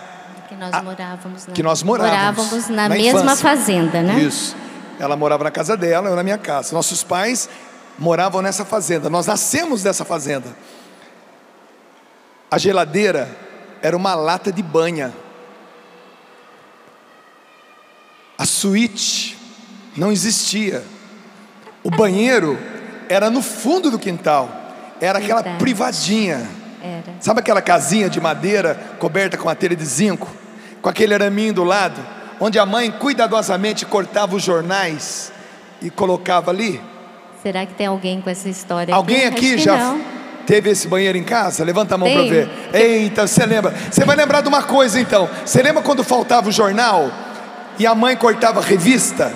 que 0.48 0.54
nós 0.54 0.72
a, 0.72 0.82
morávamos, 0.82 1.46
na, 1.46 1.52
que 1.52 1.62
nós 1.62 1.82
morávamos, 1.82 2.36
morávamos 2.36 2.68
na, 2.68 2.88
na 2.88 2.94
mesma 2.94 3.20
infância. 3.20 3.36
fazenda, 3.36 4.02
né? 4.02 4.20
Isso. 4.20 4.56
Ela 4.98 5.16
morava 5.16 5.44
na 5.44 5.50
casa 5.50 5.76
dela, 5.76 6.08
eu 6.08 6.16
na 6.16 6.22
minha 6.22 6.38
casa. 6.38 6.74
Nossos 6.74 7.04
pais 7.04 7.48
moravam 7.98 8.40
nessa 8.40 8.64
fazenda. 8.64 9.10
Nós 9.10 9.26
nascemos 9.26 9.82
dessa 9.82 10.04
fazenda. 10.04 10.56
A 12.50 12.58
geladeira 12.58 13.28
era 13.82 13.96
uma 13.96 14.14
lata 14.14 14.50
de 14.50 14.62
banha. 14.62 15.12
A 18.38 18.44
suíte 18.44 19.36
não 19.96 20.12
existia. 20.12 20.82
O 21.82 21.90
banheiro 21.90 22.58
era 23.08 23.30
no 23.30 23.40
fundo 23.42 23.90
do 23.90 23.98
quintal. 23.98 24.50
Era 25.00 25.18
aquela 25.18 25.42
Verdade. 25.42 25.58
privadinha. 25.58 26.46
Era. 26.82 27.14
Sabe 27.20 27.40
aquela 27.40 27.62
casinha 27.62 28.08
de 28.10 28.20
madeira 28.20 28.74
coberta 28.98 29.36
com 29.36 29.48
a 29.48 29.54
telha 29.54 29.74
de 29.76 29.84
zinco? 29.84 30.30
Com 30.82 30.88
aquele 30.88 31.14
araminho 31.14 31.52
do 31.52 31.64
lado? 31.64 32.00
Onde 32.38 32.58
a 32.58 32.66
mãe 32.66 32.90
cuidadosamente 32.90 33.86
cortava 33.86 34.36
os 34.36 34.42
jornais 34.42 35.32
e 35.80 35.88
colocava 35.88 36.50
ali? 36.50 36.80
Será 37.42 37.64
que 37.64 37.74
tem 37.74 37.86
alguém 37.86 38.20
com 38.20 38.28
essa 38.28 38.48
história? 38.48 38.94
Alguém 38.94 39.26
aqui, 39.26 39.54
aqui 39.54 39.58
já 39.58 39.76
não. 39.76 40.00
teve 40.46 40.70
esse 40.70 40.88
banheiro 40.88 41.16
em 41.16 41.24
casa? 41.24 41.64
Levanta 41.64 41.94
a 41.94 41.98
mão 41.98 42.10
para 42.10 42.22
ver. 42.22 42.48
Eita, 42.72 43.26
você 43.26 43.46
lembra? 43.46 43.74
Você 43.90 44.04
vai 44.04 44.16
lembrar 44.16 44.42
de 44.42 44.48
uma 44.48 44.62
coisa 44.62 45.00
então. 45.00 45.28
Você 45.44 45.62
lembra 45.62 45.82
quando 45.82 46.04
faltava 46.04 46.48
o 46.48 46.52
jornal? 46.52 47.10
E 47.78 47.86
a 47.86 47.94
mãe 47.94 48.16
cortava 48.16 48.60
revista. 48.60 49.32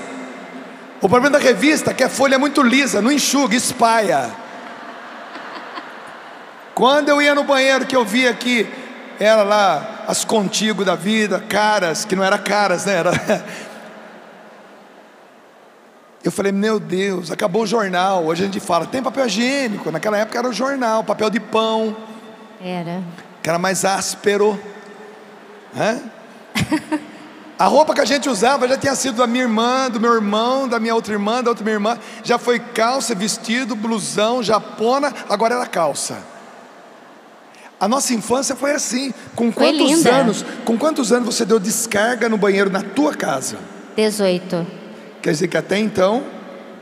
O 1.00 1.08
problema 1.08 1.30
da 1.30 1.38
revista 1.38 1.90
é 1.90 1.94
que 1.94 2.04
a 2.04 2.08
folha 2.08 2.34
é 2.34 2.38
muito 2.38 2.62
lisa, 2.62 3.00
não 3.00 3.10
enxuga, 3.10 3.56
espalha. 3.56 4.30
Quando 6.74 7.08
eu 7.08 7.20
ia 7.20 7.34
no 7.34 7.44
banheiro 7.44 7.86
que 7.86 7.96
eu 7.96 8.04
via 8.04 8.32
que 8.34 8.68
era 9.18 9.42
lá 9.42 10.04
as 10.06 10.24
contigo 10.24 10.84
da 10.84 10.94
vida, 10.94 11.40
caras, 11.40 12.04
que 12.04 12.16
não 12.16 12.24
era 12.24 12.38
caras, 12.38 12.86
né? 12.86 12.94
Era... 12.94 13.12
Eu 16.22 16.30
falei, 16.30 16.52
meu 16.52 16.78
Deus, 16.78 17.30
acabou 17.30 17.62
o 17.62 17.66
jornal. 17.66 18.26
Hoje 18.26 18.42
a 18.42 18.46
gente 18.46 18.60
fala, 18.60 18.84
tem 18.84 19.02
papel 19.02 19.24
higiênico. 19.24 19.90
Naquela 19.90 20.18
época 20.18 20.38
era 20.38 20.46
o 20.46 20.52
jornal, 20.52 21.02
papel 21.02 21.30
de 21.30 21.40
pão. 21.40 21.96
Era. 22.62 23.02
Que 23.42 23.48
era 23.48 23.58
mais 23.58 23.86
áspero. 23.86 24.60
Hã? 25.74 25.98
A 27.60 27.66
roupa 27.66 27.92
que 27.92 28.00
a 28.00 28.06
gente 28.06 28.26
usava 28.26 28.66
já 28.66 28.78
tinha 28.78 28.94
sido 28.94 29.16
da 29.16 29.26
minha 29.26 29.44
irmã, 29.44 29.90
do 29.90 30.00
meu 30.00 30.14
irmão, 30.14 30.66
da 30.66 30.80
minha 30.80 30.94
outra 30.94 31.12
irmã, 31.12 31.42
da 31.42 31.50
outra 31.50 31.62
minha 31.62 31.74
irmã. 31.74 31.98
Já 32.24 32.38
foi 32.38 32.58
calça, 32.58 33.14
vestido, 33.14 33.76
blusão, 33.76 34.42
japona, 34.42 35.12
agora 35.28 35.56
era 35.56 35.66
calça. 35.66 36.24
A 37.78 37.86
nossa 37.86 38.14
infância 38.14 38.56
foi 38.56 38.72
assim. 38.72 39.12
Com 39.36 39.52
foi 39.52 39.74
quantos 39.74 39.90
linda. 39.90 40.10
anos? 40.10 40.44
Com 40.64 40.78
quantos 40.78 41.12
anos 41.12 41.34
você 41.34 41.44
deu 41.44 41.60
descarga 41.60 42.30
no 42.30 42.38
banheiro 42.38 42.70
na 42.70 42.80
tua 42.80 43.14
casa? 43.14 43.58
18. 43.94 44.66
Quer 45.20 45.32
dizer 45.32 45.48
que 45.48 45.58
até 45.58 45.78
então? 45.78 46.22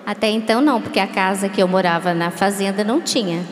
Até 0.06 0.28
então 0.28 0.60
não, 0.60 0.80
porque 0.80 1.00
a 1.00 1.08
casa 1.08 1.48
que 1.48 1.60
eu 1.60 1.66
morava 1.66 2.14
na 2.14 2.30
fazenda 2.30 2.84
não 2.84 3.00
tinha. 3.00 3.44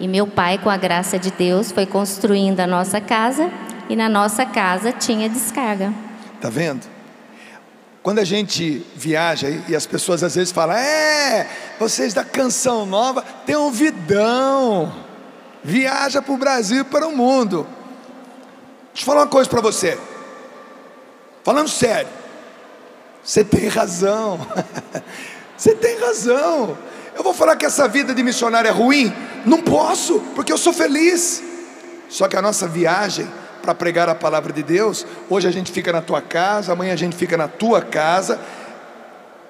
E 0.00 0.08
meu 0.08 0.26
pai, 0.26 0.58
com 0.58 0.68
a 0.68 0.76
graça 0.76 1.20
de 1.20 1.30
Deus, 1.30 1.70
foi 1.70 1.86
construindo 1.86 2.58
a 2.58 2.66
nossa 2.66 3.00
casa 3.00 3.48
e 3.88 3.94
na 3.94 4.08
nossa 4.08 4.44
casa 4.44 4.90
tinha 4.90 5.28
descarga. 5.28 5.92
Está 6.44 6.54
vendo? 6.54 6.86
Quando 8.02 8.18
a 8.18 8.24
gente 8.24 8.84
viaja 8.94 9.48
e 9.66 9.74
as 9.74 9.86
pessoas 9.86 10.22
às 10.22 10.34
vezes 10.34 10.52
falam, 10.52 10.76
é, 10.76 11.48
vocês 11.78 12.12
da 12.12 12.22
canção 12.22 12.84
nova 12.84 13.24
tem 13.46 13.56
um 13.56 13.70
vidão, 13.70 14.94
viaja 15.62 16.20
para 16.20 16.34
o 16.34 16.36
Brasil 16.36 16.82
e 16.82 16.84
para 16.84 17.08
o 17.08 17.16
mundo. 17.16 17.66
Deixa 18.92 19.00
eu 19.00 19.06
falar 19.06 19.22
uma 19.22 19.26
coisa 19.26 19.48
para 19.48 19.62
você, 19.62 19.98
falando 21.42 21.70
sério, 21.70 22.10
você 23.22 23.42
tem 23.42 23.66
razão, 23.68 24.38
você 25.56 25.74
tem 25.74 25.98
razão. 25.98 26.76
Eu 27.16 27.22
vou 27.22 27.32
falar 27.32 27.56
que 27.56 27.64
essa 27.64 27.88
vida 27.88 28.14
de 28.14 28.22
missionário 28.22 28.68
é 28.68 28.70
ruim? 28.70 29.10
Não 29.46 29.62
posso, 29.62 30.20
porque 30.34 30.52
eu 30.52 30.58
sou 30.58 30.74
feliz. 30.74 31.42
Só 32.10 32.28
que 32.28 32.36
a 32.36 32.42
nossa 32.42 32.68
viagem 32.68 33.26
para 33.64 33.74
pregar 33.74 34.10
a 34.10 34.14
palavra 34.14 34.52
de 34.52 34.62
Deus. 34.62 35.06
Hoje 35.30 35.48
a 35.48 35.50
gente 35.50 35.72
fica 35.72 35.90
na 35.90 36.02
tua 36.02 36.20
casa, 36.20 36.72
amanhã 36.72 36.92
a 36.92 36.96
gente 36.96 37.16
fica 37.16 37.34
na 37.34 37.48
tua 37.48 37.80
casa. 37.80 38.38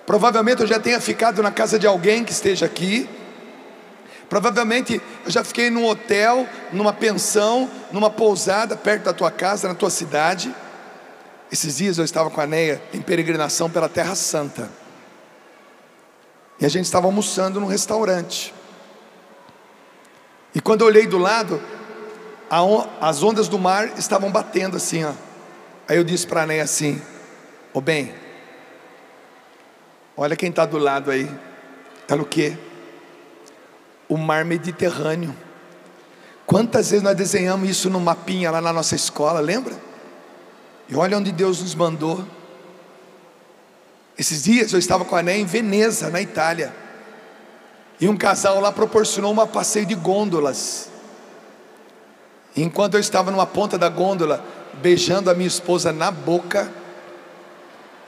Provavelmente 0.07 0.61
eu 0.63 0.69
já 0.69 0.79
tenha 0.79 1.01
ficado 1.01 1.43
na 1.43 1.51
casa 1.51 1.81
de 1.81 1.87
alguém 1.87 2.23
que 2.23 2.31
esteja 2.31 2.65
aqui. 2.65 3.09
Provavelmente 4.29 5.03
eu 5.25 5.31
já 5.31 5.43
fiquei 5.43 5.69
num 5.69 5.85
hotel, 5.85 6.47
numa 6.73 6.93
pensão, 6.93 7.69
numa 7.91 8.09
pousada 8.09 8.77
perto 8.77 9.03
da 9.03 9.13
tua 9.13 9.33
casa, 9.33 9.67
na 9.67 9.75
tua 9.75 9.91
cidade. 9.91 10.55
Esses 11.51 11.79
dias 11.79 11.99
eu 11.99 12.05
estava 12.05 12.31
com 12.31 12.41
a 12.41 12.47
Neia 12.47 12.81
em 12.93 13.01
peregrinação 13.01 13.69
pela 13.69 13.89
Terra 13.89 14.15
Santa. 14.15 14.71
E 16.61 16.65
a 16.65 16.69
gente 16.69 16.85
estava 16.85 17.07
almoçando 17.07 17.59
num 17.59 17.67
restaurante. 17.67 18.55
E 20.55 20.61
quando 20.61 20.83
eu 20.83 20.87
olhei 20.87 21.05
do 21.05 21.19
lado, 21.19 21.61
as 23.01 23.23
ondas 23.23 23.49
do 23.49 23.59
mar 23.59 23.99
estavam 23.99 24.31
batendo 24.31 24.77
assim, 24.77 25.05
ó. 25.05 25.13
Aí 25.89 25.97
eu 25.97 26.05
disse 26.05 26.27
para 26.27 26.43
a 26.43 26.63
assim: 26.63 27.01
Ô 27.73 27.81
bem, 27.81 28.15
olha 30.17 30.37
quem 30.37 30.51
está 30.51 30.65
do 30.65 30.79
lado 30.79 31.11
aí. 31.11 31.31
Está 32.03 32.17
no 32.17 32.25
quê? 32.25 32.57
o 34.09 34.17
mar 34.17 34.45
Mediterrâneo. 34.45 35.35
Quantas 36.47 36.91
vezes 36.91 37.03
nós 37.03 37.17
desenhamos 37.17 37.69
isso 37.69 37.89
no 37.89 37.99
mapinha 38.01 38.51
lá 38.51 38.61
na 38.61 38.73
nossa 38.73 38.95
escola, 38.95 39.41
lembra? 39.41 39.75
E 40.89 40.95
olha 40.95 41.17
onde 41.17 41.33
Deus 41.33 41.63
nos 41.63 41.75
mandou. 41.75 42.25
Esses 44.19 44.45
dias 44.45 44.73
eu 44.73 44.79
estava 44.79 45.05
com 45.05 45.17
a 45.17 45.23
Né 45.23 45.39
em 45.39 45.47
Veneza, 45.47 46.11
na 46.11 46.21
Itália. 46.21 46.75
E 47.99 48.09
um 48.09 48.17
casal 48.17 48.61
lá 48.61 48.71
proporcionou 48.71 49.33
um 49.33 49.47
passeio 49.47 49.87
de 49.87 49.95
gôndolas. 49.95 50.91
Enquanto 52.57 52.95
eu 52.95 53.01
estava 53.01 53.31
numa 53.31 53.47
ponta 53.47 53.77
da 53.77 53.89
gôndola, 53.89 54.45
beijando 54.75 55.31
a 55.31 55.35
minha 55.35 55.49
esposa 55.49 55.93
na 55.93 56.11
boca, 56.11 56.71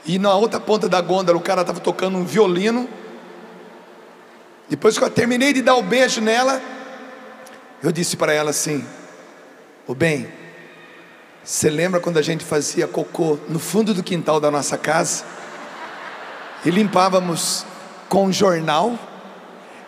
e 0.05 0.17
na 0.17 0.33
outra 0.33 0.59
ponta 0.59 0.87
da 0.87 1.01
gôndola 1.01 1.37
o 1.37 1.41
cara 1.41 1.61
estava 1.61 1.79
tocando 1.79 2.17
um 2.17 2.23
violino, 2.23 2.87
depois 4.69 4.97
que 4.97 5.03
eu 5.03 5.09
terminei 5.09 5.53
de 5.53 5.61
dar 5.61 5.75
o 5.75 5.83
beijo 5.83 6.21
nela, 6.21 6.61
eu 7.83 7.91
disse 7.91 8.15
para 8.15 8.33
ela 8.33 8.51
assim: 8.51 8.85
O 9.85 9.93
bem, 9.93 10.31
você 11.43 11.69
lembra 11.69 11.99
quando 11.99 12.17
a 12.17 12.21
gente 12.21 12.43
fazia 12.43 12.87
cocô 12.87 13.37
no 13.47 13.59
fundo 13.59 13.93
do 13.93 14.03
quintal 14.03 14.39
da 14.39 14.51
nossa 14.51 14.77
casa? 14.77 15.23
E 16.65 16.69
limpávamos 16.69 17.65
com 18.09 18.25
um 18.25 18.33
jornal? 18.33 18.97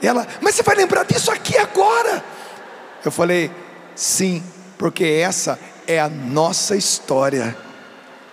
Ela, 0.02 0.26
mas 0.42 0.56
você 0.56 0.64
vai 0.64 0.76
lembrar 0.76 1.04
disso 1.04 1.32
aqui 1.32 1.58
agora? 1.58 2.24
Eu 3.04 3.12
falei, 3.12 3.52
sim, 4.00 4.44
porque 4.78 5.04
essa 5.04 5.60
é 5.88 6.00
a 6.00 6.10
nossa 6.10 6.76
história. 6.76 7.56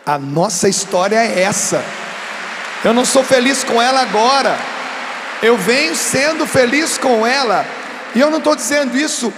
A 0.05 0.19
nossa 0.19 0.69
história 0.69 1.17
é 1.17 1.43
essa. 1.43 1.85
Eu 2.85 2.95
não 2.95 3.05
sou 3.05 3.25
feliz 3.25 3.65
com 3.65 3.81
ela 3.81 4.01
agora 4.01 4.57
eu 5.43 5.57
venho 5.57 5.95
sendo 5.95 6.47
feliz 6.47 6.97
com 6.97 7.27
ela, 7.27 7.67
e 8.15 8.21
eu 8.21 8.31
não 8.31 8.39
estou 8.39 8.57
dizendo 8.57 8.97
isso 8.97 9.33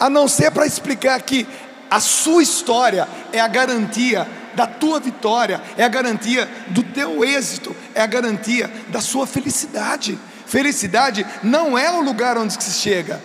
a 0.00 0.08
não 0.08 0.26
ser 0.26 0.50
para 0.50 0.66
explicar 0.66 1.20
que 1.22 1.46
a 1.90 2.00
sua 2.00 2.42
história 2.42 3.06
é 3.32 3.40
a 3.40 3.48
garantia 3.48 4.26
da 4.54 4.66
tua 4.66 5.00
vitória, 5.00 5.60
é 5.76 5.84
a 5.84 5.88
garantia 5.88 6.48
do 6.68 6.82
teu 6.82 7.24
êxito, 7.24 7.74
é 7.94 8.00
a 8.00 8.06
garantia 8.06 8.70
da 8.88 9.00
sua 9.00 9.26
felicidade. 9.26 10.18
Felicidade 10.46 11.26
não 11.42 11.76
é 11.76 11.90
o 11.90 12.00
lugar 12.00 12.38
onde 12.38 12.62
se 12.62 12.80
chega, 12.80 13.20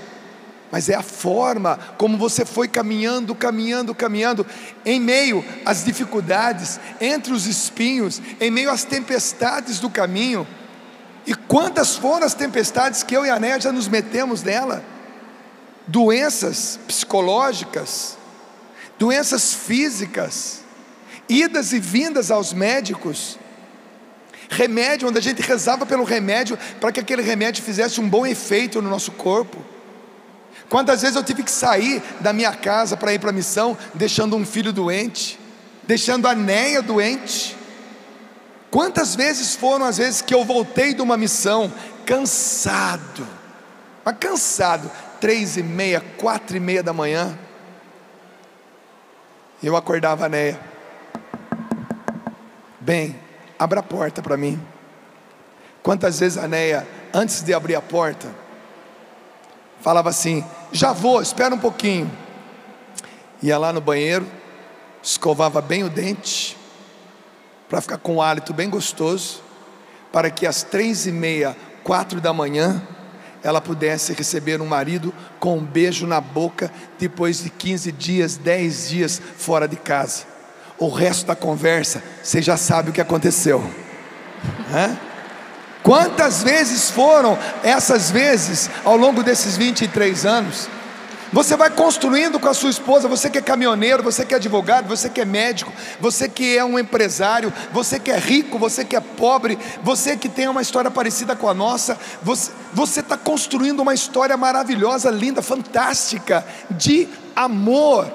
mas 0.71 0.87
é 0.87 0.95
a 0.95 1.01
forma 1.01 1.79
como 1.97 2.17
você 2.17 2.45
foi 2.45 2.67
caminhando, 2.67 3.33
caminhando, 3.33 3.95
caminhando, 3.95 4.45
em 4.85 4.99
meio 4.99 5.43
às 5.65 5.83
dificuldades, 5.83 6.79
entre 7.01 7.33
os 7.33 7.47
espinhos, 7.47 8.21
em 8.39 8.51
meio 8.51 8.69
às 8.69 8.83
tempestades 8.83 9.79
do 9.79 9.89
caminho. 9.89 10.47
E 11.25 11.33
quantas 11.33 11.95
foram 11.95 12.25
as 12.25 12.33
tempestades 12.33 13.03
que 13.03 13.15
eu 13.15 13.25
e 13.25 13.29
a 13.29 13.39
Néia 13.39 13.59
já 13.59 13.71
nos 13.71 13.87
metemos 13.87 14.43
nela? 14.43 14.83
Doenças 15.87 16.79
psicológicas, 16.87 18.15
doenças 18.99 19.53
físicas, 19.53 20.61
idas 21.27 21.73
e 21.73 21.79
vindas 21.79 22.29
aos 22.29 22.53
médicos, 22.53 23.39
remédio, 24.49 25.07
onde 25.07 25.17
a 25.17 25.21
gente 25.21 25.41
rezava 25.41 25.85
pelo 25.85 26.03
remédio 26.03 26.57
para 26.79 26.91
que 26.91 26.99
aquele 26.99 27.23
remédio 27.23 27.63
fizesse 27.63 27.99
um 27.99 28.07
bom 28.07 28.25
efeito 28.25 28.81
no 28.81 28.89
nosso 28.89 29.11
corpo. 29.11 29.63
Quantas 30.69 31.01
vezes 31.01 31.15
eu 31.15 31.23
tive 31.23 31.41
que 31.41 31.51
sair 31.51 32.01
da 32.19 32.31
minha 32.31 32.53
casa 32.53 32.95
para 32.95 33.13
ir 33.13 33.19
para 33.19 33.31
a 33.31 33.33
missão, 33.33 33.75
deixando 33.93 34.35
um 34.35 34.45
filho 34.45 34.71
doente, 34.71 35.39
deixando 35.87 36.27
a 36.27 36.35
Néia 36.35 36.81
doente. 36.81 37.57
Quantas 38.69 39.15
vezes 39.15 39.55
foram 39.55 39.85
as 39.85 39.97
vezes 39.97 40.21
que 40.21 40.33
eu 40.33 40.45
voltei 40.45 40.93
de 40.93 41.01
uma 41.01 41.17
missão 41.17 41.73
cansado, 42.05 43.27
mas 44.05 44.15
cansado, 44.19 44.89
três 45.19 45.57
e 45.57 45.63
meia, 45.63 46.01
quatro 46.17 46.55
e 46.55 46.59
meia 46.59 46.83
da 46.83 46.93
manhã, 46.93 47.37
eu 49.61 49.75
acordava 49.75 50.27
a 50.27 50.29
Neia, 50.29 50.59
bem, 52.79 53.19
abra 53.57 53.79
a 53.79 53.83
porta 53.83 54.21
para 54.21 54.37
mim. 54.37 54.61
Quantas 55.81 56.19
vezes 56.19 56.37
a 56.37 56.47
Neia, 56.47 56.87
antes 57.11 57.41
de 57.41 57.55
abrir 57.55 57.75
a 57.75 57.81
porta, 57.81 58.27
falava 59.81 60.09
assim: 60.09 60.45
já 60.71 60.93
vou, 60.93 61.21
espera 61.21 61.53
um 61.53 61.59
pouquinho. 61.59 62.11
Ia 63.41 63.57
lá 63.57 63.71
no 63.71 63.81
banheiro, 63.81 64.25
escovava 65.01 65.61
bem 65.61 65.83
o 65.83 65.89
dente, 65.89 66.57
para 67.69 67.81
ficar 67.81 67.97
com 67.97 68.15
um 68.15 68.21
hálito 68.21 68.53
bem 68.53 68.69
gostoso, 68.69 69.41
para 70.11 70.29
que 70.29 70.45
às 70.45 70.63
três 70.63 71.05
e 71.05 71.11
meia, 71.11 71.55
quatro 71.83 72.19
da 72.19 72.33
manhã, 72.33 72.81
ela 73.43 73.61
pudesse 73.61 74.13
receber 74.13 74.61
um 74.61 74.65
marido 74.65 75.13
com 75.39 75.57
um 75.57 75.63
beijo 75.63 76.05
na 76.05 76.19
boca 76.19 76.71
depois 76.97 77.43
de 77.43 77.49
15 77.49 77.91
dias, 77.91 78.35
10 78.35 78.89
dias 78.89 79.21
fora 79.37 79.67
de 79.67 79.77
casa. 79.77 80.23
O 80.77 80.89
resto 80.89 81.25
da 81.25 81.35
conversa, 81.35 82.03
você 82.21 82.41
já 82.41 82.57
sabe 82.57 82.89
o 82.89 82.93
que 82.93 83.01
aconteceu. 83.01 83.63
Hã? 84.73 85.08
Quantas 85.83 86.43
vezes 86.43 86.89
foram 86.91 87.37
essas 87.63 88.11
vezes 88.11 88.69
ao 88.83 88.97
longo 88.97 89.23
desses 89.23 89.55
23 89.55 90.25
anos? 90.25 90.67
Você 91.31 91.55
vai 91.55 91.69
construindo 91.69 92.39
com 92.39 92.49
a 92.49 92.55
sua 92.55 92.71
esposa, 92.71 93.07
você 93.07 93.29
que 93.29 93.37
é 93.37 93.41
caminhoneiro, 93.41 94.01
você 94.01 94.25
que 94.25 94.33
é 94.33 94.37
advogado, 94.37 94.87
você 94.87 95.07
que 95.07 95.21
é 95.21 95.25
médico, 95.25 95.71
você 95.99 96.27
que 96.27 96.57
é 96.57 96.65
um 96.65 96.79
empresário, 96.79 97.53
você 97.71 97.99
que 97.99 98.09
é 98.09 98.17
rico, 98.17 98.57
você 98.57 98.83
que 98.83 98.95
é 98.95 98.99
pobre, 98.99 99.57
você 99.83 100.17
que 100.17 100.27
tem 100.27 100.47
uma 100.47 100.61
história 100.61 100.89
parecida 100.89 101.35
com 101.35 101.47
a 101.47 101.53
nossa, 101.53 101.99
você 102.73 102.99
está 102.99 103.15
construindo 103.15 103.81
uma 103.81 103.93
história 103.93 104.35
maravilhosa, 104.35 105.11
linda, 105.11 105.43
fantástica, 105.43 106.43
de 106.71 107.07
amor. 107.35 108.11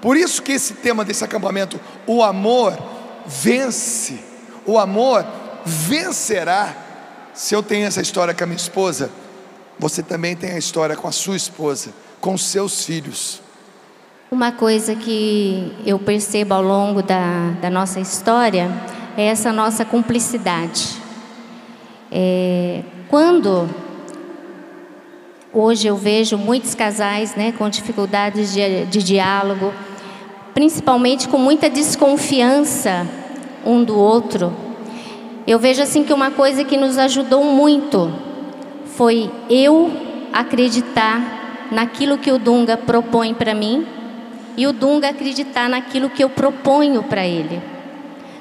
Por 0.00 0.16
isso 0.16 0.40
que 0.40 0.52
esse 0.52 0.74
tema 0.74 1.04
desse 1.04 1.24
acampamento, 1.24 1.80
o 2.06 2.22
amor 2.22 2.78
vence, 3.26 4.20
o 4.64 4.78
amor 4.78 5.26
vencerá. 5.64 6.76
Se 7.34 7.54
eu 7.54 7.62
tenho 7.62 7.86
essa 7.86 8.02
história 8.02 8.34
com 8.34 8.44
a 8.44 8.46
minha 8.46 8.56
esposa, 8.56 9.10
você 9.78 10.02
também 10.02 10.36
tem 10.36 10.52
a 10.52 10.58
história 10.58 10.94
com 10.94 11.08
a 11.08 11.12
sua 11.12 11.36
esposa 11.36 11.90
com 12.20 12.38
seus 12.38 12.84
filhos. 12.84 13.40
Uma 14.30 14.52
coisa 14.52 14.94
que 14.94 15.74
eu 15.84 15.98
percebo 15.98 16.54
ao 16.54 16.62
longo 16.62 17.02
da, 17.02 17.50
da 17.60 17.68
nossa 17.68 18.00
história 18.00 18.70
é 19.16 19.26
essa 19.26 19.52
nossa 19.52 19.84
cumplicidade. 19.84 20.96
É, 22.10 22.82
quando 23.08 23.68
hoje 25.52 25.88
eu 25.88 25.96
vejo 25.96 26.38
muitos 26.38 26.74
casais 26.74 27.34
né, 27.34 27.52
com 27.52 27.68
dificuldades 27.68 28.52
de, 28.52 28.86
de 28.86 29.02
diálogo, 29.02 29.72
principalmente 30.54 31.28
com 31.28 31.38
muita 31.38 31.68
desconfiança 31.68 33.06
um 33.64 33.82
do 33.82 33.98
outro, 33.98 34.54
eu 35.46 35.58
vejo 35.58 35.82
assim 35.82 36.04
que 36.04 36.12
uma 36.12 36.30
coisa 36.30 36.64
que 36.64 36.76
nos 36.76 36.98
ajudou 36.98 37.44
muito 37.44 38.12
foi 38.96 39.30
eu 39.50 39.90
acreditar 40.32 41.68
naquilo 41.70 42.18
que 42.18 42.30
o 42.30 42.38
Dunga 42.38 42.76
propõe 42.76 43.34
para 43.34 43.54
mim 43.54 43.86
e 44.56 44.66
o 44.66 44.72
Dunga 44.72 45.08
acreditar 45.08 45.68
naquilo 45.68 46.10
que 46.10 46.22
eu 46.22 46.28
proponho 46.28 47.02
para 47.02 47.26
ele. 47.26 47.60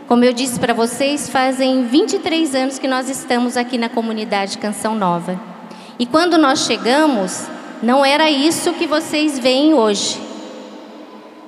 Como 0.07 0.25
eu 0.25 0.33
disse 0.33 0.59
para 0.59 0.73
vocês, 0.73 1.29
fazem 1.29 1.85
23 1.85 2.53
anos 2.53 2.77
que 2.77 2.87
nós 2.87 3.09
estamos 3.09 3.55
aqui 3.55 3.77
na 3.77 3.87
comunidade 3.87 4.57
Canção 4.57 4.93
Nova. 4.93 5.39
E 5.97 6.05
quando 6.05 6.37
nós 6.37 6.65
chegamos, 6.65 7.47
não 7.81 8.03
era 8.03 8.29
isso 8.29 8.73
que 8.73 8.85
vocês 8.85 9.39
veem 9.39 9.73
hoje. 9.73 10.19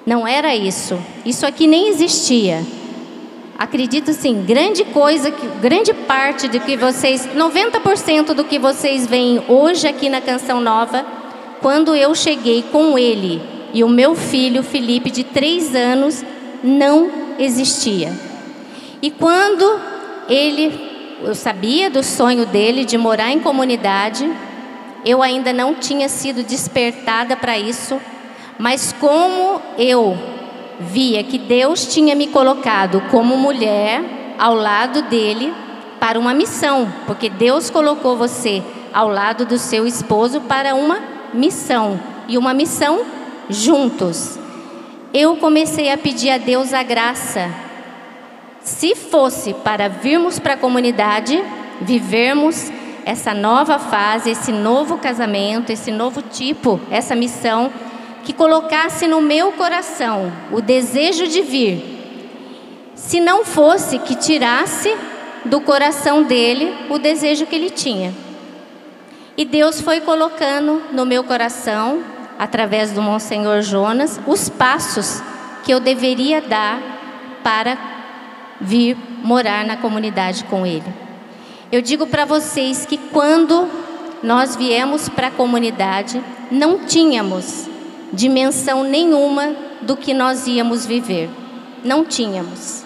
Não 0.06 0.28
era 0.28 0.56
isso. 0.56 0.98
Isso 1.26 1.46
aqui 1.46 1.68
nem 1.68 1.90
existia. 1.90 2.66
Acredito 3.58 4.14
sim, 4.14 4.44
grande 4.46 4.84
coisa, 4.84 5.32
grande 5.62 5.94
parte 5.94 6.48
do 6.48 6.60
que 6.60 6.76
vocês, 6.76 7.28
90% 7.36 8.34
do 8.34 8.44
que 8.44 8.58
vocês 8.58 9.06
veem 9.06 9.44
hoje 9.48 9.88
aqui 9.88 10.10
na 10.10 10.20
Canção 10.20 10.60
Nova 10.60 11.06
quando 11.62 11.96
eu 11.96 12.14
cheguei 12.16 12.64
com 12.64 12.98
ele 12.98 13.42
e 13.74 13.84
o 13.84 13.90
meu 13.90 14.16
filho 14.16 14.64
Felipe, 14.64 15.10
de 15.10 15.24
três 15.24 15.74
anos, 15.76 16.24
não 16.64 17.10
existia. 17.40 18.12
E 19.02 19.10
quando 19.10 19.80
ele, 20.28 21.18
eu 21.24 21.34
sabia 21.34 21.90
do 21.90 22.04
sonho 22.04 22.46
dele 22.46 22.86
de 22.86 22.98
morar 22.98 23.32
em 23.32 23.40
comunidade, 23.40 24.30
eu 25.06 25.22
ainda 25.22 25.54
não 25.54 25.74
tinha 25.76 26.10
sido 26.10 26.44
despertada 26.44 27.36
para 27.36 27.58
isso, 27.58 28.00
mas 28.58 28.94
como 29.00 29.62
eu 29.78 30.33
via 30.80 31.24
que 31.24 31.38
Deus 31.38 31.86
tinha 31.88 32.16
me 32.16 32.28
colocado 32.28 33.02
como 33.12 33.38
mulher 33.38 34.02
ao 34.38 34.56
lado 34.56 35.04
dele 35.04 35.54
para 36.00 36.20
uma 36.20 36.34
missão, 36.34 36.92
porque 37.06 37.30
Deus 37.30 37.70
colocou 37.70 38.18
você 38.18 38.62
ao 38.94 39.08
lado 39.08 39.46
do 39.46 39.58
seu 39.58 39.88
esposo 39.88 40.42
para 40.42 40.76
uma 40.76 41.00
missão 41.34 42.00
e 42.28 42.38
uma 42.38 42.54
missão 42.54 43.04
juntos. 43.50 44.38
Eu 45.14 45.38
comecei 45.38 45.92
a 45.92 45.98
pedir 45.98 46.32
a 46.32 46.38
Deus 46.38 46.74
a 46.74 46.84
graça. 46.84 47.50
Se 48.62 48.96
fosse 48.96 49.54
para 49.54 49.88
virmos 49.88 50.40
para 50.40 50.54
a 50.54 50.58
comunidade, 50.58 51.44
vivermos 51.82 52.72
essa 53.06 53.34
nova 53.34 53.78
fase, 53.78 54.32
esse 54.32 54.52
novo 54.52 54.98
casamento, 54.98 55.72
esse 55.72 55.92
novo 55.92 56.22
tipo, 56.22 56.80
essa 56.90 57.16
missão, 57.16 57.72
que 58.24 58.34
colocasse 58.34 59.08
no 59.08 59.22
meu 59.22 59.52
coração 59.52 60.32
o 60.52 60.62
desejo 60.62 61.28
de 61.28 61.42
vir. 61.42 61.94
Se 62.96 63.20
não 63.20 63.44
fosse 63.44 64.00
que 64.00 64.16
tirasse 64.16 64.96
do 65.46 65.60
coração 65.60 66.24
dele 66.24 66.74
o 66.90 66.98
desejo 66.98 67.46
que 67.46 67.56
ele 67.56 67.70
tinha. 67.70 68.14
E 69.36 69.46
Deus 69.46 69.82
foi 69.82 70.00
colocando 70.00 70.82
no 70.92 71.06
meu 71.06 71.24
coração, 71.24 72.02
através 72.38 72.92
do 72.92 73.02
Monsenhor 73.02 73.62
Jonas, 73.62 74.20
os 74.28 74.48
passos 74.48 75.22
que 75.64 75.74
eu 75.74 75.80
deveria 75.80 76.40
dar 76.42 76.80
para 77.44 77.78
vir 78.62 78.96
morar 79.24 79.66
na 79.66 79.76
comunidade 79.76 80.44
com 80.46 80.66
ele. 80.66 80.86
Eu 81.72 81.82
digo 81.82 82.06
para 82.06 82.26
vocês 82.26 82.86
que 82.86 82.98
quando 82.98 83.68
nós 84.22 84.56
viemos 84.56 85.10
para 85.10 85.28
a 85.28 85.32
comunidade, 85.32 86.24
não 86.52 86.86
tínhamos 86.86 87.68
dimensão 88.14 88.84
nenhuma 88.84 89.56
do 89.82 89.98
que 89.98 90.14
nós 90.14 90.48
íamos 90.48 90.86
viver. 90.86 91.30
Não 91.84 92.06
tínhamos. 92.06 92.84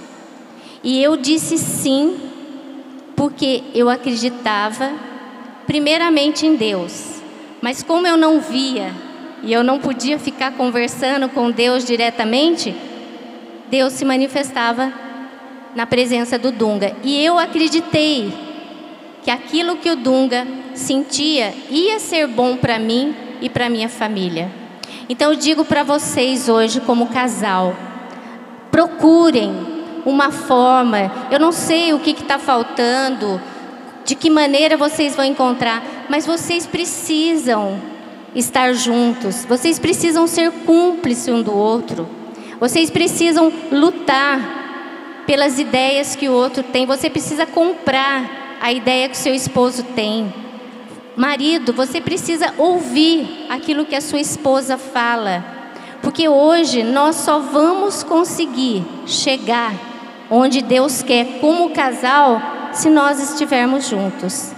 E 0.83 1.03
eu 1.03 1.17
disse 1.17 1.57
sim, 1.57 2.17
porque 3.15 3.63
eu 3.75 3.89
acreditava, 3.89 4.91
primeiramente 5.67 6.47
em 6.47 6.55
Deus. 6.55 7.21
Mas 7.61 7.83
como 7.83 8.07
eu 8.07 8.15
não 8.15 8.39
via 8.39 8.91
e 9.43 9.51
eu 9.51 9.63
não 9.63 9.79
podia 9.79 10.17
ficar 10.17 10.53
conversando 10.53 11.27
com 11.29 11.51
Deus 11.51 11.83
diretamente, 11.83 12.73
Deus 13.69 13.93
se 13.93 14.05
manifestava 14.05 14.93
na 15.75 15.85
presença 15.85 16.39
do 16.39 16.51
Dunga. 16.51 16.95
E 17.03 17.23
eu 17.23 17.37
acreditei 17.37 18.33
que 19.23 19.29
aquilo 19.29 19.75
que 19.75 19.89
o 19.89 19.95
Dunga 19.95 20.47
sentia 20.73 21.53
ia 21.69 21.99
ser 21.99 22.27
bom 22.27 22.55
para 22.55 22.79
mim 22.79 23.13
e 23.41 23.49
para 23.49 23.69
minha 23.69 23.89
família. 23.89 24.66
Então 25.09 25.31
eu 25.31 25.37
digo 25.37 25.63
para 25.63 25.83
vocês 25.83 26.49
hoje, 26.49 26.81
como 26.81 27.07
casal, 27.07 27.75
procurem 28.69 29.53
uma 30.05 30.31
forma. 30.31 31.11
Eu 31.31 31.39
não 31.39 31.51
sei 31.51 31.93
o 31.93 31.99
que 31.99 32.11
está 32.11 32.37
faltando, 32.37 33.41
de 34.05 34.15
que 34.15 34.29
maneira 34.29 34.75
vocês 34.77 35.15
vão 35.15 35.25
encontrar, 35.25 35.83
mas 36.09 36.25
vocês 36.25 36.65
precisam 36.65 37.79
estar 38.35 38.73
juntos. 38.73 39.45
Vocês 39.45 39.79
precisam 39.79 40.27
ser 40.27 40.51
cúmplices 40.65 41.27
um 41.27 41.41
do 41.41 41.55
outro. 41.55 42.07
Vocês 42.59 42.89
precisam 42.89 43.51
lutar 43.71 45.23
pelas 45.25 45.59
ideias 45.59 46.15
que 46.15 46.27
o 46.27 46.33
outro 46.33 46.63
tem. 46.63 46.85
Você 46.85 47.09
precisa 47.09 47.45
comprar 47.45 48.57
a 48.61 48.71
ideia 48.71 49.09
que 49.09 49.17
seu 49.17 49.33
esposo 49.33 49.83
tem. 49.95 50.33
Marido, 51.17 51.73
você 51.73 51.99
precisa 51.99 52.53
ouvir 52.59 53.47
aquilo 53.49 53.87
que 53.87 53.95
a 53.95 54.01
sua 54.01 54.19
esposa 54.19 54.77
fala, 54.77 55.43
porque 55.99 56.29
hoje 56.29 56.83
nós 56.83 57.15
só 57.15 57.39
vamos 57.39 58.03
conseguir 58.03 58.85
chegar 59.07 59.73
onde 60.29 60.61
Deus 60.61 61.01
quer 61.01 61.39
como 61.39 61.71
casal 61.71 62.39
se 62.71 62.87
nós 62.91 63.19
estivermos 63.31 63.89
juntos. 63.89 64.51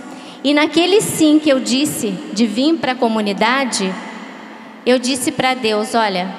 E 0.43 0.53
naquele 0.53 0.99
sim 1.01 1.39
que 1.39 1.49
eu 1.49 1.61
disse 1.61 2.11
de 2.33 2.45
vir 2.45 2.75
para 2.75 2.91
a 2.91 2.95
comunidade, 2.95 3.93
eu 4.85 4.99
disse 4.99 5.31
para 5.31 5.53
Deus: 5.53 5.95
Olha, 5.95 6.29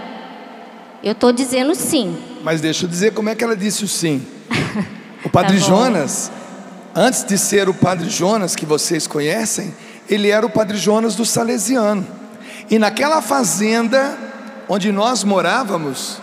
eu 1.03 1.13
estou 1.13 1.33
dizendo 1.33 1.75
sim. 1.75 2.15
Mas 2.43 2.61
deixa 2.61 2.85
eu 2.85 2.91
dizer 2.91 3.15
como 3.15 3.31
é 3.31 3.35
que 3.35 3.43
ela 3.43 3.57
disse 3.57 3.85
o 3.85 3.89
sim. 3.89 4.23
O 5.23 5.29
Padre 5.29 5.59
tá 5.59 5.67
Jonas, 5.67 6.33
Antes 6.95 7.23
de 7.23 7.39
ser 7.39 7.69
o 7.69 7.75
Padre 7.75 8.11
Jonas, 8.11 8.57
que 8.57 8.67
vocês 8.67 9.07
conhecem, 9.07 9.73
ele 10.11 10.29
era 10.29 10.45
o 10.45 10.51
Padre 10.51 10.77
Jonas 10.77 11.15
do 11.15 11.25
Salesiano. 11.25 12.07
E 12.69 12.79
naquela 12.79 13.23
fazenda 13.23 14.19
onde 14.69 14.93
nós 14.93 15.25
morávamos, 15.25 16.21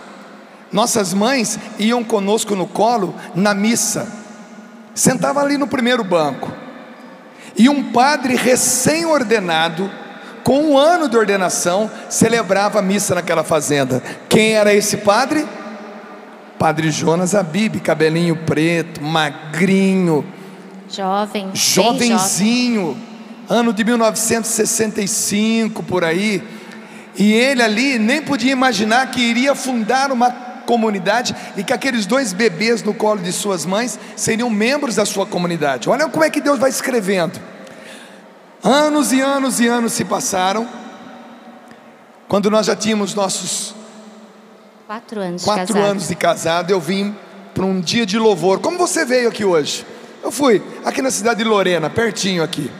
nossas 0.70 1.14
mães 1.14 1.58
iam 1.78 2.04
conosco 2.04 2.54
no 2.54 2.66
colo 2.66 3.14
na 3.34 3.54
missa. 3.54 4.06
Sentava 4.94 5.40
ali 5.40 5.56
no 5.56 5.66
primeiro 5.66 6.04
banco. 6.04 6.52
E 7.56 7.68
um 7.68 7.90
padre 7.90 8.36
recém-ordenado, 8.36 9.90
com 10.44 10.62
um 10.62 10.78
ano 10.78 11.08
de 11.08 11.16
ordenação, 11.16 11.90
celebrava 12.08 12.78
a 12.78 12.82
missa 12.82 13.14
naquela 13.14 13.42
fazenda. 13.42 14.02
Quem 14.28 14.52
era 14.52 14.72
esse 14.72 14.98
padre? 14.98 15.46
Padre 16.58 16.90
Jonas 16.90 17.34
Abib, 17.34 17.80
cabelinho 17.80 18.36
preto, 18.44 19.02
magrinho, 19.02 20.24
Jovem. 20.90 21.50
Jovenzinho, 21.52 22.86
jovem. 22.86 23.07
Ano 23.48 23.72
de 23.72 23.82
1965 23.84 25.82
por 25.82 26.04
aí. 26.04 26.42
E 27.16 27.32
ele 27.32 27.62
ali 27.62 27.98
nem 27.98 28.22
podia 28.22 28.52
imaginar 28.52 29.10
que 29.10 29.20
iria 29.20 29.54
fundar 29.54 30.12
uma 30.12 30.30
comunidade 30.66 31.34
e 31.56 31.64
que 31.64 31.72
aqueles 31.72 32.04
dois 32.04 32.32
bebês 32.34 32.82
no 32.82 32.92
colo 32.92 33.20
de 33.20 33.32
suas 33.32 33.64
mães 33.64 33.98
seriam 34.14 34.50
membros 34.50 34.96
da 34.96 35.06
sua 35.06 35.24
comunidade. 35.24 35.88
Olha 35.88 36.08
como 36.08 36.22
é 36.22 36.30
que 36.30 36.40
Deus 36.40 36.58
vai 36.58 36.68
escrevendo. 36.68 37.40
Anos 38.62 39.12
e 39.12 39.20
anos 39.20 39.60
e 39.60 39.66
anos 39.66 39.94
se 39.94 40.04
passaram. 40.04 40.68
Quando 42.28 42.50
nós 42.50 42.66
já 42.66 42.76
tínhamos 42.76 43.14
nossos 43.14 43.74
quatro 44.86 45.20
anos, 45.20 45.42
quatro 45.42 45.66
de, 45.66 45.72
casado. 45.72 45.90
anos 45.90 46.08
de 46.08 46.14
casado, 46.14 46.70
eu 46.70 46.80
vim 46.80 47.16
para 47.54 47.64
um 47.64 47.80
dia 47.80 48.04
de 48.04 48.18
louvor. 48.18 48.60
Como 48.60 48.76
você 48.76 49.06
veio 49.06 49.30
aqui 49.30 49.44
hoje? 49.44 49.86
Eu 50.22 50.30
fui 50.30 50.62
aqui 50.84 51.00
na 51.00 51.10
cidade 51.10 51.42
de 51.42 51.48
Lorena, 51.48 51.88
pertinho 51.88 52.42
aqui. 52.42 52.70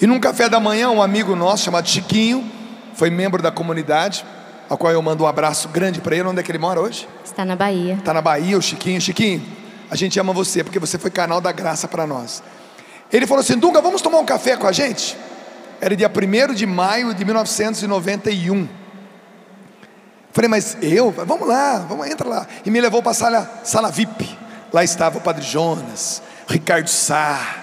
E 0.00 0.06
num 0.06 0.18
café 0.18 0.48
da 0.48 0.58
manhã, 0.58 0.90
um 0.90 1.02
amigo 1.02 1.36
nosso 1.36 1.64
chamado 1.64 1.88
Chiquinho, 1.88 2.50
foi 2.94 3.10
membro 3.10 3.42
da 3.42 3.50
comunidade, 3.50 4.24
ao 4.68 4.78
qual 4.78 4.92
eu 4.92 5.02
mando 5.02 5.24
um 5.24 5.26
abraço 5.26 5.68
grande 5.68 6.00
para 6.00 6.16
ele. 6.16 6.26
Onde 6.26 6.40
é 6.40 6.42
que 6.42 6.50
ele 6.50 6.58
mora 6.58 6.80
hoje? 6.80 7.06
Está 7.24 7.44
na 7.44 7.54
Bahia. 7.54 7.94
Está 7.94 8.14
na 8.14 8.22
Bahia, 8.22 8.56
o 8.56 8.62
Chiquinho. 8.62 9.00
Chiquinho, 9.00 9.42
a 9.90 9.96
gente 9.96 10.18
ama 10.18 10.32
você, 10.32 10.64
porque 10.64 10.78
você 10.78 10.98
foi 10.98 11.10
canal 11.10 11.40
da 11.40 11.52
graça 11.52 11.86
para 11.86 12.06
nós. 12.06 12.42
Ele 13.12 13.26
falou 13.26 13.42
assim: 13.42 13.58
Dunga, 13.58 13.82
vamos 13.82 14.00
tomar 14.00 14.18
um 14.18 14.24
café 14.24 14.56
com 14.56 14.66
a 14.66 14.72
gente? 14.72 15.18
Era 15.80 15.94
dia 15.94 16.10
1 16.10 16.54
de 16.54 16.64
maio 16.64 17.12
de 17.12 17.24
1991. 17.24 18.68
Falei, 20.32 20.48
mas 20.48 20.78
eu? 20.80 21.10
Vamos 21.10 21.46
lá, 21.46 21.78
vamos, 21.88 22.06
entra 22.06 22.28
lá. 22.28 22.46
E 22.64 22.70
me 22.70 22.80
levou 22.80 23.02
para 23.02 23.10
a 23.10 23.14
sala, 23.14 23.60
sala 23.64 23.90
VIP. 23.90 24.38
Lá 24.72 24.84
estava 24.84 25.18
o 25.18 25.20
Padre 25.20 25.42
Jonas, 25.42 26.22
Ricardo 26.46 26.88
Sá, 26.88 27.56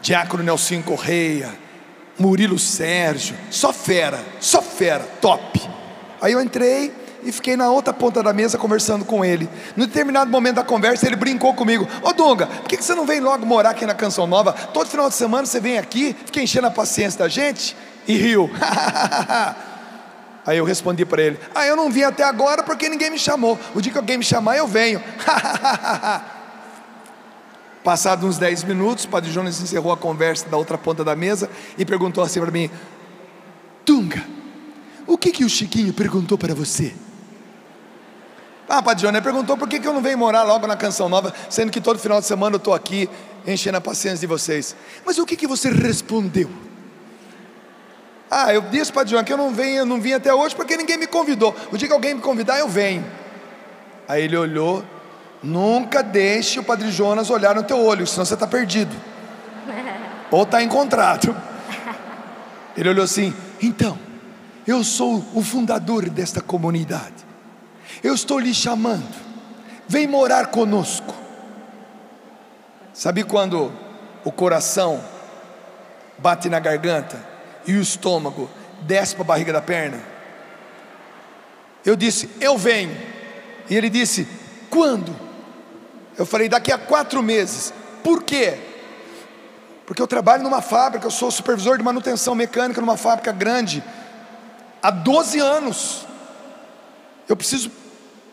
Diácono 0.00 0.44
Nelson 0.44 0.82
Correia, 0.82 1.65
Murilo 2.18 2.58
Sérgio, 2.58 3.36
só 3.50 3.72
fera, 3.72 4.24
só 4.40 4.62
fera, 4.62 5.06
top. 5.20 5.60
Aí 6.20 6.32
eu 6.32 6.40
entrei 6.40 6.92
e 7.22 7.32
fiquei 7.32 7.56
na 7.56 7.70
outra 7.70 7.92
ponta 7.92 8.22
da 8.22 8.32
mesa 8.32 8.56
conversando 8.56 9.04
com 9.04 9.24
ele. 9.24 9.48
No 9.76 9.86
determinado 9.86 10.30
momento 10.30 10.56
da 10.56 10.64
conversa, 10.64 11.06
ele 11.06 11.16
brincou 11.16 11.52
comigo: 11.54 11.86
Ô 12.02 12.12
Dunga, 12.12 12.46
por 12.46 12.68
que 12.68 12.76
você 12.76 12.94
não 12.94 13.04
vem 13.04 13.20
logo 13.20 13.44
morar 13.44 13.70
aqui 13.70 13.84
na 13.84 13.94
Canção 13.94 14.26
Nova? 14.26 14.52
Todo 14.52 14.88
final 14.88 15.08
de 15.08 15.14
semana 15.14 15.46
você 15.46 15.60
vem 15.60 15.76
aqui, 15.76 16.16
fica 16.24 16.40
enchendo 16.40 16.68
a 16.68 16.70
paciência 16.70 17.18
da 17.18 17.28
gente? 17.28 17.76
E 18.06 18.16
riu. 18.16 18.48
Aí 20.46 20.58
eu 20.58 20.64
respondi 20.64 21.04
para 21.04 21.22
ele: 21.22 21.40
Ah, 21.54 21.66
eu 21.66 21.74
não 21.74 21.90
vim 21.90 22.04
até 22.04 22.22
agora 22.22 22.62
porque 22.62 22.88
ninguém 22.88 23.10
me 23.10 23.18
chamou. 23.18 23.58
O 23.74 23.80
dia 23.80 23.90
que 23.90 23.98
alguém 23.98 24.16
me 24.16 24.24
chamar, 24.24 24.56
eu 24.56 24.66
venho. 24.66 25.02
Passados 27.86 28.24
uns 28.24 28.36
10 28.36 28.64
minutos, 28.64 29.04
o 29.04 29.08
Padre 29.08 29.30
Jonas 29.30 29.60
encerrou 29.60 29.92
a 29.92 29.96
conversa 29.96 30.48
da 30.48 30.56
outra 30.56 30.76
ponta 30.76 31.04
da 31.04 31.14
mesa 31.14 31.48
e 31.78 31.84
perguntou 31.84 32.24
assim 32.24 32.40
para 32.40 32.50
mim: 32.50 32.68
Tunga, 33.84 34.26
o 35.06 35.16
que, 35.16 35.30
que 35.30 35.44
o 35.44 35.48
Chiquinho 35.48 35.92
perguntou 35.92 36.36
para 36.36 36.52
você? 36.52 36.92
Ah, 38.68 38.82
Padre 38.82 39.02
Jonas, 39.02 39.22
perguntou 39.22 39.56
por 39.56 39.68
que, 39.68 39.78
que 39.78 39.86
eu 39.86 39.92
não 39.92 40.02
venho 40.02 40.18
morar 40.18 40.42
logo 40.42 40.66
na 40.66 40.74
Canção 40.74 41.08
Nova, 41.08 41.32
sendo 41.48 41.70
que 41.70 41.80
todo 41.80 41.96
final 41.96 42.20
de 42.20 42.26
semana 42.26 42.56
eu 42.56 42.58
estou 42.58 42.74
aqui 42.74 43.08
enchendo 43.46 43.78
a 43.78 43.80
paciência 43.80 44.18
de 44.18 44.26
vocês. 44.26 44.74
Mas 45.04 45.16
o 45.18 45.24
que, 45.24 45.36
que 45.36 45.46
você 45.46 45.70
respondeu? 45.70 46.50
Ah, 48.28 48.52
eu 48.52 48.62
disse 48.62 48.92
para 48.92 49.06
João 49.06 49.22
que 49.22 49.32
eu 49.32 49.38
não 49.38 49.54
venho, 49.54 49.76
eu 49.76 49.86
não 49.86 50.00
vim 50.00 50.12
até 50.12 50.34
hoje 50.34 50.56
porque 50.56 50.76
ninguém 50.76 50.98
me 50.98 51.06
convidou. 51.06 51.54
O 51.70 51.78
dia 51.78 51.86
que 51.86 51.94
alguém 51.94 52.14
me 52.14 52.20
convidar, 52.20 52.58
eu 52.58 52.68
venho. 52.68 53.06
Aí 54.08 54.24
ele 54.24 54.36
olhou 54.36 54.82
Nunca 55.42 56.02
deixe 56.02 56.58
o 56.58 56.64
Padre 56.64 56.90
Jonas 56.90 57.30
olhar 57.30 57.54
no 57.54 57.62
teu 57.62 57.84
olho, 57.84 58.06
senão 58.06 58.24
você 58.24 58.34
está 58.34 58.46
perdido. 58.46 58.94
Ou 60.30 60.42
está 60.42 60.62
encontrado. 60.62 61.36
Ele 62.76 62.88
olhou 62.88 63.04
assim: 63.04 63.34
então, 63.60 63.98
eu 64.66 64.82
sou 64.82 65.24
o 65.34 65.42
fundador 65.42 66.08
desta 66.08 66.40
comunidade. 66.40 67.24
Eu 68.02 68.14
estou 68.14 68.38
lhe 68.38 68.52
chamando. 68.52 69.14
Vem 69.88 70.06
morar 70.06 70.46
conosco. 70.46 71.14
Sabe 72.92 73.22
quando 73.22 73.72
o 74.24 74.32
coração 74.32 75.02
bate 76.18 76.48
na 76.48 76.58
garganta 76.58 77.24
e 77.66 77.74
o 77.74 77.80
estômago 77.80 78.50
desce 78.82 79.14
para 79.14 79.22
a 79.22 79.26
barriga 79.26 79.52
da 79.52 79.62
perna? 79.62 80.00
Eu 81.84 81.94
disse: 81.94 82.28
Eu 82.40 82.58
venho. 82.58 82.96
E 83.70 83.76
ele 83.76 83.88
disse: 83.88 84.26
Quando? 84.68 85.25
Eu 86.18 86.26
falei: 86.26 86.48
Daqui 86.48 86.72
a 86.72 86.78
quatro 86.78 87.22
meses. 87.22 87.72
Por 88.02 88.22
quê? 88.22 88.58
Porque 89.84 90.02
eu 90.02 90.06
trabalho 90.06 90.42
numa 90.42 90.60
fábrica, 90.60 91.06
eu 91.06 91.10
sou 91.10 91.30
supervisor 91.30 91.78
de 91.78 91.84
manutenção 91.84 92.34
mecânica 92.34 92.80
numa 92.80 92.96
fábrica 92.96 93.30
grande 93.32 93.82
há 94.82 94.90
12 94.90 95.38
anos. 95.38 96.06
Eu 97.28 97.36
preciso 97.36 97.70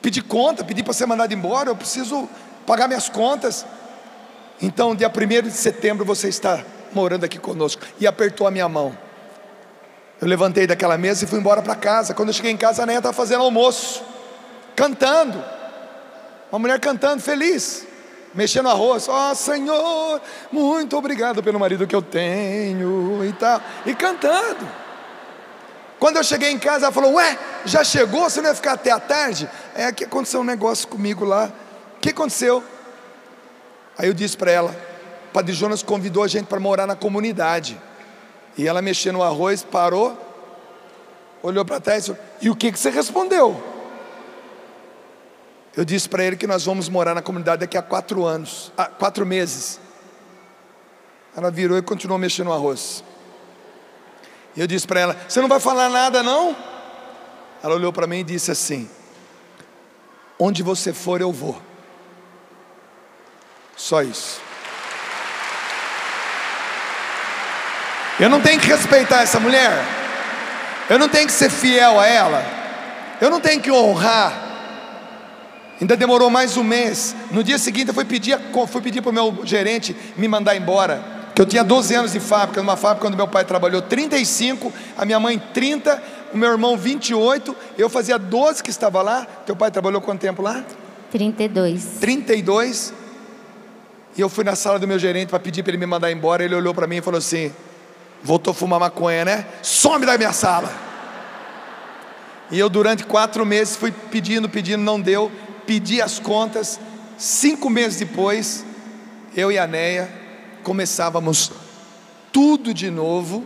pedir 0.01 0.23
conta, 0.23 0.63
pedir 0.63 0.83
para 0.83 0.93
ser 0.93 1.05
mandado 1.05 1.33
embora, 1.33 1.69
eu 1.69 1.75
preciso 1.75 2.27
pagar 2.65 2.87
minhas 2.87 3.07
contas. 3.07 3.65
Então, 4.61 4.95
dia 4.95 5.09
1 5.09 5.47
de 5.47 5.51
setembro 5.51 6.05
você 6.05 6.27
está 6.27 6.63
morando 6.91 7.23
aqui 7.23 7.37
conosco. 7.37 7.81
E 7.99 8.07
apertou 8.07 8.47
a 8.47 8.51
minha 8.51 8.67
mão. 8.67 8.97
Eu 10.21 10.27
levantei 10.27 10.65
daquela 10.65 10.97
mesa 10.97 11.25
e 11.25 11.27
fui 11.27 11.39
embora 11.39 11.61
para 11.61 11.75
casa. 11.75 12.13
Quando 12.13 12.29
eu 12.29 12.33
cheguei 12.33 12.51
em 12.51 12.57
casa, 12.57 12.83
a 12.83 12.85
Neia 12.85 12.99
estava 12.99 13.13
fazendo 13.13 13.43
almoço, 13.43 14.03
cantando. 14.75 15.43
Uma 16.53 16.59
mulher 16.59 16.79
cantando, 16.79 17.19
feliz, 17.19 17.83
mexendo 18.31 18.69
arroz. 18.69 19.09
Ó 19.09 19.31
oh, 19.31 19.33
Senhor, 19.33 20.21
muito 20.51 20.95
obrigado 20.95 21.41
pelo 21.41 21.59
marido 21.59 21.87
que 21.87 21.95
eu 21.95 22.01
tenho 22.03 23.25
e 23.25 23.33
tal. 23.33 23.59
E 23.87 23.95
cantando. 23.95 24.63
Quando 25.97 26.17
eu 26.17 26.23
cheguei 26.23 26.51
em 26.51 26.59
casa, 26.59 26.85
ela 26.85 26.91
falou: 26.91 27.13
Ué, 27.13 27.39
já 27.65 27.83
chegou? 27.83 28.29
Você 28.29 28.39
não 28.39 28.49
ia 28.49 28.55
ficar 28.55 28.73
até 28.73 28.91
a 28.91 28.99
tarde? 28.99 29.49
É 29.73 29.91
que 29.91 30.03
aconteceu 30.03 30.41
um 30.41 30.43
negócio 30.43 30.87
comigo 30.87 31.25
lá. 31.25 31.51
O 31.97 31.99
que 31.99 32.11
aconteceu? 32.11 32.63
Aí 33.97 34.07
eu 34.07 34.13
disse 34.13 34.37
para 34.37 34.51
ela: 34.51 34.75
Padre 35.33 35.53
Jonas 35.53 35.81
convidou 35.81 36.21
a 36.21 36.27
gente 36.27 36.45
para 36.45 36.59
morar 36.59 36.85
na 36.85 36.95
comunidade. 36.95 37.81
E 38.55 38.67
ela 38.67 38.79
mexendo 38.79 39.15
no 39.15 39.23
arroz, 39.23 39.63
parou, 39.63 40.15
olhou 41.41 41.65
para 41.65 41.79
trás 41.79 42.09
e 42.09 42.15
E 42.43 42.49
o 42.51 42.55
que, 42.55 42.71
que 42.71 42.77
você 42.77 42.91
respondeu? 42.91 43.72
Eu 45.75 45.83
disse 45.83 46.07
para 46.07 46.23
ele 46.23 46.35
que 46.35 46.45
nós 46.45 46.65
vamos 46.65 46.87
morar 46.87 47.15
na 47.15 47.21
comunidade 47.21 47.61
daqui 47.61 47.77
a 47.77 47.81
quatro 47.81 48.25
anos, 48.25 48.71
ah, 48.77 48.85
quatro 48.85 49.25
meses. 49.25 49.79
Ela 51.35 51.49
virou 51.49 51.77
e 51.77 51.81
continuou 51.81 52.19
mexendo 52.19 52.47
no 52.47 52.53
arroz. 52.53 53.03
E 54.55 54.61
eu 54.61 54.67
disse 54.67 54.85
para 54.85 54.99
ela: 54.99 55.17
Você 55.27 55.41
não 55.41 55.47
vai 55.47 55.59
falar 55.59 55.89
nada, 55.89 56.21
não? 56.21 56.55
Ela 57.63 57.73
olhou 57.73 57.91
para 57.91 58.05
mim 58.05 58.19
e 58.19 58.23
disse 58.23 58.51
assim: 58.51 58.87
Onde 60.37 60.61
você 60.61 60.93
for, 60.93 61.21
eu 61.21 61.31
vou. 61.31 61.59
Só 63.75 64.03
isso. 64.03 64.39
Eu 68.19 68.29
não 68.29 68.39
tenho 68.39 68.59
que 68.59 68.67
respeitar 68.67 69.21
essa 69.21 69.39
mulher. 69.39 69.71
Eu 70.87 70.99
não 70.99 71.09
tenho 71.09 71.25
que 71.25 71.33
ser 71.33 71.49
fiel 71.49 71.99
a 71.99 72.05
ela. 72.05 72.45
Eu 73.19 73.31
não 73.31 73.39
tenho 73.39 73.59
que 73.59 73.71
honrar. 73.71 74.42
Ainda 75.83 75.97
demorou 75.97 76.29
mais 76.29 76.55
um 76.55 76.63
mês. 76.63 77.13
No 77.29 77.43
dia 77.43 77.57
seguinte 77.57 77.89
eu 77.89 77.93
fui 77.93 78.05
pedir, 78.05 78.39
fui 78.69 78.81
pedir 78.81 79.01
para 79.01 79.09
o 79.09 79.13
meu 79.13 79.39
gerente 79.43 79.93
me 80.15 80.29
mandar 80.29 80.55
embora 80.55 81.03
que 81.35 81.41
eu 81.41 81.45
tinha 81.45 81.61
12 81.61 81.93
anos 81.93 82.13
de 82.13 82.21
fábrica, 82.21 82.61
numa 82.61 82.77
fábrica 82.77 83.01
quando 83.01 83.17
meu 83.17 83.27
pai 83.27 83.43
trabalhou 83.43 83.81
35, 83.81 84.71
a 84.97 85.03
minha 85.03 85.19
mãe 85.19 85.37
30, 85.53 86.01
o 86.33 86.37
meu 86.37 86.51
irmão 86.51 86.77
28, 86.77 87.53
eu 87.77 87.89
fazia 87.89 88.17
12 88.17 88.63
que 88.63 88.69
estava 88.69 89.01
lá. 89.01 89.27
Teu 89.45 89.57
pai 89.57 89.69
trabalhou 89.71 89.99
quanto 89.99 90.21
tempo 90.21 90.41
lá? 90.41 90.63
32. 91.11 91.97
32. 91.99 92.93
E 94.15 94.21
eu 94.21 94.29
fui 94.29 94.45
na 94.45 94.55
sala 94.55 94.79
do 94.79 94.87
meu 94.87 94.97
gerente 94.97 95.27
para 95.27 95.39
pedir 95.39 95.63
para 95.63 95.71
ele 95.71 95.79
me 95.79 95.85
mandar 95.85 96.09
embora. 96.13 96.45
Ele 96.45 96.55
olhou 96.55 96.73
para 96.73 96.87
mim 96.87 96.97
e 96.97 97.01
falou 97.01 97.17
assim: 97.17 97.51
Voltou 98.23 98.51
a 98.51 98.53
fumar 98.53 98.79
maconha, 98.79 99.25
né? 99.25 99.45
Some 99.61 100.05
da 100.05 100.17
minha 100.17 100.31
sala. 100.31 100.71
E 102.49 102.57
eu, 102.57 102.69
durante 102.69 103.03
quatro 103.03 103.45
meses, 103.45 103.75
fui 103.75 103.91
pedindo, 103.91 104.47
pedindo, 104.47 104.81
não 104.81 105.01
deu. 105.01 105.29
Pedi 105.65 106.01
as 106.01 106.19
contas. 106.19 106.79
Cinco 107.17 107.69
meses 107.69 107.99
depois, 107.99 108.65
eu 109.35 109.51
e 109.51 109.57
a 109.57 109.67
Neia 109.67 110.09
começávamos 110.63 111.51
tudo 112.31 112.73
de 112.73 112.89
novo, 112.89 113.43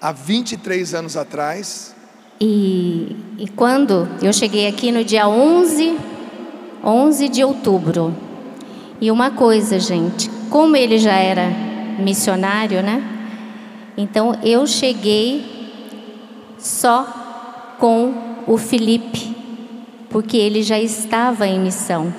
há 0.00 0.12
23 0.12 0.94
anos 0.94 1.16
atrás. 1.16 1.94
E, 2.40 3.16
e 3.38 3.48
quando 3.48 4.08
eu 4.22 4.32
cheguei 4.32 4.66
aqui 4.66 4.92
no 4.92 5.02
dia 5.02 5.28
11, 5.28 5.98
11 6.84 7.28
de 7.28 7.42
outubro, 7.42 8.14
e 9.00 9.10
uma 9.10 9.30
coisa, 9.30 9.78
gente, 9.78 10.28
como 10.50 10.76
ele 10.76 10.98
já 10.98 11.14
era 11.14 11.48
missionário, 11.98 12.82
né? 12.82 13.02
Então 13.96 14.38
eu 14.42 14.66
cheguei 14.66 15.44
só 16.58 17.74
com 17.78 18.14
o 18.46 18.56
Felipe, 18.56 19.17
porque 20.10 20.36
ele 20.36 20.62
já 20.62 20.78
estava 20.78 21.46
em 21.46 21.58
missão. 21.58 22.12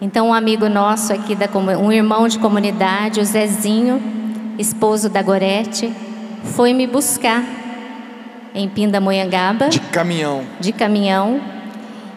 Então, 0.00 0.28
um 0.28 0.34
amigo 0.34 0.68
nosso 0.68 1.12
aqui, 1.12 1.34
da, 1.34 1.46
um 1.78 1.92
irmão 1.92 2.26
de 2.26 2.38
comunidade, 2.38 3.20
o 3.20 3.24
Zezinho, 3.24 4.00
esposo 4.58 5.08
da 5.08 5.22
Gorete, 5.22 5.92
foi 6.42 6.72
me 6.72 6.86
buscar 6.86 7.44
em 8.54 8.68
Pindamonhangaba. 8.68 9.68
De 9.68 9.80
caminhão. 9.80 10.42
De 10.58 10.72
caminhão. 10.72 11.40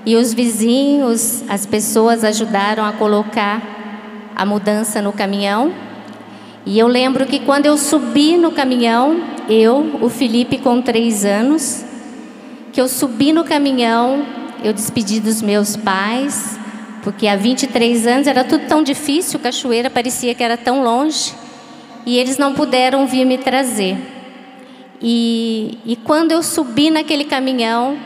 E 0.06 0.16
os 0.16 0.34
vizinhos, 0.34 1.44
as 1.50 1.66
pessoas 1.66 2.24
ajudaram 2.24 2.86
a 2.86 2.92
colocar 2.94 3.62
a 4.36 4.46
mudança 4.46 5.02
no 5.02 5.14
caminhão. 5.14 5.74
E 6.66 6.80
eu 6.80 6.88
lembro 6.88 7.26
que 7.26 7.40
quando 7.40 7.66
eu 7.66 7.78
subi 7.78 8.38
no 8.38 8.52
caminhão, 8.52 9.22
eu, 9.50 10.00
o 10.02 10.10
Felipe 10.10 10.58
com 10.58 10.82
três 10.82 11.26
anos, 11.26 11.84
que 12.72 12.80
eu 12.80 12.88
subi 12.88 13.34
no 13.34 13.44
caminhão, 13.44 14.26
eu 14.64 14.74
despedi 14.74 15.20
dos 15.20 15.42
meus 15.42 15.76
pais, 15.76 16.58
porque 17.04 17.28
há 17.28 17.36
23 17.36 18.08
anos 18.08 18.28
era 18.28 18.44
tudo 18.44 18.66
tão 18.66 18.82
difícil, 18.82 19.40
Cachoeira 19.40 19.90
parecia 19.90 20.34
que 20.34 20.44
era 20.44 20.56
tão 20.56 20.84
longe, 20.84 21.34
e 22.06 22.18
eles 22.18 22.38
não 22.38 22.54
puderam 22.54 23.06
vir 23.06 23.26
me 23.26 23.38
trazer. 23.38 23.98
E, 25.02 25.78
e 25.86 25.98
quando 25.98 26.32
eu 26.32 26.42
subi 26.42 26.90
naquele 26.90 27.26
caminhão, 27.26 27.98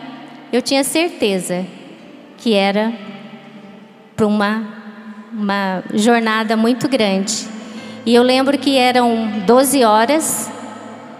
eu 0.51 0.61
tinha 0.61 0.83
certeza 0.83 1.65
que 2.37 2.53
era 2.53 2.91
para 4.15 4.25
uma, 4.25 4.67
uma 5.31 5.83
jornada 5.93 6.57
muito 6.57 6.87
grande. 6.87 7.47
E 8.03 8.15
eu 8.15 8.23
lembro 8.23 8.57
que 8.57 8.77
eram 8.77 9.41
12 9.45 9.83
horas, 9.83 10.49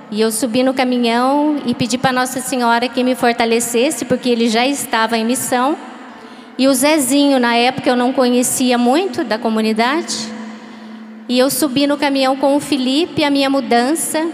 e 0.10 0.22
eu 0.22 0.32
subi 0.32 0.64
no 0.64 0.74
caminhão 0.74 1.62
e 1.66 1.76
pedi 1.76 1.98
para 1.98 2.14
Nossa 2.14 2.40
Senhora 2.40 2.88
que 2.88 3.04
me 3.04 3.14
fortalecesse, 3.14 4.06
porque 4.06 4.30
ele 4.30 4.48
já 4.48 4.66
estava 4.66 5.18
em 5.18 5.26
missão. 5.26 5.76
E 6.58 6.68
o 6.68 6.74
Zezinho, 6.74 7.40
na 7.40 7.56
época 7.56 7.90
eu 7.90 7.96
não 7.96 8.14
conhecia 8.14 8.78
muito 8.78 9.24
da 9.24 9.38
comunidade. 9.38 10.16
E 11.28 11.38
eu 11.38 11.50
subi 11.50 11.86
no 11.86 11.98
caminhão 11.98 12.38
com 12.38 12.56
o 12.56 12.60
Felipe, 12.60 13.24
a 13.26 13.30
minha 13.30 13.50
mudança. 13.50 14.26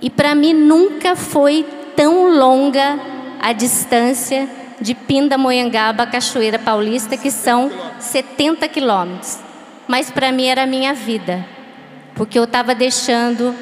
E 0.00 0.08
para 0.08 0.34
mim 0.34 0.54
nunca 0.54 1.14
foi 1.14 1.66
tão 1.94 2.34
longa 2.34 2.98
a 3.40 3.52
distância 3.52 4.48
de 4.80 4.94
Pindamonhangaba 4.94 6.06
Cachoeira 6.06 6.58
Paulista, 6.58 7.14
que 7.14 7.30
são 7.30 7.70
70 8.00 8.66
quilômetros. 8.68 9.38
Mas 9.86 10.10
para 10.10 10.32
mim 10.32 10.46
era 10.46 10.62
a 10.62 10.66
minha 10.66 10.94
vida, 10.94 11.46
porque 12.14 12.38
eu 12.38 12.44
estava 12.44 12.74
deixando 12.74 13.54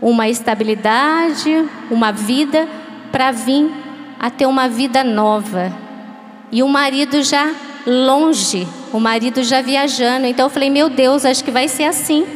uma 0.00 0.28
estabilidade, 0.28 1.68
uma 1.90 2.10
vida, 2.10 2.68
para 3.12 3.30
vir 3.30 3.70
a 4.18 4.30
ter 4.30 4.46
uma 4.46 4.68
vida 4.68 5.02
nova 5.02 5.90
e 6.52 6.62
o 6.62 6.68
marido 6.68 7.22
já 7.22 7.54
longe, 7.86 8.66
o 8.92 8.98
marido 8.98 9.42
já 9.42 9.62
viajando. 9.62 10.26
Então 10.26 10.46
eu 10.46 10.50
falei, 10.50 10.68
meu 10.68 10.88
Deus, 10.88 11.24
acho 11.24 11.44
que 11.44 11.50
vai 11.50 11.68
ser 11.68 11.84
assim. 11.84 12.26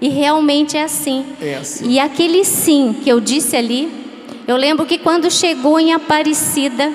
E 0.00 0.08
realmente 0.08 0.76
é 0.76 0.82
assim. 0.82 1.26
É 1.40 1.56
assim. 1.56 1.88
E 1.88 2.00
aquele 2.00 2.44
sim 2.44 2.96
que 3.02 3.08
eu 3.08 3.20
disse 3.20 3.56
ali, 3.56 3.90
eu 4.46 4.56
lembro 4.56 4.86
que 4.86 4.98
quando 4.98 5.30
chegou 5.30 5.78
em 5.78 5.92
Aparecida, 5.92 6.90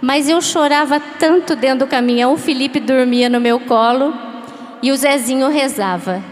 mas 0.00 0.28
eu 0.28 0.40
chorava 0.40 0.98
tanto 0.98 1.54
dentro 1.54 1.86
do 1.86 1.90
caminhão, 1.90 2.32
o 2.32 2.38
Felipe 2.38 2.80
dormia 2.80 3.28
no 3.28 3.40
meu 3.40 3.60
colo 3.60 4.12
e 4.82 4.90
o 4.90 4.96
Zezinho 4.96 5.48
rezava. 5.48 6.22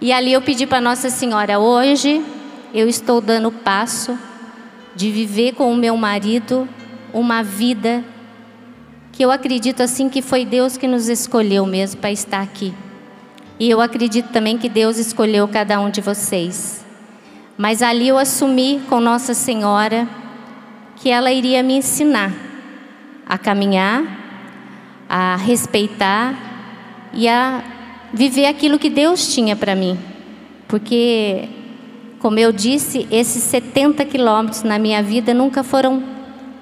E 0.00 0.12
ali 0.12 0.32
eu 0.32 0.42
pedi 0.42 0.66
para 0.66 0.80
Nossa 0.80 1.08
Senhora, 1.08 1.58
hoje 1.58 2.24
eu 2.74 2.88
estou 2.88 3.20
dando 3.20 3.50
passo 3.50 4.18
de 4.94 5.10
viver 5.10 5.54
com 5.54 5.72
o 5.72 5.76
meu 5.76 5.96
marido 5.96 6.68
uma 7.12 7.42
vida 7.42 8.04
que 9.12 9.24
eu 9.24 9.30
acredito 9.30 9.82
assim 9.82 10.08
que 10.08 10.20
foi 10.20 10.44
Deus 10.44 10.76
que 10.76 10.88
nos 10.88 11.08
escolheu 11.08 11.64
mesmo 11.64 12.00
para 12.00 12.10
estar 12.10 12.42
aqui. 12.42 12.74
E 13.58 13.70
eu 13.70 13.80
acredito 13.80 14.30
também 14.32 14.58
que 14.58 14.68
Deus 14.68 14.98
escolheu 14.98 15.46
cada 15.46 15.78
um 15.80 15.88
de 15.88 16.00
vocês. 16.00 16.84
Mas 17.56 17.80
ali 17.80 18.08
eu 18.08 18.18
assumi 18.18 18.82
com 18.88 18.98
Nossa 18.98 19.32
Senhora 19.32 20.08
que 20.96 21.08
ela 21.08 21.30
iria 21.30 21.62
me 21.62 21.74
ensinar 21.74 22.32
a 23.26 23.38
caminhar, 23.38 24.02
a 25.08 25.36
respeitar 25.36 26.34
e 27.12 27.28
a 27.28 27.62
viver 28.14 28.46
aquilo 28.46 28.78
que 28.78 28.88
Deus 28.88 29.34
tinha 29.34 29.56
para 29.56 29.74
mim. 29.74 29.98
Porque, 30.68 31.48
como 32.20 32.38
eu 32.38 32.52
disse, 32.52 33.06
esses 33.10 33.42
70 33.42 34.04
quilômetros 34.04 34.62
na 34.62 34.78
minha 34.78 35.02
vida 35.02 35.34
nunca 35.34 35.62
foram 35.62 36.02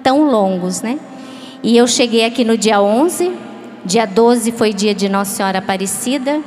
tão 0.01 0.29
longos, 0.29 0.81
né? 0.81 0.99
E 1.61 1.77
eu 1.77 1.87
cheguei 1.87 2.25
aqui 2.25 2.43
no 2.43 2.57
dia 2.57 2.81
11, 2.81 3.31
dia 3.85 4.05
12 4.05 4.51
foi 4.51 4.73
dia 4.73 4.93
de 4.93 5.07
Nossa 5.07 5.35
Senhora 5.35 5.59
Aparecida, 5.59 6.41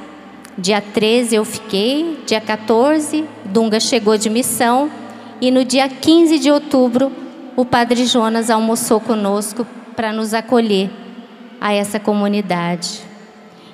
dia 0.59 0.81
13 0.81 1.37
eu 1.37 1.45
fiquei, 1.45 2.19
dia 2.27 2.41
14 2.41 3.25
Dunga 3.45 3.81
chegou 3.81 4.19
de 4.19 4.29
missão 4.29 4.91
e 5.41 5.51
no 5.51 5.65
dia 5.65 5.89
15 5.89 6.39
de 6.39 6.51
outubro 6.51 7.11
o 7.57 7.65
Padre 7.65 8.05
Jonas 8.05 8.51
almoçou 8.51 9.01
conosco 9.01 9.67
para 9.95 10.13
nos 10.13 10.35
acolher 10.35 10.91
a 11.59 11.73
essa 11.73 11.99
comunidade. 11.99 13.01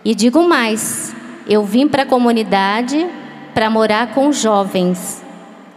E 0.05 0.15
digo 0.15 0.47
mais, 0.47 1.15
eu 1.47 1.65
vim 1.65 1.89
para 1.89 2.03
a 2.03 2.07
comunidade 2.07 3.07
para 3.55 3.69
morar 3.69 4.15
com 4.15 4.33
jovens. 4.33 5.23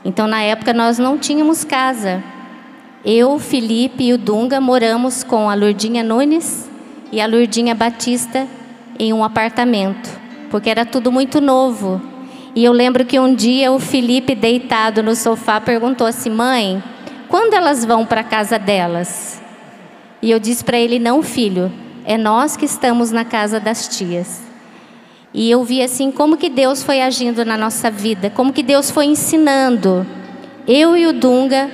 Então 0.04 0.28
na 0.28 0.42
época 0.42 0.74
nós 0.74 1.00
não 1.00 1.18
tínhamos 1.18 1.64
casa. 1.64 2.24
Eu, 3.04 3.38
Felipe 3.40 4.06
e 4.06 4.14
o 4.14 4.18
Dunga 4.18 4.60
moramos 4.62 5.24
com 5.24 5.50
a 5.50 5.56
Lurdinha 5.56 6.04
Nunes 6.04 6.70
e 7.12 7.22
a 7.22 7.28
Lurdinha 7.28 7.76
Batista 7.76 8.48
em 8.98 9.14
um 9.14 9.24
apartamento, 9.24 10.10
porque 10.50 10.70
era 10.70 10.86
tudo 10.86 11.12
muito 11.12 11.40
novo. 11.42 12.02
E 12.56 12.64
eu 12.64 12.72
lembro 12.72 13.06
que 13.06 13.20
um 13.20 13.36
dia 13.36 13.72
o 13.72 13.80
Felipe, 13.80 14.34
deitado 14.34 15.04
no 15.04 15.16
sofá, 15.16 15.60
perguntou 15.60 16.08
assim: 16.08 16.30
mãe, 16.30 16.82
quando 17.28 17.54
elas 17.54 17.84
vão 17.84 18.06
para 18.06 18.22
a 18.22 18.24
casa 18.24 18.58
delas? 18.58 19.42
E 20.22 20.32
eu 20.32 20.40
disse 20.40 20.64
para 20.64 20.78
ele: 20.78 20.98
não, 20.98 21.22
filho, 21.22 21.72
é 22.06 22.18
nós 22.18 22.56
que 22.56 22.66
estamos 22.66 23.12
na 23.12 23.26
casa 23.26 23.60
das 23.60 23.90
tias. 23.90 24.45
E 25.38 25.52
eu 25.52 25.66
vi 25.66 25.84
assim 25.84 26.12
como 26.12 26.38
que 26.38 26.50
Deus 26.50 26.82
foi 26.82 27.02
agindo 27.02 27.44
na 27.44 27.58
nossa 27.58 27.92
vida, 27.92 28.30
como 28.30 28.54
que 28.54 28.64
Deus 28.64 28.90
foi 28.90 29.04
ensinando 29.06 30.08
eu 30.66 30.96
e 30.96 31.06
o 31.06 31.14
Dunga 31.14 31.70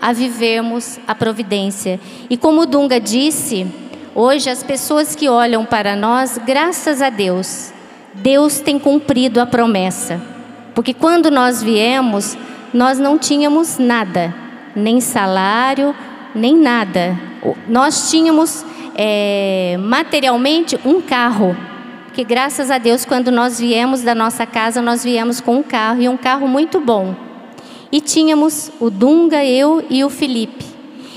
a 0.00 0.10
vivermos 0.12 0.98
a 1.06 1.14
providência. 1.14 2.00
E 2.30 2.36
como 2.36 2.62
o 2.62 2.66
Dunga 2.66 2.98
disse, 2.98 3.66
hoje 4.14 4.48
as 4.48 4.62
pessoas 4.62 5.14
que 5.14 5.28
olham 5.28 5.66
para 5.66 5.94
nós, 5.94 6.38
graças 6.38 7.02
a 7.02 7.10
Deus, 7.10 7.72
Deus 8.14 8.60
tem 8.60 8.78
cumprido 8.78 9.38
a 9.38 9.46
promessa. 9.46 10.20
Porque 10.74 10.94
quando 10.94 11.30
nós 11.30 11.62
viemos, 11.62 12.38
nós 12.72 12.98
não 12.98 13.18
tínhamos 13.18 13.78
nada, 13.78 14.34
nem 14.74 15.00
salário, 15.00 15.94
nem 16.34 16.56
nada. 16.56 17.18
Nós 17.68 18.10
tínhamos 18.10 18.64
é, 18.96 19.76
materialmente 19.78 20.78
um 20.86 21.02
carro. 21.02 21.54
Que 22.14 22.22
graças 22.22 22.70
a 22.70 22.78
Deus, 22.78 23.04
quando 23.04 23.32
nós 23.32 23.58
viemos 23.58 24.02
da 24.02 24.14
nossa 24.14 24.46
casa, 24.46 24.80
nós 24.80 25.02
viemos 25.02 25.40
com 25.40 25.56
um 25.56 25.62
carro 25.64 26.00
e 26.00 26.08
um 26.08 26.16
carro 26.16 26.46
muito 26.46 26.78
bom. 26.78 27.12
E 27.90 28.00
tínhamos 28.00 28.70
o 28.78 28.88
Dunga, 28.88 29.44
eu 29.44 29.84
e 29.90 30.04
o 30.04 30.08
Felipe. 30.08 30.64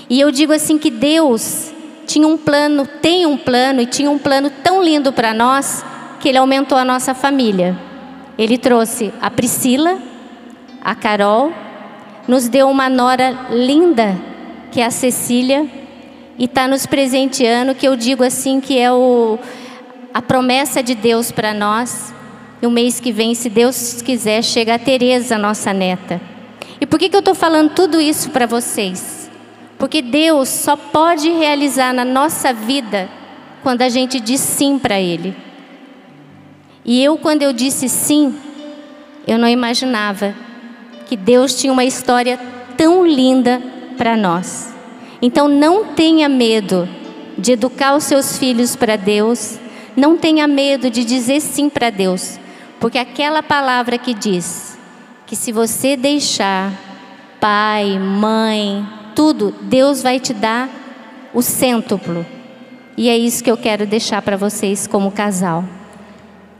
E 0.10 0.20
eu 0.20 0.32
digo 0.32 0.52
assim 0.52 0.80
que 0.80 0.90
Deus 0.90 1.72
tinha 2.08 2.28
um 2.28 2.36
plano, 2.36 2.88
tem 3.00 3.28
um 3.28 3.38
plano 3.38 3.80
e 3.80 3.86
tinha 3.86 4.10
um 4.10 4.18
plano 4.18 4.50
tão 4.64 4.82
lindo 4.82 5.14
para 5.14 5.36
nós 5.36 5.86
que 6.20 6.30
ele 6.30 6.40
aumentou 6.40 6.76
a 6.76 6.84
nossa 6.84 7.14
família. 7.14 7.78
Ele 8.36 8.58
trouxe 8.58 9.14
a 9.22 9.30
Priscila, 9.30 10.00
a 10.84 10.96
Carol, 10.96 11.54
nos 12.28 12.48
deu 12.48 12.68
uma 12.68 12.90
nora 12.90 13.38
linda, 13.52 14.16
que 14.72 14.82
é 14.82 14.86
a 14.86 14.92
Cecília, 14.92 15.64
e 16.40 16.46
está 16.46 16.68
nos 16.68 16.88
presenteando, 16.88 17.76
que 17.76 17.88
eu 17.88 17.96
digo 17.96 18.24
assim 18.24 18.60
que 18.60 18.80
é 18.80 18.92
o, 18.92 19.38
a 20.18 20.22
promessa 20.24 20.82
de 20.82 20.96
Deus 20.96 21.32
para 21.32 21.54
nós. 21.54 22.12
E 22.60 22.66
o 22.66 22.72
mês 22.72 23.00
que 23.00 23.12
vem, 23.12 23.36
se 23.36 23.52
Deus 23.52 24.02
quiser, 24.02 24.44
chega 24.44 24.74
a 24.74 24.80
Tereza, 24.80 25.38
nossa 25.38 25.72
neta. 25.72 26.20
E 26.82 26.88
por 26.88 26.98
que, 26.98 27.08
que 27.08 27.16
eu 27.16 27.20
estou 27.20 27.36
falando 27.36 27.76
tudo 27.76 28.02
isso 28.02 28.32
para 28.32 28.48
vocês? 28.48 29.30
Porque 29.78 30.02
Deus 30.02 30.50
só 30.50 30.76
pode 30.76 31.30
realizar 31.30 31.94
na 31.94 32.04
nossa 32.04 32.52
vida 32.52 33.08
quando 33.62 33.84
a 33.84 33.90
gente 33.90 34.20
diz 34.20 34.42
sim 34.42 34.80
para 34.80 35.00
Ele. 35.00 35.36
E 36.84 37.04
eu, 37.04 37.20
quando 37.20 37.44
eu 37.44 37.54
disse 37.54 37.88
sim, 37.88 38.34
eu 39.28 39.38
não 39.38 39.48
imaginava 39.48 40.34
que 41.06 41.16
Deus 41.16 41.54
tinha 41.54 41.72
uma 41.72 41.86
história 41.86 42.40
tão 42.76 43.06
linda 43.06 43.62
para 43.96 44.18
nós. 44.18 44.74
Então 45.22 45.48
não 45.48 45.86
tenha 45.86 46.28
medo 46.28 46.90
de 47.38 47.52
educar 47.52 47.96
os 47.96 48.06
seus 48.06 48.36
filhos 48.36 48.76
para 48.76 48.96
Deus, 48.96 49.60
não 49.98 50.16
tenha 50.16 50.48
medo 50.48 50.92
de 50.92 51.04
dizer 51.04 51.42
sim 51.42 51.70
para 51.72 51.90
Deus, 51.90 52.40
porque 52.80 53.00
aquela 53.00 53.42
palavra 53.42 53.98
que 53.98 54.14
diz 54.14 54.78
que 55.26 55.36
se 55.36 55.52
você 55.52 55.98
deixar 55.98 56.72
pai, 57.40 57.98
mãe, 57.98 58.88
tudo, 59.16 59.52
Deus 59.64 60.04
vai 60.04 60.20
te 60.20 60.36
dar 60.36 60.70
o 61.34 61.42
cêntuplo. 61.42 62.24
E 62.96 63.10
é 63.10 63.18
isso 63.18 63.44
que 63.44 63.50
eu 63.50 63.58
quero 63.58 63.88
deixar 63.88 64.22
para 64.22 64.38
vocês 64.38 64.86
como 64.86 65.12
casal. 65.12 65.64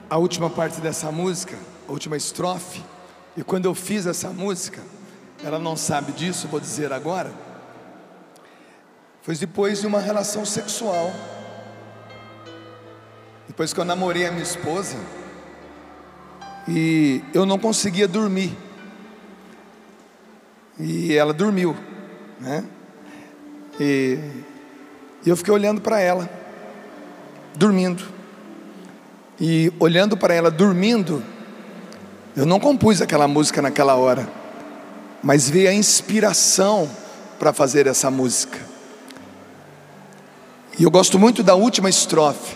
A 0.10 0.18
última 0.18 0.50
parte 0.50 0.82
dessa 0.82 1.12
música, 1.12 1.56
a 1.88 1.92
última 1.92 2.18
estrofe, 2.18 2.82
e 3.36 3.44
quando 3.44 3.66
eu 3.66 3.76
fiz 3.76 4.08
essa 4.08 4.30
música, 4.30 4.82
ela 5.44 5.60
não 5.60 5.76
sabe 5.76 6.12
disso, 6.12 6.48
vou 6.48 6.60
dizer 6.60 6.92
agora. 6.92 7.32
Foi 9.22 9.36
depois 9.36 9.82
de 9.82 9.88
uma 9.88 10.00
relação 10.00 10.44
sexual. 10.44 11.14
Depois 13.48 13.74
que 13.74 13.80
eu 13.80 13.86
namorei 13.86 14.26
a 14.26 14.32
minha 14.32 14.44
esposa, 14.44 14.98
e 16.68 17.24
eu 17.34 17.46
não 17.46 17.58
conseguia 17.58 18.08
dormir. 18.08 18.56
E 20.80 21.16
ela 21.16 21.34
dormiu, 21.34 21.76
né? 22.40 22.64
E, 23.80 24.20
e 25.26 25.30
eu 25.30 25.38
fiquei 25.38 25.54
olhando 25.54 25.82
para 25.82 26.00
ela, 26.00 26.30
dormindo. 27.56 28.04
E 29.40 29.72
olhando 29.80 30.18
para 30.18 30.34
ela 30.34 30.52
dormindo, 30.52 31.24
eu 32.36 32.46
não 32.46 32.60
compus 32.60 33.02
aquela 33.02 33.28
música 33.28 33.62
naquela 33.62 33.96
hora, 33.96 34.28
mas 35.24 35.50
veio 35.50 35.70
a 35.70 35.74
inspiração 35.74 36.90
para 37.40 37.54
fazer 37.54 37.88
essa 37.88 38.12
música. 38.12 38.60
E 40.78 40.84
eu 40.84 40.92
gosto 40.92 41.18
muito 41.18 41.42
da 41.42 41.56
última 41.56 41.90
estrofe, 41.90 42.56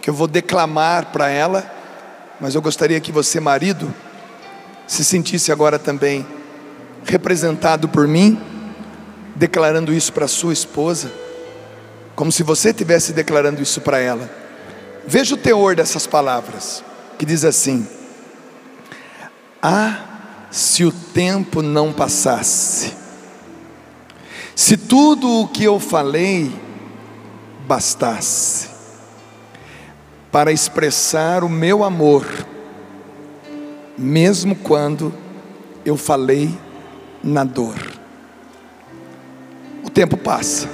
que 0.00 0.10
eu 0.10 0.14
vou 0.14 0.26
declamar 0.26 1.06
para 1.06 1.28
ela 1.28 1.80
mas 2.40 2.54
eu 2.54 2.62
gostaria 2.62 2.98
que 3.00 3.12
você, 3.12 3.38
marido, 3.38 3.94
se 4.86 5.04
sentisse 5.04 5.52
agora 5.52 5.78
também 5.78 6.26
representado 7.04 7.86
por 7.86 8.08
mim, 8.08 8.40
declarando 9.36 9.92
isso 9.92 10.10
para 10.12 10.26
sua 10.26 10.52
esposa, 10.52 11.12
como 12.16 12.32
se 12.32 12.42
você 12.42 12.70
estivesse 12.70 13.12
declarando 13.12 13.60
isso 13.60 13.82
para 13.82 13.98
ela. 13.98 14.28
Veja 15.06 15.34
o 15.34 15.38
teor 15.38 15.76
dessas 15.76 16.06
palavras, 16.06 16.82
que 17.18 17.26
diz 17.26 17.44
assim: 17.44 17.86
Ah, 19.62 20.46
se 20.50 20.82
o 20.84 20.90
tempo 20.90 21.60
não 21.60 21.92
passasse, 21.92 22.94
se 24.56 24.78
tudo 24.78 25.42
o 25.42 25.48
que 25.48 25.64
eu 25.64 25.78
falei 25.78 26.50
bastasse, 27.66 28.69
para 30.30 30.52
expressar 30.52 31.42
o 31.42 31.48
meu 31.48 31.82
amor, 31.82 32.24
mesmo 33.98 34.54
quando 34.54 35.12
eu 35.84 35.96
falei 35.96 36.56
na 37.22 37.42
dor. 37.42 37.76
O 39.84 39.90
tempo 39.90 40.16
passa, 40.16 40.68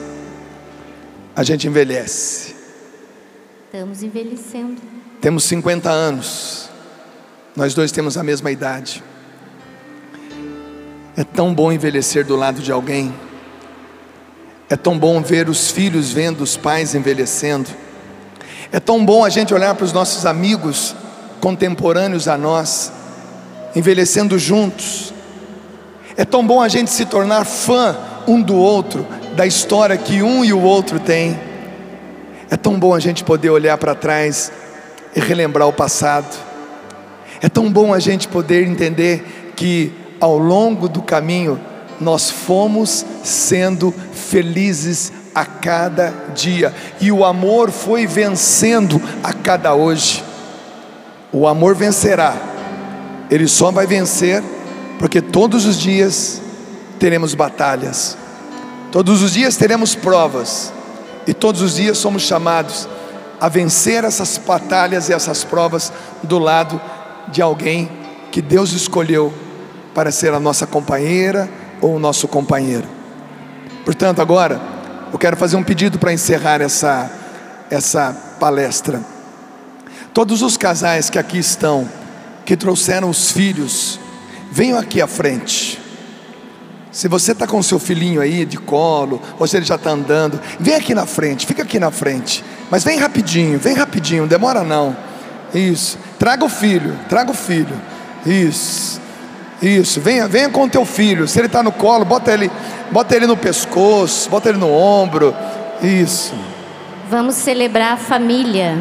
a 1.34 1.42
gente 1.42 1.66
envelhece. 1.66 2.54
Estamos 3.66 4.02
envelhecendo. 4.02 4.80
Temos 5.20 5.44
50 5.44 5.90
anos, 5.90 6.68
nós 7.54 7.74
dois 7.74 7.90
temos 7.90 8.16
a 8.18 8.22
mesma 8.22 8.50
idade. 8.50 9.02
É 11.16 11.24
tão 11.24 11.54
bom 11.54 11.72
envelhecer 11.72 12.26
do 12.26 12.36
lado 12.36 12.60
de 12.60 12.70
alguém, 12.70 13.14
é 14.68 14.76
tão 14.76 14.98
bom 14.98 15.22
ver 15.22 15.48
os 15.48 15.70
filhos 15.70 16.12
vendo 16.12 16.42
os 16.42 16.58
pais 16.58 16.94
envelhecendo. 16.94 17.70
É 18.72 18.80
tão 18.80 19.04
bom 19.04 19.24
a 19.24 19.28
gente 19.28 19.54
olhar 19.54 19.74
para 19.74 19.84
os 19.84 19.92
nossos 19.92 20.26
amigos 20.26 20.94
contemporâneos 21.40 22.26
a 22.28 22.36
nós, 22.36 22.92
envelhecendo 23.74 24.38
juntos. 24.38 25.12
É 26.16 26.24
tão 26.24 26.46
bom 26.46 26.60
a 26.60 26.68
gente 26.68 26.90
se 26.90 27.04
tornar 27.04 27.44
fã 27.44 27.96
um 28.26 28.42
do 28.42 28.56
outro, 28.56 29.06
da 29.36 29.46
história 29.46 29.96
que 29.96 30.22
um 30.22 30.44
e 30.44 30.52
o 30.52 30.60
outro 30.60 30.98
têm. 30.98 31.38
É 32.50 32.56
tão 32.56 32.78
bom 32.78 32.94
a 32.94 33.00
gente 33.00 33.22
poder 33.22 33.50
olhar 33.50 33.76
para 33.78 33.94
trás 33.94 34.50
e 35.14 35.20
relembrar 35.20 35.68
o 35.68 35.72
passado. 35.72 36.36
É 37.40 37.48
tão 37.48 37.70
bom 37.70 37.92
a 37.92 37.98
gente 37.98 38.28
poder 38.28 38.66
entender 38.66 39.52
que 39.54 39.92
ao 40.20 40.38
longo 40.38 40.88
do 40.88 41.02
caminho 41.02 41.60
nós 42.00 42.30
fomos 42.30 43.04
sendo 43.22 43.92
felizes 44.12 45.12
a 45.36 45.44
cada 45.44 46.14
dia 46.34 46.74
e 46.98 47.12
o 47.12 47.22
amor 47.22 47.70
foi 47.70 48.06
vencendo 48.06 48.98
a 49.22 49.34
cada 49.34 49.74
hoje. 49.74 50.24
O 51.30 51.46
amor 51.46 51.74
vencerá, 51.74 52.34
ele 53.30 53.46
só 53.46 53.70
vai 53.70 53.86
vencer 53.86 54.42
porque 54.98 55.20
todos 55.20 55.66
os 55.66 55.78
dias 55.78 56.40
teremos 56.98 57.34
batalhas, 57.34 58.16
todos 58.90 59.20
os 59.20 59.32
dias 59.32 59.58
teremos 59.58 59.94
provas, 59.94 60.72
e 61.26 61.34
todos 61.34 61.60
os 61.60 61.74
dias 61.74 61.98
somos 61.98 62.22
chamados 62.22 62.88
a 63.38 63.50
vencer 63.50 64.04
essas 64.04 64.38
batalhas 64.38 65.10
e 65.10 65.12
essas 65.12 65.44
provas 65.44 65.92
do 66.22 66.38
lado 66.38 66.80
de 67.28 67.42
alguém 67.42 67.90
que 68.32 68.40
Deus 68.40 68.72
escolheu 68.72 69.34
para 69.94 70.10
ser 70.10 70.32
a 70.32 70.40
nossa 70.40 70.66
companheira 70.66 71.46
ou 71.82 71.96
o 71.96 71.98
nosso 71.98 72.26
companheiro. 72.26 72.86
Portanto, 73.84 74.22
agora 74.22 74.75
eu 75.12 75.18
quero 75.18 75.36
fazer 75.36 75.56
um 75.56 75.62
pedido 75.62 75.98
para 75.98 76.12
encerrar 76.12 76.60
essa, 76.60 77.10
essa 77.70 78.16
palestra. 78.38 79.00
Todos 80.12 80.42
os 80.42 80.56
casais 80.56 81.10
que 81.10 81.18
aqui 81.18 81.38
estão, 81.38 81.88
que 82.44 82.56
trouxeram 82.56 83.10
os 83.10 83.30
filhos, 83.30 84.00
venham 84.50 84.78
aqui 84.78 85.00
à 85.00 85.06
frente. 85.06 85.80
Se 86.90 87.08
você 87.08 87.32
está 87.32 87.46
com 87.46 87.62
seu 87.62 87.78
filhinho 87.78 88.22
aí 88.22 88.46
de 88.46 88.56
colo, 88.56 89.20
ou 89.38 89.46
se 89.46 89.56
ele 89.56 89.66
já 89.66 89.74
está 89.74 89.90
andando, 89.90 90.40
vem 90.58 90.74
aqui 90.74 90.94
na 90.94 91.04
frente, 91.04 91.46
fica 91.46 91.62
aqui 91.62 91.78
na 91.78 91.90
frente. 91.90 92.42
Mas 92.70 92.82
vem 92.82 92.98
rapidinho, 92.98 93.58
vem 93.58 93.74
rapidinho, 93.74 94.22
não 94.22 94.28
demora 94.28 94.64
não. 94.64 94.96
Isso. 95.54 95.98
Traga 96.18 96.44
o 96.44 96.48
filho, 96.48 96.98
traga 97.08 97.30
o 97.30 97.34
filho. 97.34 97.80
Isso. 98.24 99.00
Isso. 99.60 100.00
Venha, 100.00 100.28
venha 100.28 100.48
com 100.50 100.64
o 100.64 100.68
teu 100.68 100.84
filho. 100.84 101.26
Se 101.26 101.38
ele 101.38 101.46
está 101.46 101.62
no 101.62 101.72
colo, 101.72 102.04
bota 102.04 102.32
ele, 102.32 102.50
bota 102.90 103.16
ele 103.16 103.26
no 103.26 103.36
pescoço, 103.36 104.28
bota 104.28 104.48
ele 104.48 104.58
no 104.58 104.70
ombro. 104.70 105.34
Isso. 105.82 106.34
Vamos 107.08 107.36
celebrar 107.36 107.94
a 107.94 107.96
família. 107.96 108.76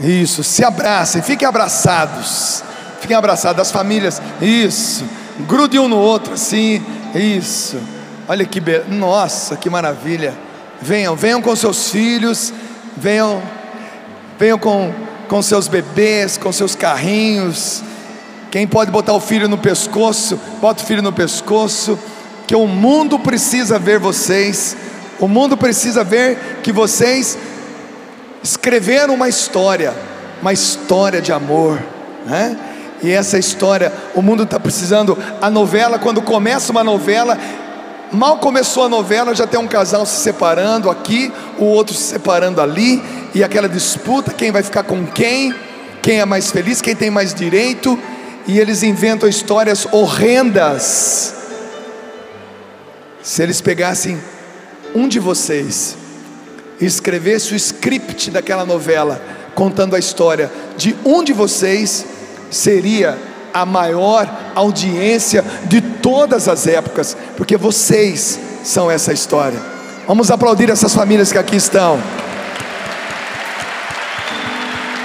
Isso. 0.00 0.42
Se 0.42 0.64
abracem, 0.64 1.22
fiquem 1.22 1.46
abraçados. 1.46 2.64
Fiquem 3.00 3.16
abraçados, 3.16 3.60
as 3.60 3.70
famílias. 3.70 4.20
Isso. 4.40 5.04
Grude 5.40 5.78
um 5.78 5.88
no 5.88 5.98
outro, 5.98 6.34
assim. 6.34 6.84
Isso. 7.14 7.76
Olha 8.28 8.44
que 8.44 8.60
be... 8.60 8.78
Nossa, 8.88 9.56
que 9.56 9.68
maravilha. 9.68 10.34
Venham, 10.80 11.14
venham 11.14 11.40
com 11.40 11.54
seus 11.54 11.90
filhos, 11.90 12.52
venham, 12.96 13.40
venham 14.38 14.58
com, 14.58 14.92
com 15.28 15.40
seus 15.42 15.68
bebês, 15.68 16.36
com 16.36 16.50
seus 16.50 16.74
carrinhos. 16.74 17.82
Quem 18.52 18.66
pode 18.66 18.90
botar 18.90 19.14
o 19.14 19.20
filho 19.20 19.48
no 19.48 19.56
pescoço, 19.56 20.38
bota 20.60 20.82
o 20.82 20.86
filho 20.86 21.00
no 21.00 21.10
pescoço, 21.10 21.98
que 22.46 22.54
o 22.54 22.66
mundo 22.66 23.18
precisa 23.18 23.78
ver 23.78 23.98
vocês. 23.98 24.76
O 25.18 25.26
mundo 25.26 25.56
precisa 25.56 26.04
ver 26.04 26.58
que 26.62 26.70
vocês 26.70 27.38
escreveram 28.44 29.14
uma 29.14 29.26
história, 29.26 29.94
uma 30.42 30.52
história 30.52 31.22
de 31.22 31.32
amor, 31.32 31.82
né? 32.26 32.54
E 33.02 33.10
essa 33.10 33.38
história, 33.38 33.90
o 34.14 34.20
mundo 34.20 34.42
está 34.42 34.60
precisando. 34.60 35.16
A 35.40 35.48
novela, 35.48 35.98
quando 35.98 36.20
começa 36.20 36.72
uma 36.72 36.84
novela, 36.84 37.38
mal 38.12 38.36
começou 38.36 38.84
a 38.84 38.88
novela, 38.90 39.34
já 39.34 39.46
tem 39.46 39.58
um 39.58 39.66
casal 39.66 40.04
se 40.04 40.20
separando 40.20 40.90
aqui, 40.90 41.32
o 41.58 41.64
outro 41.64 41.94
se 41.94 42.02
separando 42.02 42.60
ali, 42.60 43.02
e 43.34 43.42
aquela 43.42 43.66
disputa: 43.66 44.30
quem 44.30 44.52
vai 44.52 44.62
ficar 44.62 44.82
com 44.82 45.06
quem, 45.06 45.54
quem 46.02 46.20
é 46.20 46.26
mais 46.26 46.50
feliz, 46.50 46.82
quem 46.82 46.94
tem 46.94 47.08
mais 47.08 47.32
direito, 47.32 47.98
e 48.46 48.58
eles 48.58 48.82
inventam 48.82 49.28
histórias 49.28 49.86
horrendas. 49.92 51.34
Se 53.22 53.42
eles 53.42 53.60
pegassem 53.60 54.20
um 54.94 55.06
de 55.08 55.18
vocês 55.18 55.96
e 56.80 56.84
escrevesse 56.84 57.52
o 57.52 57.56
script 57.56 58.30
daquela 58.30 58.64
novela, 58.64 59.22
contando 59.54 59.94
a 59.94 59.98
história 59.98 60.50
de 60.76 60.96
um 61.04 61.22
de 61.22 61.32
vocês, 61.32 62.04
seria 62.50 63.16
a 63.54 63.64
maior 63.64 64.28
audiência 64.54 65.44
de 65.66 65.80
todas 65.80 66.48
as 66.48 66.66
épocas, 66.66 67.16
porque 67.36 67.56
vocês 67.56 68.38
são 68.64 68.90
essa 68.90 69.12
história. 69.12 69.60
Vamos 70.06 70.30
aplaudir 70.30 70.68
essas 70.70 70.94
famílias 70.94 71.30
que 71.30 71.38
aqui 71.38 71.56
estão. 71.56 72.00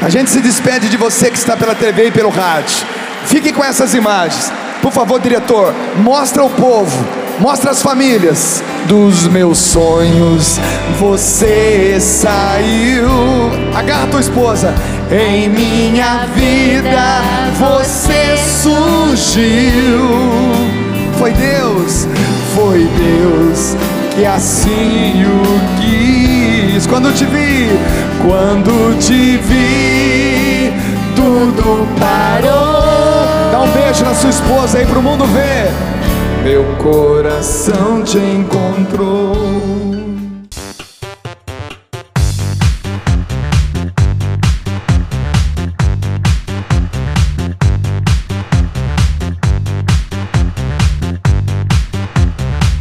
A 0.01 0.09
gente 0.09 0.29
se 0.29 0.39
despede 0.39 0.89
de 0.89 0.97
você 0.97 1.29
que 1.29 1.37
está 1.37 1.55
pela 1.55 1.75
TV 1.75 2.07
e 2.07 2.11
pelo 2.11 2.29
rádio. 2.29 2.96
Fique 3.27 3.51
com 3.51 3.63
essas 3.63 3.93
imagens. 3.93 4.51
Por 4.81 4.91
favor, 4.91 5.19
diretor, 5.19 5.73
mostra 5.97 6.43
o 6.43 6.49
povo, 6.49 7.05
mostra 7.39 7.71
as 7.71 7.81
famílias. 7.81 8.63
Dos 8.87 9.27
meus 9.27 9.57
sonhos, 9.57 10.59
você 10.97 11.97
saiu. 11.99 13.09
Agarra 13.75 14.07
tua 14.07 14.21
esposa. 14.21 14.73
Em 15.11 15.49
minha 15.49 16.25
vida 16.35 17.21
você 17.59 18.37
surgiu. 18.61 20.07
Foi 21.19 21.33
Deus, 21.33 22.07
foi 22.55 22.87
Deus 22.97 23.75
que 24.17 24.25
assim 24.25 25.23
o 25.25 25.79
quis. 25.79 26.87
Quando 26.87 27.13
te 27.13 27.25
vi, 27.25 27.69
quando 28.25 28.97
te 28.99 29.37
vi, 29.37 30.73
tudo 31.15 31.87
parou. 31.99 33.16
Dá 33.51 33.61
um 33.61 33.71
beijo 33.71 34.03
na 34.03 34.13
sua 34.13 34.29
esposa 34.29 34.79
aí 34.79 34.85
pro 34.85 35.01
mundo 35.01 35.25
ver. 35.25 35.71
Meu 36.43 36.63
coração 36.77 38.03
te 38.03 38.17
encontrou. 38.17 39.35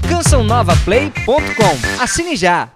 cançãonovaplay.com. 0.09 2.02
Assine 2.02 2.36
já! 2.36 2.68